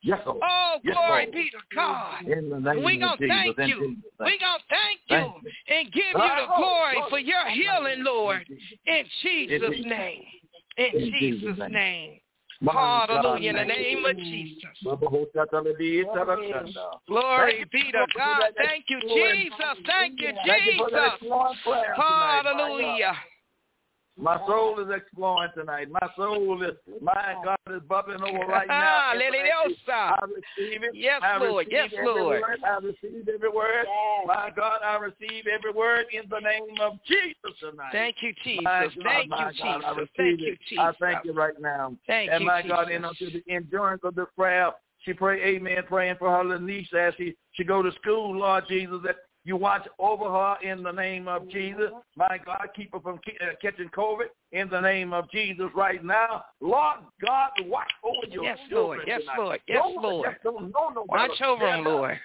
Oh, 0.43 0.77
glory 0.83 1.27
be 1.31 1.49
to 1.51 1.57
God. 1.75 2.21
In 2.25 2.49
the 2.49 2.59
name 2.59 2.83
We're 2.83 2.99
going 2.99 3.17
to 3.17 3.27
thank 3.27 3.57
you. 3.67 3.95
We're 4.19 4.39
going 4.39 4.59
to 4.59 4.65
thank 4.69 4.99
you 5.07 5.33
and 5.67 5.91
give 5.91 6.03
you 6.13 6.13
the 6.13 6.47
glory 6.55 6.97
for 7.09 7.19
your 7.19 7.47
healing, 7.49 8.03
Lord, 8.03 8.45
in 8.85 9.05
Jesus' 9.21 9.85
name. 9.85 10.23
In 10.77 11.13
Jesus' 11.19 11.57
name. 11.57 11.71
name. 11.71 12.19
My 12.59 12.73
God, 12.73 13.09
Hallelujah. 13.09 13.49
In 13.49 13.55
the 13.55 13.65
name 13.65 14.05
of 14.05 14.17
Jesus. 14.17 14.61
Glory 17.07 17.65
be 17.71 17.91
to 17.91 18.05
God. 18.15 18.43
Thank 18.57 18.85
you, 18.89 18.99
Jesus. 19.01 19.53
Thank 19.85 20.19
you, 20.19 20.33
Thank 20.45 20.65
you 20.65 20.73
for 20.77 20.89
that 20.91 21.13
Jesus. 21.13 21.21
exploring 21.21 21.57
prayer 21.63 21.93
tonight, 21.95 22.41
my 22.43 22.53
God. 22.53 22.55
Hallelujah. 22.55 23.13
My 24.19 24.37
soul 24.47 24.79
is 24.79 24.87
exploring 24.95 25.51
tonight. 25.55 25.89
My 25.91 26.09
soul 26.15 26.61
is, 26.63 26.71
my 27.01 27.35
God, 27.43 27.57
is 27.69 27.81
bubbling 27.87 28.21
over 28.21 28.45
right 28.51 28.67
now. 28.67 29.13
In 29.13 29.19
the 29.19 29.29
name 29.29 29.45
of 29.63 29.69
Jesus. 29.69 29.83
I 29.87 30.17
receive 30.25 30.83
it. 30.83 30.91
Yes, 30.93 31.21
I 31.23 31.37
Lord. 31.37 31.67
receive 31.67 31.73
Yes, 31.73 31.89
every 31.93 32.05
Lord. 32.07 32.41
Word. 32.41 32.59
I 32.65 32.77
receive 32.77 33.29
every 33.29 33.49
word. 33.49 33.85
My 34.25 34.49
God, 34.55 34.79
I 34.83 34.97
receive 34.97 35.45
every 35.47 35.71
word 35.71 36.05
in 36.11 36.27
the 36.29 36.39
name 36.39 36.75
of 36.81 36.93
Jesus 37.07 37.59
tonight. 37.59 37.91
Thank 37.91 38.17
you, 38.21 38.33
Jesus. 38.43 38.63
My 38.63 38.85
God, 38.85 39.03
Thank 39.03 39.29
my 39.29 39.51
you, 39.51 39.63
God, 39.63 39.83
I 39.85 39.93
Jesus. 39.93 40.09
receive 40.17 40.39
Thank 40.39 40.41
it. 40.41 40.59
you, 40.69 40.81
I 40.81 40.91
thank 40.99 41.25
you 41.25 41.33
right 41.33 41.59
now. 41.59 41.95
Thank 42.07 42.29
you. 42.29 42.33
and 42.33 42.41
you, 42.41 42.47
my 42.47 42.61
God, 42.67 42.85
Jesus. 42.85 42.95
and 42.95 43.05
unto 43.05 43.31
the 43.31 43.43
endurance 43.53 44.01
of 44.03 44.15
the 44.15 44.25
prayer, 44.35 44.71
she 45.05 45.13
pray, 45.13 45.41
Amen, 45.43 45.83
praying 45.87 46.15
for 46.17 46.29
her 46.31 46.43
little 46.43 46.65
niece 46.65 46.87
as 46.97 47.13
she 47.17 47.35
she 47.53 47.63
go 47.63 47.81
to 47.81 47.91
school, 47.93 48.35
Lord 48.37 48.65
Jesus, 48.67 48.97
that 49.05 49.15
you 49.47 49.55
watch 49.55 49.87
over 49.97 50.25
her 50.25 50.57
in 50.61 50.83
the 50.83 50.91
name 50.91 51.29
of 51.29 51.49
Jesus. 51.49 51.89
My 52.17 52.37
God, 52.45 52.67
keep 52.75 52.91
her 52.91 52.99
from 52.99 53.15
uh, 53.15 53.45
catching 53.61 53.87
COVID 53.95 54.25
in 54.51 54.69
the 54.69 54.81
name 54.81 55.13
of 55.13 55.31
Jesus 55.31 55.67
right 55.73 56.03
now. 56.03 56.43
Lord 56.59 56.97
God, 57.25 57.51
watch 57.65 57.89
over 58.03 58.27
your 58.29 58.43
Yes, 58.43 58.59
children 58.69 58.99
Lord. 58.99 59.07
Yes, 59.07 59.21
tonight. 59.21 59.37
Lord. 59.39 59.59
Yes, 59.65 59.77
Don't- 59.81 60.03
Lord. 60.03 60.35
don't 60.43 61.07
Watch 61.09 61.41
over 61.41 61.65
them, 61.65 61.85
Lord. 61.85 62.19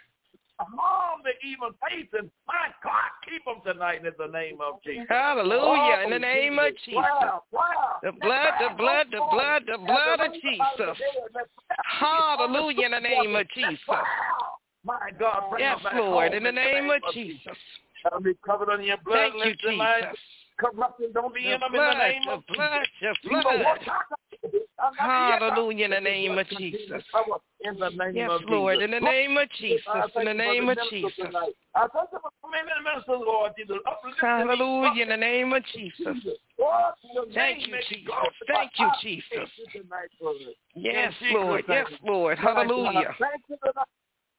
Harm 0.58 1.20
the 1.22 1.30
evil 1.46 1.70
Satan. 1.88 2.28
My 2.48 2.68
God, 2.82 3.10
keep 3.28 3.44
them 3.44 3.62
tonight 3.64 4.04
in 4.04 4.12
the 4.18 4.26
name 4.26 4.58
of 4.60 4.82
Jesus. 4.84 5.06
Hallelujah. 5.08 5.98
Oh, 6.00 6.04
In 6.04 6.10
the 6.10 6.18
name 6.18 6.58
of 6.58 6.72
Jesus. 6.84 6.96
Wow, 6.96 7.42
wow. 7.52 7.98
The 8.02 8.12
blood, 8.12 8.52
the 8.60 8.74
blood, 8.76 9.06
the 9.12 9.18
blood, 9.30 9.62
the 9.66 9.78
blood 9.78 10.20
of 10.20 10.32
Jesus. 10.34 10.98
Hallelujah 12.00 12.86
in 12.86 12.90
the 12.92 13.00
name 13.00 13.36
of 13.36 13.46
Jesus. 13.54 13.78
My 14.84 15.10
God, 15.18 15.50
bring 15.50 15.62
Yes, 15.62 15.76
them 15.76 15.84
back 15.84 15.94
Lord, 15.94 16.32
home 16.32 16.36
in 16.36 16.42
the 16.42 16.52
name 16.52 16.90
of 16.90 17.02
Jesus. 17.14 17.56
I'll 18.10 18.20
be 18.20 18.34
covered 18.44 18.68
under 18.68 18.84
your 18.84 18.96
blood. 19.04 19.30
Thank 19.32 19.34
you, 19.34 19.70
Let 19.70 19.78
light 19.78 20.02
Jesus. 20.02 20.18
Corruption 20.58 21.12
don't 21.14 21.34
be 21.34 21.42
The 21.42 21.54
in 21.54 21.60
them 21.60 21.72
blood, 21.72 21.92
in 21.92 21.98
the 21.98 22.04
name 22.04 22.22
the 22.26 22.32
of 22.32 22.46
blood, 22.46 22.86
Jesus. 23.00 23.18
You 23.22 23.42
blood. 23.42 23.76
Hallelujah 24.98 25.84
in 25.84 25.90
the 25.92 26.00
name 26.00 26.38
of 26.38 26.48
Jesus. 26.48 27.02
In 27.64 27.78
the 27.78 27.90
name 27.90 28.16
Yes, 28.16 28.30
of 28.30 28.42
Lord, 28.48 28.78
Jesus. 28.78 28.84
in 28.84 28.90
the 28.90 29.00
name 29.00 29.36
of 29.36 29.48
Jesus. 29.50 29.80
In 30.16 30.24
the 30.24 30.34
name 30.34 30.68
of 30.68 30.78
Jesus. 30.90 31.12
tonight. 31.16 31.54
I 31.74 31.86
thank 31.94 32.08
you 32.12 32.18
for 32.20 32.30
so 32.42 32.50
many 32.50 32.68
ministers, 32.84 33.22
Lord 33.24 33.52
Jesus. 33.56 33.76
Uplift 33.86 34.20
them, 34.20 34.28
Hallelujah 34.28 35.02
in 35.02 35.08
the 35.08 35.16
name 35.16 35.52
of 35.52 35.62
Jesus. 35.72 36.16
Thank 37.34 37.66
you, 37.66 37.76
Jesus. 37.88 38.04
Thank 38.46 38.70
you, 38.78 38.90
Jesus. 39.00 39.24
thank 39.32 39.48
you 39.56 39.82
tonight, 39.82 40.10
brother. 40.20 40.38
Yes, 40.74 41.12
Lord. 41.32 41.64
Yes, 41.68 41.86
Lord. 42.04 42.38
Hallelujah. 42.38 43.14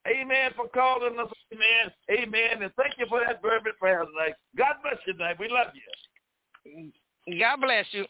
Thank 0.04 0.18
you 0.18 0.24
tonight. 0.24 0.36
Amen 0.36 0.52
for 0.56 0.68
calling 0.70 1.20
us. 1.20 1.32
Amen. 1.54 1.92
Amen. 2.12 2.64
And 2.64 2.72
thank 2.76 2.98
you 2.98 3.06
for 3.10 3.22
that 3.26 3.42
fervent 3.42 3.78
prayer 3.80 4.06
tonight. 4.06 4.36
God 4.58 4.76
bless 4.82 4.98
you 5.06 5.14
tonight. 5.14 5.38
We 5.40 5.50
love 5.50 5.68
you. 5.74 6.92
God 7.40 7.62
bless 7.62 7.86
you. 7.92 8.06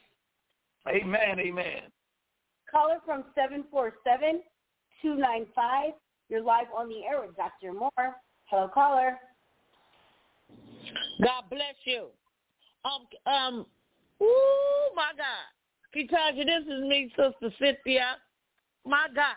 Amen. 0.87 1.39
Amen. 1.39 1.81
Caller 2.69 2.99
from 3.05 3.23
747-295. 5.03 5.93
You're 6.29 6.41
live 6.41 6.67
on 6.75 6.89
the 6.89 7.03
air 7.03 7.21
with 7.21 7.35
Dr. 7.35 7.73
Moore. 7.73 8.15
Hello, 8.45 8.69
caller. 8.73 9.17
God 11.21 11.43
bless 11.49 11.75
you. 11.85 12.07
Um, 12.85 13.07
um, 13.31 13.65
ooh, 14.21 14.95
my 14.95 15.11
God. 15.15 15.47
Kitasha, 15.95 16.45
this 16.45 16.63
is 16.63 16.83
me, 16.83 17.09
Sister 17.15 17.53
Cynthia. 17.59 18.17
My 18.85 19.07
God. 19.15 19.35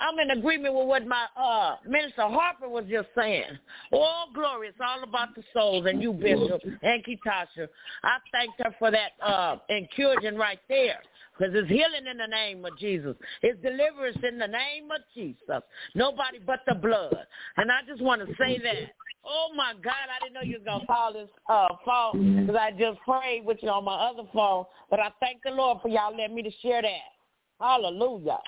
I'm 0.00 0.18
in 0.18 0.30
agreement 0.30 0.74
with 0.74 0.86
what 0.86 1.06
my 1.06 1.26
uh 1.36 1.76
Minister 1.86 2.22
Harper 2.22 2.68
was 2.68 2.84
just 2.90 3.08
saying. 3.16 3.58
All 3.92 4.28
glory. 4.34 4.68
It's 4.68 4.78
all 4.80 5.02
about 5.02 5.34
the 5.34 5.42
souls 5.52 5.86
and 5.86 6.02
you, 6.02 6.12
Bishop 6.12 6.62
and 6.82 7.04
Kitasha. 7.04 7.68
I 8.04 8.18
thanked 8.32 8.60
her 8.62 8.74
for 8.78 8.90
that 8.90 9.12
uh 9.22 9.56
encouraging 9.68 10.36
right 10.36 10.60
there. 10.68 11.00
Because 11.36 11.54
it's 11.54 11.68
healing 11.68 12.06
in 12.10 12.16
the 12.18 12.26
name 12.26 12.64
of 12.64 12.76
Jesus. 12.78 13.14
It's 13.42 13.60
deliverance 13.62 14.18
in 14.28 14.38
the 14.38 14.48
name 14.48 14.90
of 14.90 15.00
Jesus. 15.14 15.62
Nobody 15.94 16.40
but 16.44 16.60
the 16.66 16.74
blood. 16.74 17.26
And 17.56 17.70
I 17.70 17.80
just 17.86 18.02
want 18.02 18.20
to 18.22 18.26
say 18.38 18.58
that. 18.58 18.92
Oh 19.24 19.50
my 19.56 19.74
God, 19.84 20.08
I 20.08 20.24
didn't 20.24 20.34
know 20.34 20.42
you 20.42 20.58
was 20.58 20.64
gonna 20.64 20.86
call 20.86 21.12
this 21.12 21.28
uh 21.48 21.68
phone 21.84 22.40
because 22.40 22.56
I 22.56 22.70
just 22.70 22.98
prayed 23.00 23.44
with 23.44 23.58
you 23.62 23.68
on 23.68 23.84
my 23.84 23.94
other 23.94 24.28
phone. 24.32 24.64
But 24.90 25.00
I 25.00 25.10
thank 25.20 25.42
the 25.44 25.50
Lord 25.50 25.78
for 25.82 25.88
y'all 25.88 26.16
letting 26.16 26.34
me 26.34 26.42
to 26.42 26.50
share 26.62 26.82
that. 26.82 27.10
Hallelujah. 27.60 28.38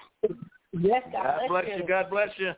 Yes, 0.72 1.02
God, 1.12 1.22
God 1.24 1.40
bless 1.48 1.64
you. 1.76 1.86
God 1.86 2.10
bless 2.10 2.28
you. 2.38 2.52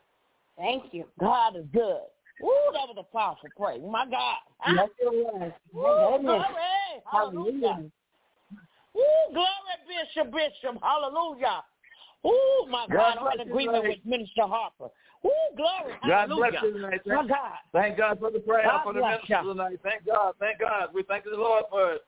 Thank 0.56 0.92
you. 0.92 1.04
God 1.18 1.56
is 1.56 1.64
good. 1.72 2.02
Ooh, 2.42 2.72
that 2.72 2.86
was 2.88 2.96
a 2.98 3.16
powerful 3.16 3.50
prayer. 3.56 3.78
My 3.78 4.04
God. 4.04 4.36
Ah. 4.64 4.74
Yes, 4.74 4.88
it 4.98 5.12
was. 5.12 5.52
Ooh, 5.74 5.78
My 5.78 6.18
glory. 6.18 6.44
Hallelujah. 7.10 7.84
Ooh, 8.96 9.32
glory, 9.32 9.76
Bishop, 9.88 10.32
Bishop. 10.32 10.82
Hallelujah. 10.82 11.62
Ooh, 12.26 12.66
my 12.68 12.86
God 12.92 13.16
God, 13.16 13.32
I'm 13.32 13.40
in 13.40 13.48
agreement 13.48 13.84
with 13.84 13.98
Minister 14.04 14.42
Harper. 14.42 14.88
Ooh, 15.24 15.56
glory. 15.56 15.94
God 16.06 16.28
Hallelujah. 16.28 16.50
bless 16.50 16.62
you 16.62 16.72
tonight. 16.72 17.00
My 17.06 17.26
God. 17.26 17.58
thank 17.72 17.96
God 17.96 18.18
for 18.20 18.30
the 18.30 18.40
prayer 18.40 18.64
God 18.64 18.82
for 18.84 18.92
the 18.92 19.00
bless 19.00 19.18
minister 19.28 19.40
you. 19.42 19.52
tonight. 19.52 19.78
Thank 19.82 20.06
God. 20.06 20.34
Thank 20.38 20.58
God. 20.60 20.88
We 20.92 21.02
thank 21.04 21.24
the 21.24 21.30
Lord 21.30 21.64
for 21.70 21.92
it. 21.94 22.02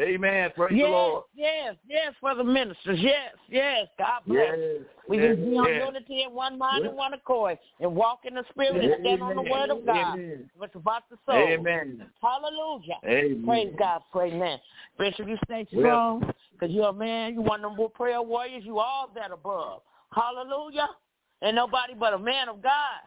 Amen. 0.00 0.50
Praise 0.56 0.72
yes, 0.74 0.86
the 0.86 0.90
Lord. 0.90 1.24
yes, 1.34 1.74
yes, 1.88 2.12
for 2.20 2.34
the 2.34 2.44
ministers. 2.44 2.98
Yes, 3.00 3.32
yes. 3.48 3.86
God 3.98 4.20
bless. 4.26 4.54
Yes. 4.58 4.82
We 5.08 5.18
yes, 5.18 5.34
can 5.36 5.50
be 5.50 5.56
on 5.56 5.68
yes. 5.68 5.82
unity 5.86 6.22
in 6.26 6.32
one 6.34 6.58
mind 6.58 6.82
Yes. 6.82 6.88
and 6.90 6.96
one 6.98 7.14
accord 7.14 7.58
and 7.80 7.94
walk 7.94 8.20
in 8.24 8.34
the 8.34 8.44
spirit 8.50 8.76
and 8.82 8.94
stand 9.00 9.22
on 9.22 9.36
the 9.36 9.42
word 9.42 9.70
of 9.70 9.84
God. 9.86 10.14
Amen. 10.18 10.50
It's 10.62 10.74
about 10.74 11.02
the 11.10 11.16
soul. 11.26 11.36
Amen. 11.36 12.06
Hallelujah. 12.22 12.96
Amen. 13.06 13.44
Praise 13.46 13.74
God. 13.78 14.02
Praise 14.12 14.32
man. 14.34 14.58
Bishop, 14.98 15.28
you 15.28 15.38
stay 15.44 15.66
Well- 15.72 15.82
strong 15.82 16.32
because 16.52 16.74
you're 16.74 16.88
a 16.88 16.92
man. 16.92 17.34
You 17.34 17.42
one 17.42 17.64
of 17.64 17.76
them 17.76 17.88
prayer 17.94 18.22
warriors. 18.22 18.64
You 18.64 18.78
all 18.78 19.10
that 19.14 19.30
above. 19.30 19.82
Hallelujah. 20.14 20.88
And 21.42 21.54
nobody 21.54 21.94
but 21.98 22.14
a 22.14 22.18
man 22.18 22.48
of 22.48 22.62
God. 22.62 23.00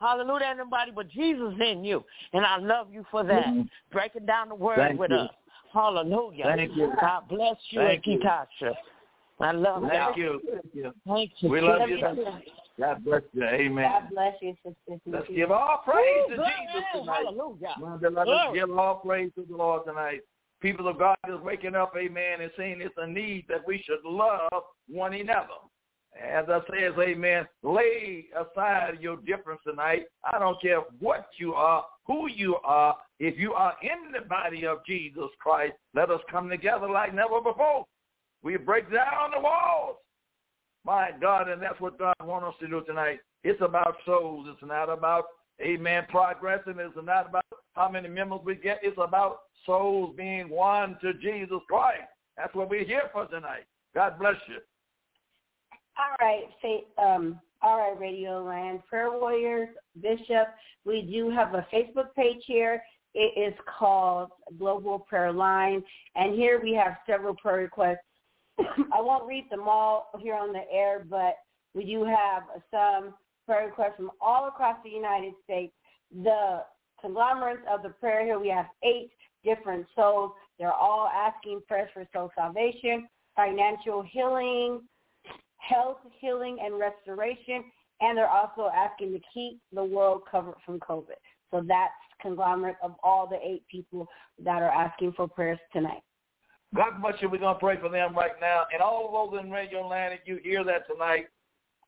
Hallelujah. 0.00 0.46
Ain't 0.46 0.58
nobody 0.58 0.90
but 0.94 1.08
Jesus 1.08 1.54
in 1.60 1.84
you. 1.84 2.04
And 2.32 2.44
I 2.44 2.58
love 2.58 2.88
you 2.92 3.04
for 3.10 3.24
that. 3.24 3.46
Mhm. 3.46 3.68
Breaking 3.90 4.26
down 4.26 4.48
the 4.48 4.54
word 4.54 4.76
Thank 4.76 4.98
with 5.00 5.10
you. 5.10 5.16
us. 5.16 5.30
Hallelujah. 5.74 6.44
Thank 6.56 6.76
you. 6.76 6.92
God 7.00 7.28
bless 7.28 7.56
you 7.70 7.80
Thank 7.80 8.06
and 8.06 8.14
you. 8.14 8.20
Kitasha. 8.20 8.74
I 9.40 9.50
love 9.50 9.82
Thank 9.82 9.94
y'all. 9.94 10.16
you. 10.16 10.40
Thank 10.50 10.64
you. 10.72 10.92
Thank 11.06 11.32
you. 11.38 11.50
We 11.50 11.60
love 11.60 11.80
Love 11.80 11.88
you. 11.88 11.96
you. 11.98 12.26
God 12.78 13.04
bless 13.04 13.22
you. 13.32 13.44
Amen. 13.44 13.90
God 13.90 14.10
bless 14.10 14.34
you, 14.40 14.54
Sister. 14.64 15.00
Let's 15.06 15.26
give 15.34 15.50
all 15.50 15.82
praise 15.84 16.06
Ooh, 16.26 16.30
to 16.30 16.36
glory. 16.36 16.52
Jesus 16.72 16.84
tonight. 17.00 17.24
Hallelujah. 17.26 17.74
My 17.80 17.96
beloved, 17.96 18.26
Glory. 18.26 18.58
give 18.58 18.78
all 18.78 18.94
praise 18.96 19.30
to 19.36 19.44
the 19.48 19.56
Lord 19.56 19.82
tonight. 19.86 20.20
People 20.60 20.88
of 20.88 20.98
God 20.98 21.16
is 21.28 21.40
waking 21.42 21.74
up, 21.74 21.92
amen, 21.96 22.40
and 22.40 22.50
saying 22.56 22.80
it's 22.80 22.94
a 22.96 23.06
need 23.06 23.44
that 23.48 23.66
we 23.66 23.82
should 23.84 24.04
love 24.04 24.62
one 24.88 25.12
another. 25.12 25.60
As 26.22 26.44
I 26.48 26.60
says, 26.70 26.92
amen, 26.98 27.46
lay 27.62 28.26
aside 28.34 28.98
your 29.00 29.16
difference 29.16 29.60
tonight. 29.66 30.04
I 30.24 30.38
don't 30.38 30.60
care 30.60 30.80
what 31.00 31.28
you 31.38 31.54
are, 31.54 31.84
who 32.06 32.28
you 32.28 32.56
are. 32.64 32.96
If 33.18 33.38
you 33.38 33.52
are 33.52 33.74
in 33.82 34.12
the 34.12 34.26
body 34.28 34.66
of 34.66 34.84
Jesus 34.86 35.28
Christ, 35.40 35.74
let 35.94 36.10
us 36.10 36.20
come 36.30 36.48
together 36.48 36.88
like 36.88 37.14
never 37.14 37.40
before. 37.40 37.84
We 38.42 38.56
break 38.56 38.92
down 38.92 39.32
the 39.34 39.40
walls. 39.40 39.96
My 40.84 41.10
God, 41.20 41.48
and 41.48 41.62
that's 41.62 41.80
what 41.80 41.98
God 41.98 42.14
wants 42.22 42.48
us 42.48 42.54
to 42.60 42.68
do 42.68 42.82
tonight. 42.86 43.18
It's 43.42 43.60
about 43.62 43.96
souls. 44.04 44.46
It's 44.50 44.62
not 44.62 44.90
about, 44.90 45.24
amen, 45.60 46.04
progressing. 46.10 46.74
It's 46.78 46.96
not 47.02 47.28
about 47.30 47.44
how 47.72 47.88
many 47.88 48.08
members 48.08 48.40
we 48.44 48.54
get. 48.54 48.80
It's 48.82 48.98
about 49.02 49.38
souls 49.66 50.14
being 50.16 50.48
one 50.48 50.96
to 51.00 51.14
Jesus 51.14 51.60
Christ. 51.68 52.02
That's 52.36 52.54
what 52.54 52.68
we're 52.68 52.84
here 52.84 53.08
for 53.12 53.26
tonight. 53.26 53.64
God 53.94 54.18
bless 54.18 54.36
you. 54.48 54.58
All 55.96 56.16
right, 56.20 56.44
um, 56.98 57.40
all 57.62 57.78
right, 57.78 57.98
Radio 57.98 58.42
Land, 58.42 58.80
Prayer 58.88 59.12
Warriors, 59.12 59.68
Bishop. 60.00 60.48
We 60.84 61.02
do 61.02 61.30
have 61.30 61.54
a 61.54 61.66
Facebook 61.72 62.12
page 62.16 62.42
here. 62.46 62.82
It 63.14 63.38
is 63.38 63.54
called 63.78 64.30
Global 64.58 64.98
Prayer 64.98 65.32
Line, 65.32 65.84
and 66.16 66.34
here 66.34 66.60
we 66.60 66.74
have 66.74 66.96
several 67.06 67.36
prayer 67.36 67.58
requests. 67.58 67.98
I 68.58 69.00
won't 69.00 69.28
read 69.28 69.44
them 69.50 69.68
all 69.68 70.10
here 70.20 70.34
on 70.34 70.52
the 70.52 70.64
air, 70.72 71.06
but 71.08 71.36
we 71.74 71.84
do 71.84 72.04
have 72.04 72.42
some 72.72 73.14
prayer 73.46 73.66
requests 73.66 73.96
from 73.96 74.10
all 74.20 74.48
across 74.48 74.76
the 74.82 74.90
United 74.90 75.34
States. 75.44 75.72
The 76.24 76.64
conglomerates 77.00 77.62
of 77.70 77.84
the 77.84 77.90
prayer 77.90 78.24
here, 78.24 78.40
we 78.40 78.48
have 78.48 78.66
eight 78.82 79.10
different 79.44 79.86
souls. 79.94 80.32
They're 80.58 80.72
all 80.72 81.06
asking 81.08 81.60
prayers 81.68 81.90
for 81.94 82.04
soul 82.12 82.32
salvation, 82.34 83.06
financial 83.36 84.02
healing, 84.02 84.80
health, 85.68 85.98
healing, 86.20 86.58
and 86.62 86.78
restoration, 86.78 87.64
and 88.00 88.18
they're 88.18 88.28
also 88.28 88.70
asking 88.74 89.12
to 89.12 89.20
keep 89.32 89.60
the 89.72 89.84
world 89.84 90.22
covered 90.30 90.56
from 90.64 90.78
COVID. 90.80 91.16
So 91.50 91.62
that's 91.66 91.92
conglomerate 92.20 92.76
of 92.82 92.94
all 93.02 93.28
the 93.28 93.38
eight 93.44 93.62
people 93.70 94.06
that 94.44 94.62
are 94.62 94.70
asking 94.70 95.12
for 95.12 95.28
prayers 95.28 95.58
tonight. 95.72 96.02
God 96.74 97.00
bless 97.00 97.14
you. 97.20 97.30
We're 97.30 97.38
going 97.38 97.54
to 97.54 97.60
pray 97.60 97.78
for 97.80 97.88
them 97.88 98.16
right 98.16 98.32
now. 98.40 98.64
And 98.72 98.82
all 98.82 99.06
of 99.06 99.32
those 99.32 99.40
in 99.40 99.50
radio 99.50 99.86
land, 99.86 100.14
if 100.14 100.20
you 100.26 100.40
hear 100.42 100.64
that 100.64 100.88
tonight, 100.92 101.26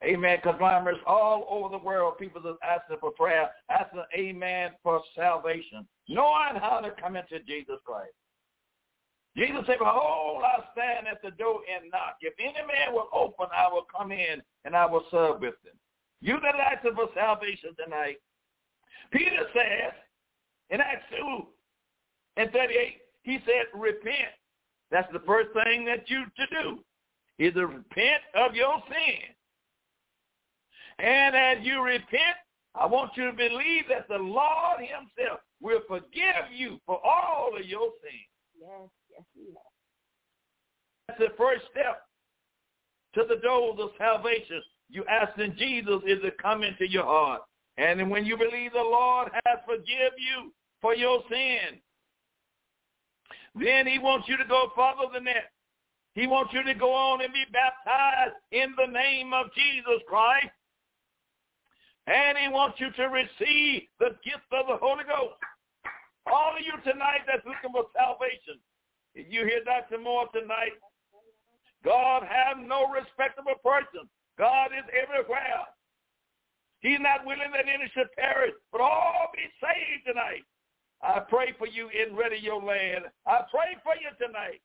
amen, 0.05 0.39
conglomerates 0.43 1.01
all 1.07 1.47
over 1.51 1.77
the 1.77 1.83
world, 1.83 2.19
people 2.19 2.41
are 2.47 2.55
asking 2.65 2.99
for 3.01 3.11
prayer, 3.11 3.51
asking, 3.69 4.05
amen, 4.17 4.73
for 4.83 5.01
salvation, 5.17 5.87
knowing 6.09 6.57
how 6.61 6.81
to 6.81 6.91
come 7.01 7.17
into 7.17 7.41
Jesus 7.41 7.77
Christ. 7.85 8.13
Jesus 9.37 9.63
said, 9.67 9.79
Behold, 9.79 10.43
I 10.43 10.65
stand 10.73 11.07
at 11.07 11.21
the 11.23 11.31
door 11.33 11.61
and 11.69 11.91
knock. 11.91 12.17
If 12.23 12.35
any 12.41 12.67
man 12.67 12.95
will 12.95 13.09
open, 13.13 13.47
I 13.55 13.71
will 13.71 13.87
come 13.95 14.11
in 14.11 14.41
and 14.65 14.75
I 14.75 14.87
will 14.87 15.05
serve 15.11 15.41
with 15.41 15.55
him. 15.63 15.77
You 16.23 16.39
that 16.43 16.55
asking 16.55 16.95
for 16.95 17.09
salvation 17.15 17.71
tonight, 17.83 18.17
Peter 19.13 19.45
says 19.53 19.93
in 20.71 20.81
Acts 20.81 21.05
2 21.11 21.43
and 22.39 22.51
38, 22.51 22.97
he 23.23 23.39
said, 23.45 23.67
repent. 23.79 24.33
That's 24.91 25.13
the 25.13 25.23
first 25.27 25.51
thing 25.53 25.85
that 25.85 26.09
you 26.09 26.25
to 26.25 26.47
do, 26.63 26.79
is 27.39 27.53
to 27.55 27.67
repent 27.67 28.23
of 28.35 28.55
your 28.55 28.83
sin. 28.89 29.35
And 30.99 31.37
as 31.37 31.59
you 31.63 31.83
repent, 31.83 32.39
I 32.75 32.87
want 32.87 33.13
you 33.17 33.27
to 33.31 33.37
believe 33.37 33.85
that 33.91 34.09
the 34.09 34.17
Lord 34.17 34.81
himself 34.81 35.41
will 35.61 35.81
forgive 35.87 36.51
you 36.55 36.79
for 36.87 37.01
all 37.05 37.51
of 37.59 37.67
your 37.67 37.91
sins. 38.03 38.31
Yes, 38.61 38.89
yes, 39.11 39.25
yes. 39.35 39.57
That's 41.09 41.21
the 41.21 41.37
first 41.37 41.65
step 41.71 42.03
to 43.15 43.25
the 43.29 43.41
doors 43.41 43.79
of 43.81 43.91
salvation. 43.99 44.63
You 44.89 45.05
asking 45.07 45.57
Jesus 45.59 46.03
is 46.07 46.19
it 46.23 46.39
come 46.39 46.63
into 46.63 46.89
your 46.89 47.05
heart. 47.05 47.43
And 47.79 48.11
when 48.11 48.25
you 48.25 48.37
believe 48.37 48.73
the 48.73 48.79
Lord 48.79 49.31
has 49.45 49.59
forgive 49.67 50.13
you 50.17 50.53
for 50.81 50.95
your 50.95 51.23
sin, 51.29 51.81
then 53.55 53.87
he 53.87 53.99
wants 53.99 54.29
you 54.29 54.37
to 54.37 54.45
go 54.45 54.71
further 54.75 55.13
than 55.13 55.25
that. 55.25 55.53
He 56.15 56.27
wants 56.27 56.53
you 56.55 56.63
to 56.63 56.75
go 56.75 56.93
on 56.93 57.23
and 57.23 57.33
be 57.33 57.45
baptized 57.53 58.37
in 58.53 58.75
the 58.77 58.91
name 58.91 59.33
of 59.35 59.47
Jesus 59.55 60.01
Christ. 60.09 60.49
And 62.07 62.39
he 62.39 62.49
wants 62.49 62.81
you 62.81 62.91
to 62.93 63.05
receive 63.05 63.83
the 63.99 64.17
gift 64.25 64.47
of 64.53 64.67
the 64.69 64.77
Holy 64.77 65.05
Ghost. 65.05 65.35
All 66.27 66.59
of 66.59 66.63
you 66.63 66.75
tonight 66.83 67.23
that's 67.27 67.47
looking 67.47 67.71
for 67.71 67.87
salvation, 67.95 68.59
if 69.15 69.31
you 69.31 69.47
hear 69.47 69.63
Dr. 69.65 70.03
Moore 70.03 70.27
tonight, 70.35 70.75
God 71.85 72.27
have 72.27 72.59
no 72.59 72.91
respectable 72.91 73.57
person. 73.63 74.11
God 74.39 74.75
is 74.77 74.85
everywhere. 74.91 75.65
He's 76.81 77.01
not 77.01 77.25
willing 77.25 77.51
that 77.55 77.71
any 77.71 77.89
should 77.95 78.13
perish, 78.19 78.53
but 78.71 78.83
all 78.83 79.31
be 79.33 79.47
saved 79.63 80.05
tonight. 80.07 80.45
I 81.03 81.21
pray 81.21 81.55
for 81.57 81.67
you 81.67 81.89
in 81.89 82.17
radio 82.17 82.59
land. 82.59 83.07
I 83.27 83.47
pray 83.51 83.79
for 83.83 83.95
you 83.97 84.11
tonight. 84.19 84.61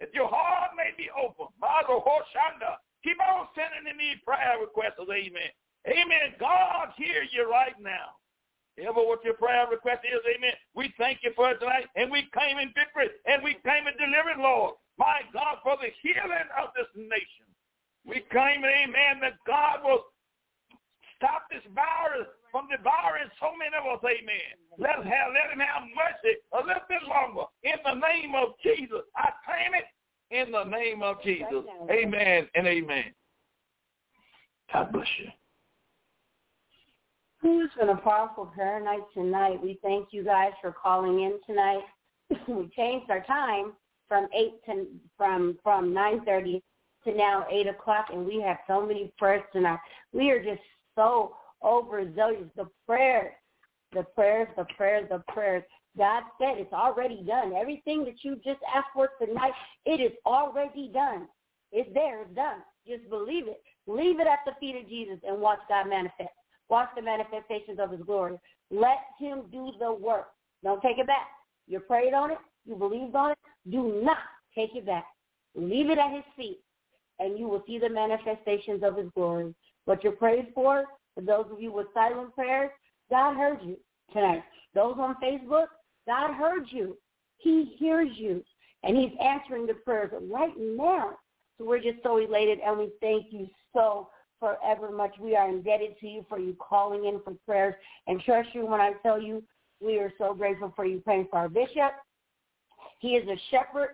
If 0.00 0.14
your 0.14 0.28
heart 0.28 0.72
may 0.76 0.90
be 0.96 1.10
open, 1.12 1.46
Mago 1.60 2.02
Hoshanda, 2.02 2.78
keep 3.04 3.18
on 3.20 3.46
sending 3.54 3.90
in 3.90 3.98
these 3.98 4.18
prayer 4.24 4.58
requests. 4.60 4.98
Amen. 5.02 5.52
Amen. 5.86 6.34
God 6.38 6.94
hear 6.96 7.26
you 7.30 7.50
right 7.50 7.78
now. 7.80 8.21
Ever 8.80 9.04
what 9.04 9.24
your 9.24 9.34
prayer 9.34 9.68
request 9.68 10.00
is, 10.08 10.20
amen. 10.24 10.56
We 10.74 10.92
thank 10.96 11.20
you 11.22 11.32
for 11.36 11.50
it 11.52 11.60
tonight, 11.60 11.86
and 11.96 12.10
we 12.10 12.28
claim 12.32 12.56
in 12.56 12.72
victory, 12.72 13.12
and 13.26 13.44
we 13.44 13.60
claim 13.60 13.84
in 13.84 13.92
deliverance, 14.00 14.40
Lord. 14.40 14.74
My 14.96 15.20
God, 15.32 15.60
for 15.62 15.76
the 15.76 15.92
healing 16.00 16.48
of 16.56 16.72
this 16.72 16.88
nation. 16.96 17.48
We 18.04 18.24
claim, 18.32 18.64
amen, 18.64 19.20
that 19.20 19.36
God 19.46 19.84
will 19.84 20.04
stop 21.16 21.46
this 21.52 21.62
virus 21.74 22.26
from 22.50 22.68
devouring 22.68 23.28
so 23.40 23.52
many 23.56 23.76
of 23.76 23.84
us, 23.84 24.04
amen. 24.04 24.56
Let 24.78 25.00
us 25.00 25.06
have 25.06 25.32
let 25.32 25.52
him 25.52 25.60
have 25.60 25.88
mercy 25.92 26.40
a 26.52 26.60
little 26.64 26.88
bit 26.88 27.02
longer. 27.08 27.48
In 27.62 27.76
the 27.84 27.94
name 28.00 28.34
of 28.34 28.56
Jesus. 28.62 29.04
I 29.16 29.30
claim 29.44 29.72
it 29.76 29.88
in 30.32 30.52
the 30.52 30.64
name 30.64 31.02
of 31.02 31.22
Jesus. 31.22 31.64
Amen 31.90 32.48
and 32.54 32.66
amen. 32.66 33.12
God 34.72 34.92
bless 34.92 35.08
you. 35.18 35.28
It's 37.44 37.74
been 37.74 37.88
a 37.88 37.96
powerful 37.96 38.46
prayer 38.46 38.80
night 38.80 39.02
tonight. 39.12 39.60
We 39.60 39.80
thank 39.82 40.08
you 40.12 40.22
guys 40.22 40.52
for 40.60 40.72
calling 40.72 41.22
in 41.22 41.40
tonight. 41.44 41.82
we 42.48 42.70
changed 42.76 43.10
our 43.10 43.24
time 43.24 43.72
from 44.06 44.28
eight 44.32 44.64
to 44.66 44.86
from 45.16 45.58
from 45.60 45.92
nine 45.92 46.24
thirty 46.24 46.62
to 47.04 47.12
now 47.12 47.44
eight 47.50 47.66
o'clock, 47.66 48.06
and 48.12 48.24
we 48.24 48.40
have 48.40 48.58
so 48.68 48.86
many 48.86 49.12
prayers 49.18 49.42
tonight. 49.52 49.80
We 50.12 50.30
are 50.30 50.42
just 50.42 50.60
so 50.94 51.34
overzealous. 51.64 52.48
The 52.56 52.68
prayers, 52.86 53.32
the 53.92 54.04
prayers, 54.14 54.48
the 54.56 54.66
prayers, 54.76 55.08
the 55.10 55.22
prayers. 55.32 55.64
God 55.98 56.22
said 56.38 56.58
it's 56.58 56.72
already 56.72 57.24
done. 57.26 57.54
Everything 57.54 58.04
that 58.04 58.22
you 58.22 58.36
just 58.36 58.60
asked 58.72 58.88
for 58.94 59.10
tonight, 59.20 59.52
it 59.84 60.00
is 60.00 60.12
already 60.26 60.90
done. 60.94 61.26
It's 61.72 61.92
there. 61.92 62.22
It's 62.22 62.34
done. 62.36 62.58
Just 62.86 63.10
believe 63.10 63.48
it. 63.48 63.62
Leave 63.88 64.20
it 64.20 64.28
at 64.28 64.40
the 64.46 64.52
feet 64.60 64.76
of 64.76 64.88
Jesus 64.88 65.18
and 65.26 65.40
watch 65.40 65.58
God 65.68 65.88
manifest. 65.88 66.30
Watch 66.72 66.88
the 66.96 67.02
manifestations 67.02 67.78
of 67.78 67.90
his 67.90 68.00
glory. 68.00 68.38
Let 68.70 68.96
him 69.18 69.42
do 69.52 69.72
the 69.78 69.92
work. 69.92 70.28
Don't 70.64 70.80
take 70.80 70.96
it 70.96 71.06
back. 71.06 71.28
You 71.68 71.80
prayed 71.80 72.14
on 72.14 72.30
it. 72.30 72.38
You 72.64 72.76
believed 72.76 73.14
on 73.14 73.32
it. 73.32 73.38
Do 73.70 74.00
not 74.02 74.16
take 74.54 74.74
it 74.74 74.86
back. 74.86 75.04
Leave 75.54 75.90
it 75.90 75.98
at 75.98 76.10
his 76.10 76.24
feet, 76.34 76.60
and 77.18 77.38
you 77.38 77.46
will 77.46 77.62
see 77.66 77.78
the 77.78 77.90
manifestations 77.90 78.82
of 78.82 78.96
his 78.96 79.10
glory. 79.14 79.54
What 79.84 80.02
you 80.02 80.12
prayed 80.12 80.46
for, 80.54 80.86
for 81.14 81.20
those 81.20 81.44
of 81.52 81.60
you 81.60 81.70
with 81.72 81.88
silent 81.92 82.34
prayers, 82.34 82.70
God 83.10 83.36
heard 83.36 83.58
you 83.62 83.76
tonight. 84.14 84.42
Those 84.74 84.96
on 84.98 85.16
Facebook, 85.22 85.66
God 86.06 86.32
heard 86.32 86.64
you. 86.70 86.96
He 87.36 87.74
hears 87.76 88.08
you, 88.14 88.42
and 88.82 88.96
he's 88.96 89.12
answering 89.22 89.66
the 89.66 89.74
prayers 89.74 90.10
right 90.30 90.54
now. 90.58 91.18
So 91.58 91.66
we're 91.66 91.82
just 91.82 92.02
so 92.02 92.16
elated, 92.16 92.60
and 92.64 92.78
we 92.78 92.92
thank 93.02 93.26
you 93.30 93.46
so 93.74 94.08
forever 94.42 94.90
much. 94.90 95.14
We 95.20 95.36
are 95.36 95.48
indebted 95.48 96.00
to 96.00 96.08
you 96.08 96.26
for 96.28 96.40
you 96.40 96.56
calling 96.58 97.04
in 97.04 97.20
for 97.22 97.34
prayers 97.46 97.74
and 98.08 98.20
trust 98.22 98.48
you 98.54 98.66
when 98.66 98.80
I 98.80 98.92
tell 99.04 99.22
you 99.22 99.40
we 99.80 99.98
are 100.00 100.12
so 100.18 100.34
grateful 100.34 100.72
for 100.74 100.84
you 100.84 100.98
praying 100.98 101.28
for 101.30 101.38
our 101.38 101.48
bishop. 101.48 101.92
He 102.98 103.10
is 103.10 103.28
a 103.28 103.40
shepherd 103.50 103.90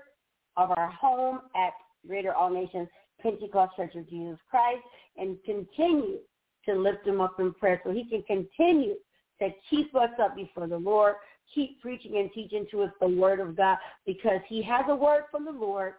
of 0.57 0.71
our 0.71 0.89
home 0.89 1.41
at 1.55 1.75
Greater 2.07 2.33
All 2.33 2.49
Nations 2.49 2.89
Pentecost 3.21 3.77
Church 3.77 3.95
of 3.95 4.09
Jesus 4.09 4.39
Christ 4.51 4.83
and 5.19 5.37
continue 5.45 6.19
to 6.65 6.75
lift 6.75 7.07
him 7.07 7.21
up 7.21 7.39
in 7.39 7.53
prayer 7.53 7.81
so 7.85 7.93
he 7.93 8.05
can 8.05 8.23
continue 8.23 8.95
to 9.41 9.51
keep 9.69 9.95
us 9.95 10.11
up 10.21 10.35
before 10.35 10.67
the 10.67 10.79
Lord, 10.79 11.17
keep 11.55 11.81
preaching 11.83 12.17
and 12.17 12.31
teaching 12.33 12.67
to 12.71 12.83
us 12.83 12.91
the 13.01 13.09
word 13.09 13.41
of 13.41 13.55
God 13.55 13.77
because 14.07 14.41
he 14.49 14.63
has 14.63 14.85
a 14.89 14.97
word 14.97 15.25
from 15.31 15.45
the 15.45 15.53
Lord 15.53 15.95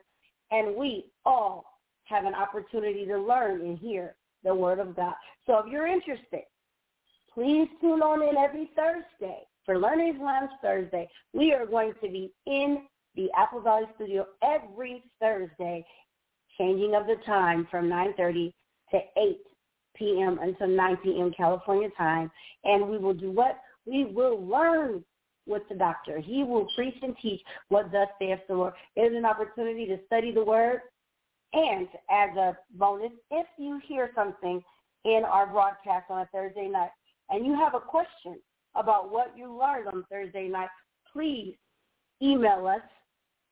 and 0.52 0.76
we 0.76 1.06
all 1.26 1.66
have 2.06 2.26
an 2.26 2.34
opportunity 2.34 3.06
to 3.06 3.20
learn 3.20 3.62
and 3.62 3.78
hear 3.78 4.16
the 4.44 4.54
word 4.54 4.80
of 4.80 4.96
God. 4.96 5.14
So 5.46 5.58
if 5.60 5.72
you're 5.72 5.88
interested, 5.88 6.44
please 7.34 7.68
tune 7.82 8.02
on 8.02 8.22
in 8.22 8.38
every 8.38 8.70
Thursday 8.76 9.40
for 9.66 9.78
Learning 9.78 10.20
Lounge 10.20 10.52
Thursday. 10.62 11.08
We 11.34 11.54
are 11.54 11.66
going 11.66 11.94
to 12.02 12.10
be 12.10 12.32
in 12.46 12.84
the 13.16 13.30
Apple 13.38 13.62
Valley 13.62 13.86
studio 13.96 14.26
every 14.44 15.04
Thursday, 15.20 15.86
changing 16.58 16.96
of 16.96 17.06
the 17.06 17.16
time 17.26 17.68
from 17.70 17.88
9.30 17.88 18.54
to 18.92 18.98
8 19.18 19.38
p.m. 19.96 20.40
until 20.42 20.68
9 20.68 20.98
p.m. 21.04 21.32
California 21.36 21.90
time. 21.98 22.32
And 22.64 22.90
we 22.90 22.98
will 22.98 23.14
do 23.14 23.32
what? 23.32 23.60
We 23.86 24.06
will 24.06 24.44
learn 24.46 25.04
with 25.46 25.64
the 25.70 25.76
doctor. 25.76 26.20
He 26.20 26.44
will 26.44 26.68
preach 26.76 26.96
and 27.02 27.16
teach 27.22 27.42
what 27.70 27.92
thus 27.92 28.08
saith 28.20 28.40
the 28.48 28.56
Lord. 28.56 28.74
It 28.96 29.12
is 29.12 29.18
an 29.18 29.26
opportunity 29.26 29.86
to 29.88 29.98
study 30.06 30.32
the 30.32 30.44
word, 30.44 30.82
and 31.54 31.88
as 32.10 32.36
a 32.38 32.58
bonus, 32.74 33.12
if 33.32 33.48
you 33.58 33.80
hear 33.88 34.12
something 34.16 34.64
in 35.06 35.22
our 35.26 35.48
broadcast 35.48 36.06
on 36.10 36.22
a 36.22 36.30
Thursday 36.32 36.68
night 36.68 36.92
and 37.30 37.46
you 37.46 37.56
have 37.56 37.74
a 37.74 37.80
question 37.80 38.40
about 38.76 39.12
what 39.12 39.34
you 39.36 39.58
learned 39.58 39.88
on 39.88 40.06
Thursday 40.12 40.48
night, 40.48 40.70
please 41.12 41.56
email 42.22 42.68
us 42.68 42.82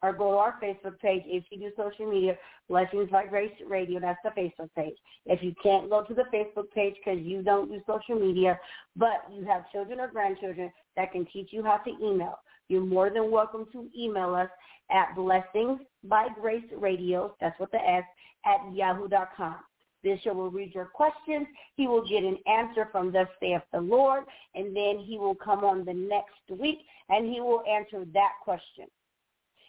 or 0.04 0.14
go 0.14 0.32
to 0.32 0.38
our 0.38 0.60
Facebook 0.62 1.00
page 1.00 1.24
if 1.26 1.44
you 1.50 1.58
do 1.58 1.72
social 1.76 2.10
media, 2.10 2.38
Blessings 2.70 3.10
by 3.10 3.26
Grace 3.26 3.52
Radio. 3.68 4.00
That's 4.00 4.20
the 4.24 4.30
Facebook 4.30 4.70
page. 4.76 4.96
If 5.26 5.42
you 5.42 5.54
can't 5.64 5.90
go 5.90 6.04
to 6.04 6.14
the 6.14 6.26
Facebook 6.34 6.70
page 6.76 6.96
because 7.04 7.20
you 7.26 7.42
don't 7.42 7.70
do 7.70 7.82
social 7.88 8.20
media, 8.20 8.60
but 8.96 9.26
you 9.34 9.44
have 9.46 9.72
children 9.72 10.00
or 10.00 10.08
grandchildren 10.08 10.72
that 10.96 11.12
can 11.12 11.26
teach 11.34 11.50
you 11.52 11.64
how 11.64 11.78
to 11.78 11.90
email, 11.90 12.38
you're 12.70 12.82
more 12.82 13.10
than 13.10 13.32
welcome 13.32 13.66
to 13.72 13.88
email 13.98 14.36
us 14.36 14.50
at 14.90 15.16
Blessings 15.16 15.80
by 16.04 16.28
Grace 16.40 16.64
Radio, 16.76 17.36
that's 17.40 17.60
what 17.60 17.72
the 17.72 17.78
S, 17.78 18.04
at 18.46 18.74
yahoo.com. 18.74 19.58
Bishop 20.04 20.36
will 20.36 20.52
read 20.52 20.74
your 20.74 20.86
questions. 20.86 21.48
He 21.76 21.88
will 21.88 22.08
get 22.08 22.24
an 22.24 22.38
answer 22.48 22.88
from 22.92 23.12
thus 23.12 23.28
saith 23.40 23.64
the 23.74 23.82
Lord, 23.82 24.24
and 24.56 24.76
then 24.76 25.00
he 25.00 25.18
will 25.18 25.36
come 25.36 25.64
on 25.64 25.84
the 25.84 25.94
next 25.94 26.60
week 26.62 26.80
and 27.10 27.26
he 27.26 27.42
will 27.42 27.64
answer 27.70 28.06
that 28.14 28.34
question. 28.44 28.86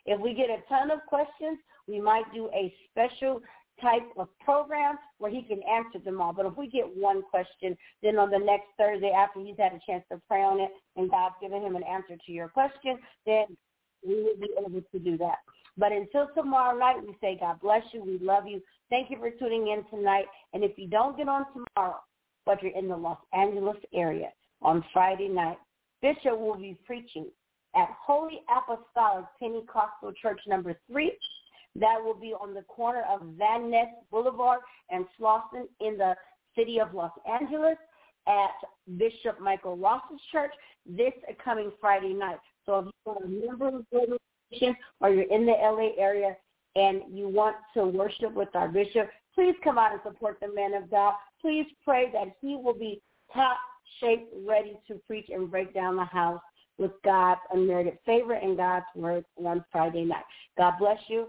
If 0.07 0.21
we 0.21 0.35
get 0.35 0.51
a 0.51 0.63
ton 0.69 0.91
of 0.91 1.01
questions, 1.07 1.59
we 1.87 2.01
might 2.01 2.25
do 2.35 2.49
a 2.55 2.73
special 2.91 3.41
type 3.81 4.03
of 4.17 4.29
program 4.45 4.97
where 5.19 5.31
he 5.31 5.43
can 5.43 5.61
answer 5.63 5.99
them 6.05 6.21
all. 6.21 6.33
But 6.33 6.47
if 6.47 6.57
we 6.57 6.69
get 6.69 6.85
one 6.97 7.23
question, 7.23 7.77
then 8.03 8.19
on 8.19 8.31
the 8.31 8.39
next 8.39 8.67
Thursday 8.77 9.11
after 9.11 9.41
he's 9.41 9.57
had 9.59 9.73
a 9.73 9.81
chance 9.87 10.05
to 10.11 10.21
pray 10.29 10.43
on 10.43 10.61
it 10.61 10.71
and 10.97 11.11
God's 11.11 11.35
given 11.41 11.63
him 11.63 11.77
an 11.77 11.83
answer 11.83 12.17
to 12.25 12.33
your 12.33 12.49
question, 12.49 12.99
then 13.27 13.47
we 14.07 14.15
will 14.15 14.37
be 14.41 14.49
able 14.59 14.81
to 14.81 14.99
do 14.99 15.17
that. 15.19 15.39
But 15.77 15.93
until 15.93 16.29
tomorrow 16.35 16.77
night, 16.77 16.97
we 17.07 17.15
say 17.21 17.39
God 17.41 17.61
bless 17.61 17.83
you. 17.93 18.03
We 18.05 18.19
love 18.19 18.47
you. 18.47 18.61
Thank 18.91 19.11
you 19.11 19.19
for 19.19 19.31
tuning 19.31 19.69
in 19.69 19.85
tonight. 19.97 20.27
And 20.53 20.65
if 20.65 20.73
you 20.77 20.89
don't 20.89 21.17
get 21.17 21.29
on 21.29 21.45
tomorrow, 21.53 22.01
but 22.45 22.63
you're 22.63 22.77
in 22.77 22.89
the 22.89 22.97
Los 22.97 23.19
Angeles 23.33 23.77
area 23.95 24.31
on 24.63 24.85
Friday 24.93 25.29
night, 25.29 25.59
Bishop 26.03 26.39
will 26.39 26.57
be 26.57 26.77
preaching 26.87 27.27
at 27.77 27.89
Holy 28.05 28.41
Apostolic 28.49 29.27
Pentecostal 29.39 30.13
Church 30.21 30.41
number 30.47 30.75
three. 30.91 31.13
That 31.79 32.03
will 32.03 32.15
be 32.15 32.33
on 32.33 32.55
the 32.55 32.63
corner 32.63 33.03
of 33.11 33.21
Van 33.39 33.71
Ness 33.71 33.89
Boulevard 34.11 34.61
and 34.91 35.05
Slauson 35.19 35.67
in 35.81 35.99
the 35.99 36.15
city 36.57 36.81
of 36.81 36.95
Los 36.95 37.13
Angeles 37.31 37.77
at 38.27 38.99
Bishop 38.99 39.41
Michael 39.41 39.77
Ross's 39.77 40.21
church 40.33 40.53
this 40.87 41.13
coming 41.43 41.71
Friday 41.81 42.13
night. 42.13 42.39
So 42.67 42.79
if 42.79 42.87
you're 43.07 43.17
a 43.17 43.29
member 43.29 43.69
of 43.69 43.85
the 43.91 43.99
organization 43.99 44.77
or 45.01 45.11
you're 45.11 45.33
in 45.33 45.47
the 45.47 45.53
LA 45.53 45.91
area 45.99 46.37
and 46.77 47.03
you 47.11 47.29
want 47.29 47.57
to 47.75 47.85
worship 47.85 48.35
with 48.35 48.55
our 48.55 48.69
bishop, 48.69 49.09
please 49.35 49.55
come 49.65 49.79
out 49.79 49.93
and 49.93 50.01
support 50.05 50.39
the 50.41 50.53
man 50.53 50.75
of 50.75 50.91
God. 50.91 51.15
Please 51.41 51.67
pray 51.85 52.11
that 52.13 52.29
he 52.41 52.57
will 52.57 52.75
be 52.75 53.01
top 53.33 53.57
shape, 54.01 54.29
ready 54.47 54.79
to 54.89 55.01
preach 55.07 55.29
and 55.33 55.51
break 55.51 55.73
down 55.75 55.97
the 55.97 56.05
house 56.05 56.41
with 56.77 56.93
God's 57.05 57.41
unmerited 57.53 57.99
favor 58.07 58.35
and 58.35 58.57
God's 58.57 58.87
word 58.95 59.25
on 59.45 59.65
Friday 59.73 60.05
night. 60.05 60.25
God 60.57 60.75
bless 60.79 60.99
you. 61.09 61.29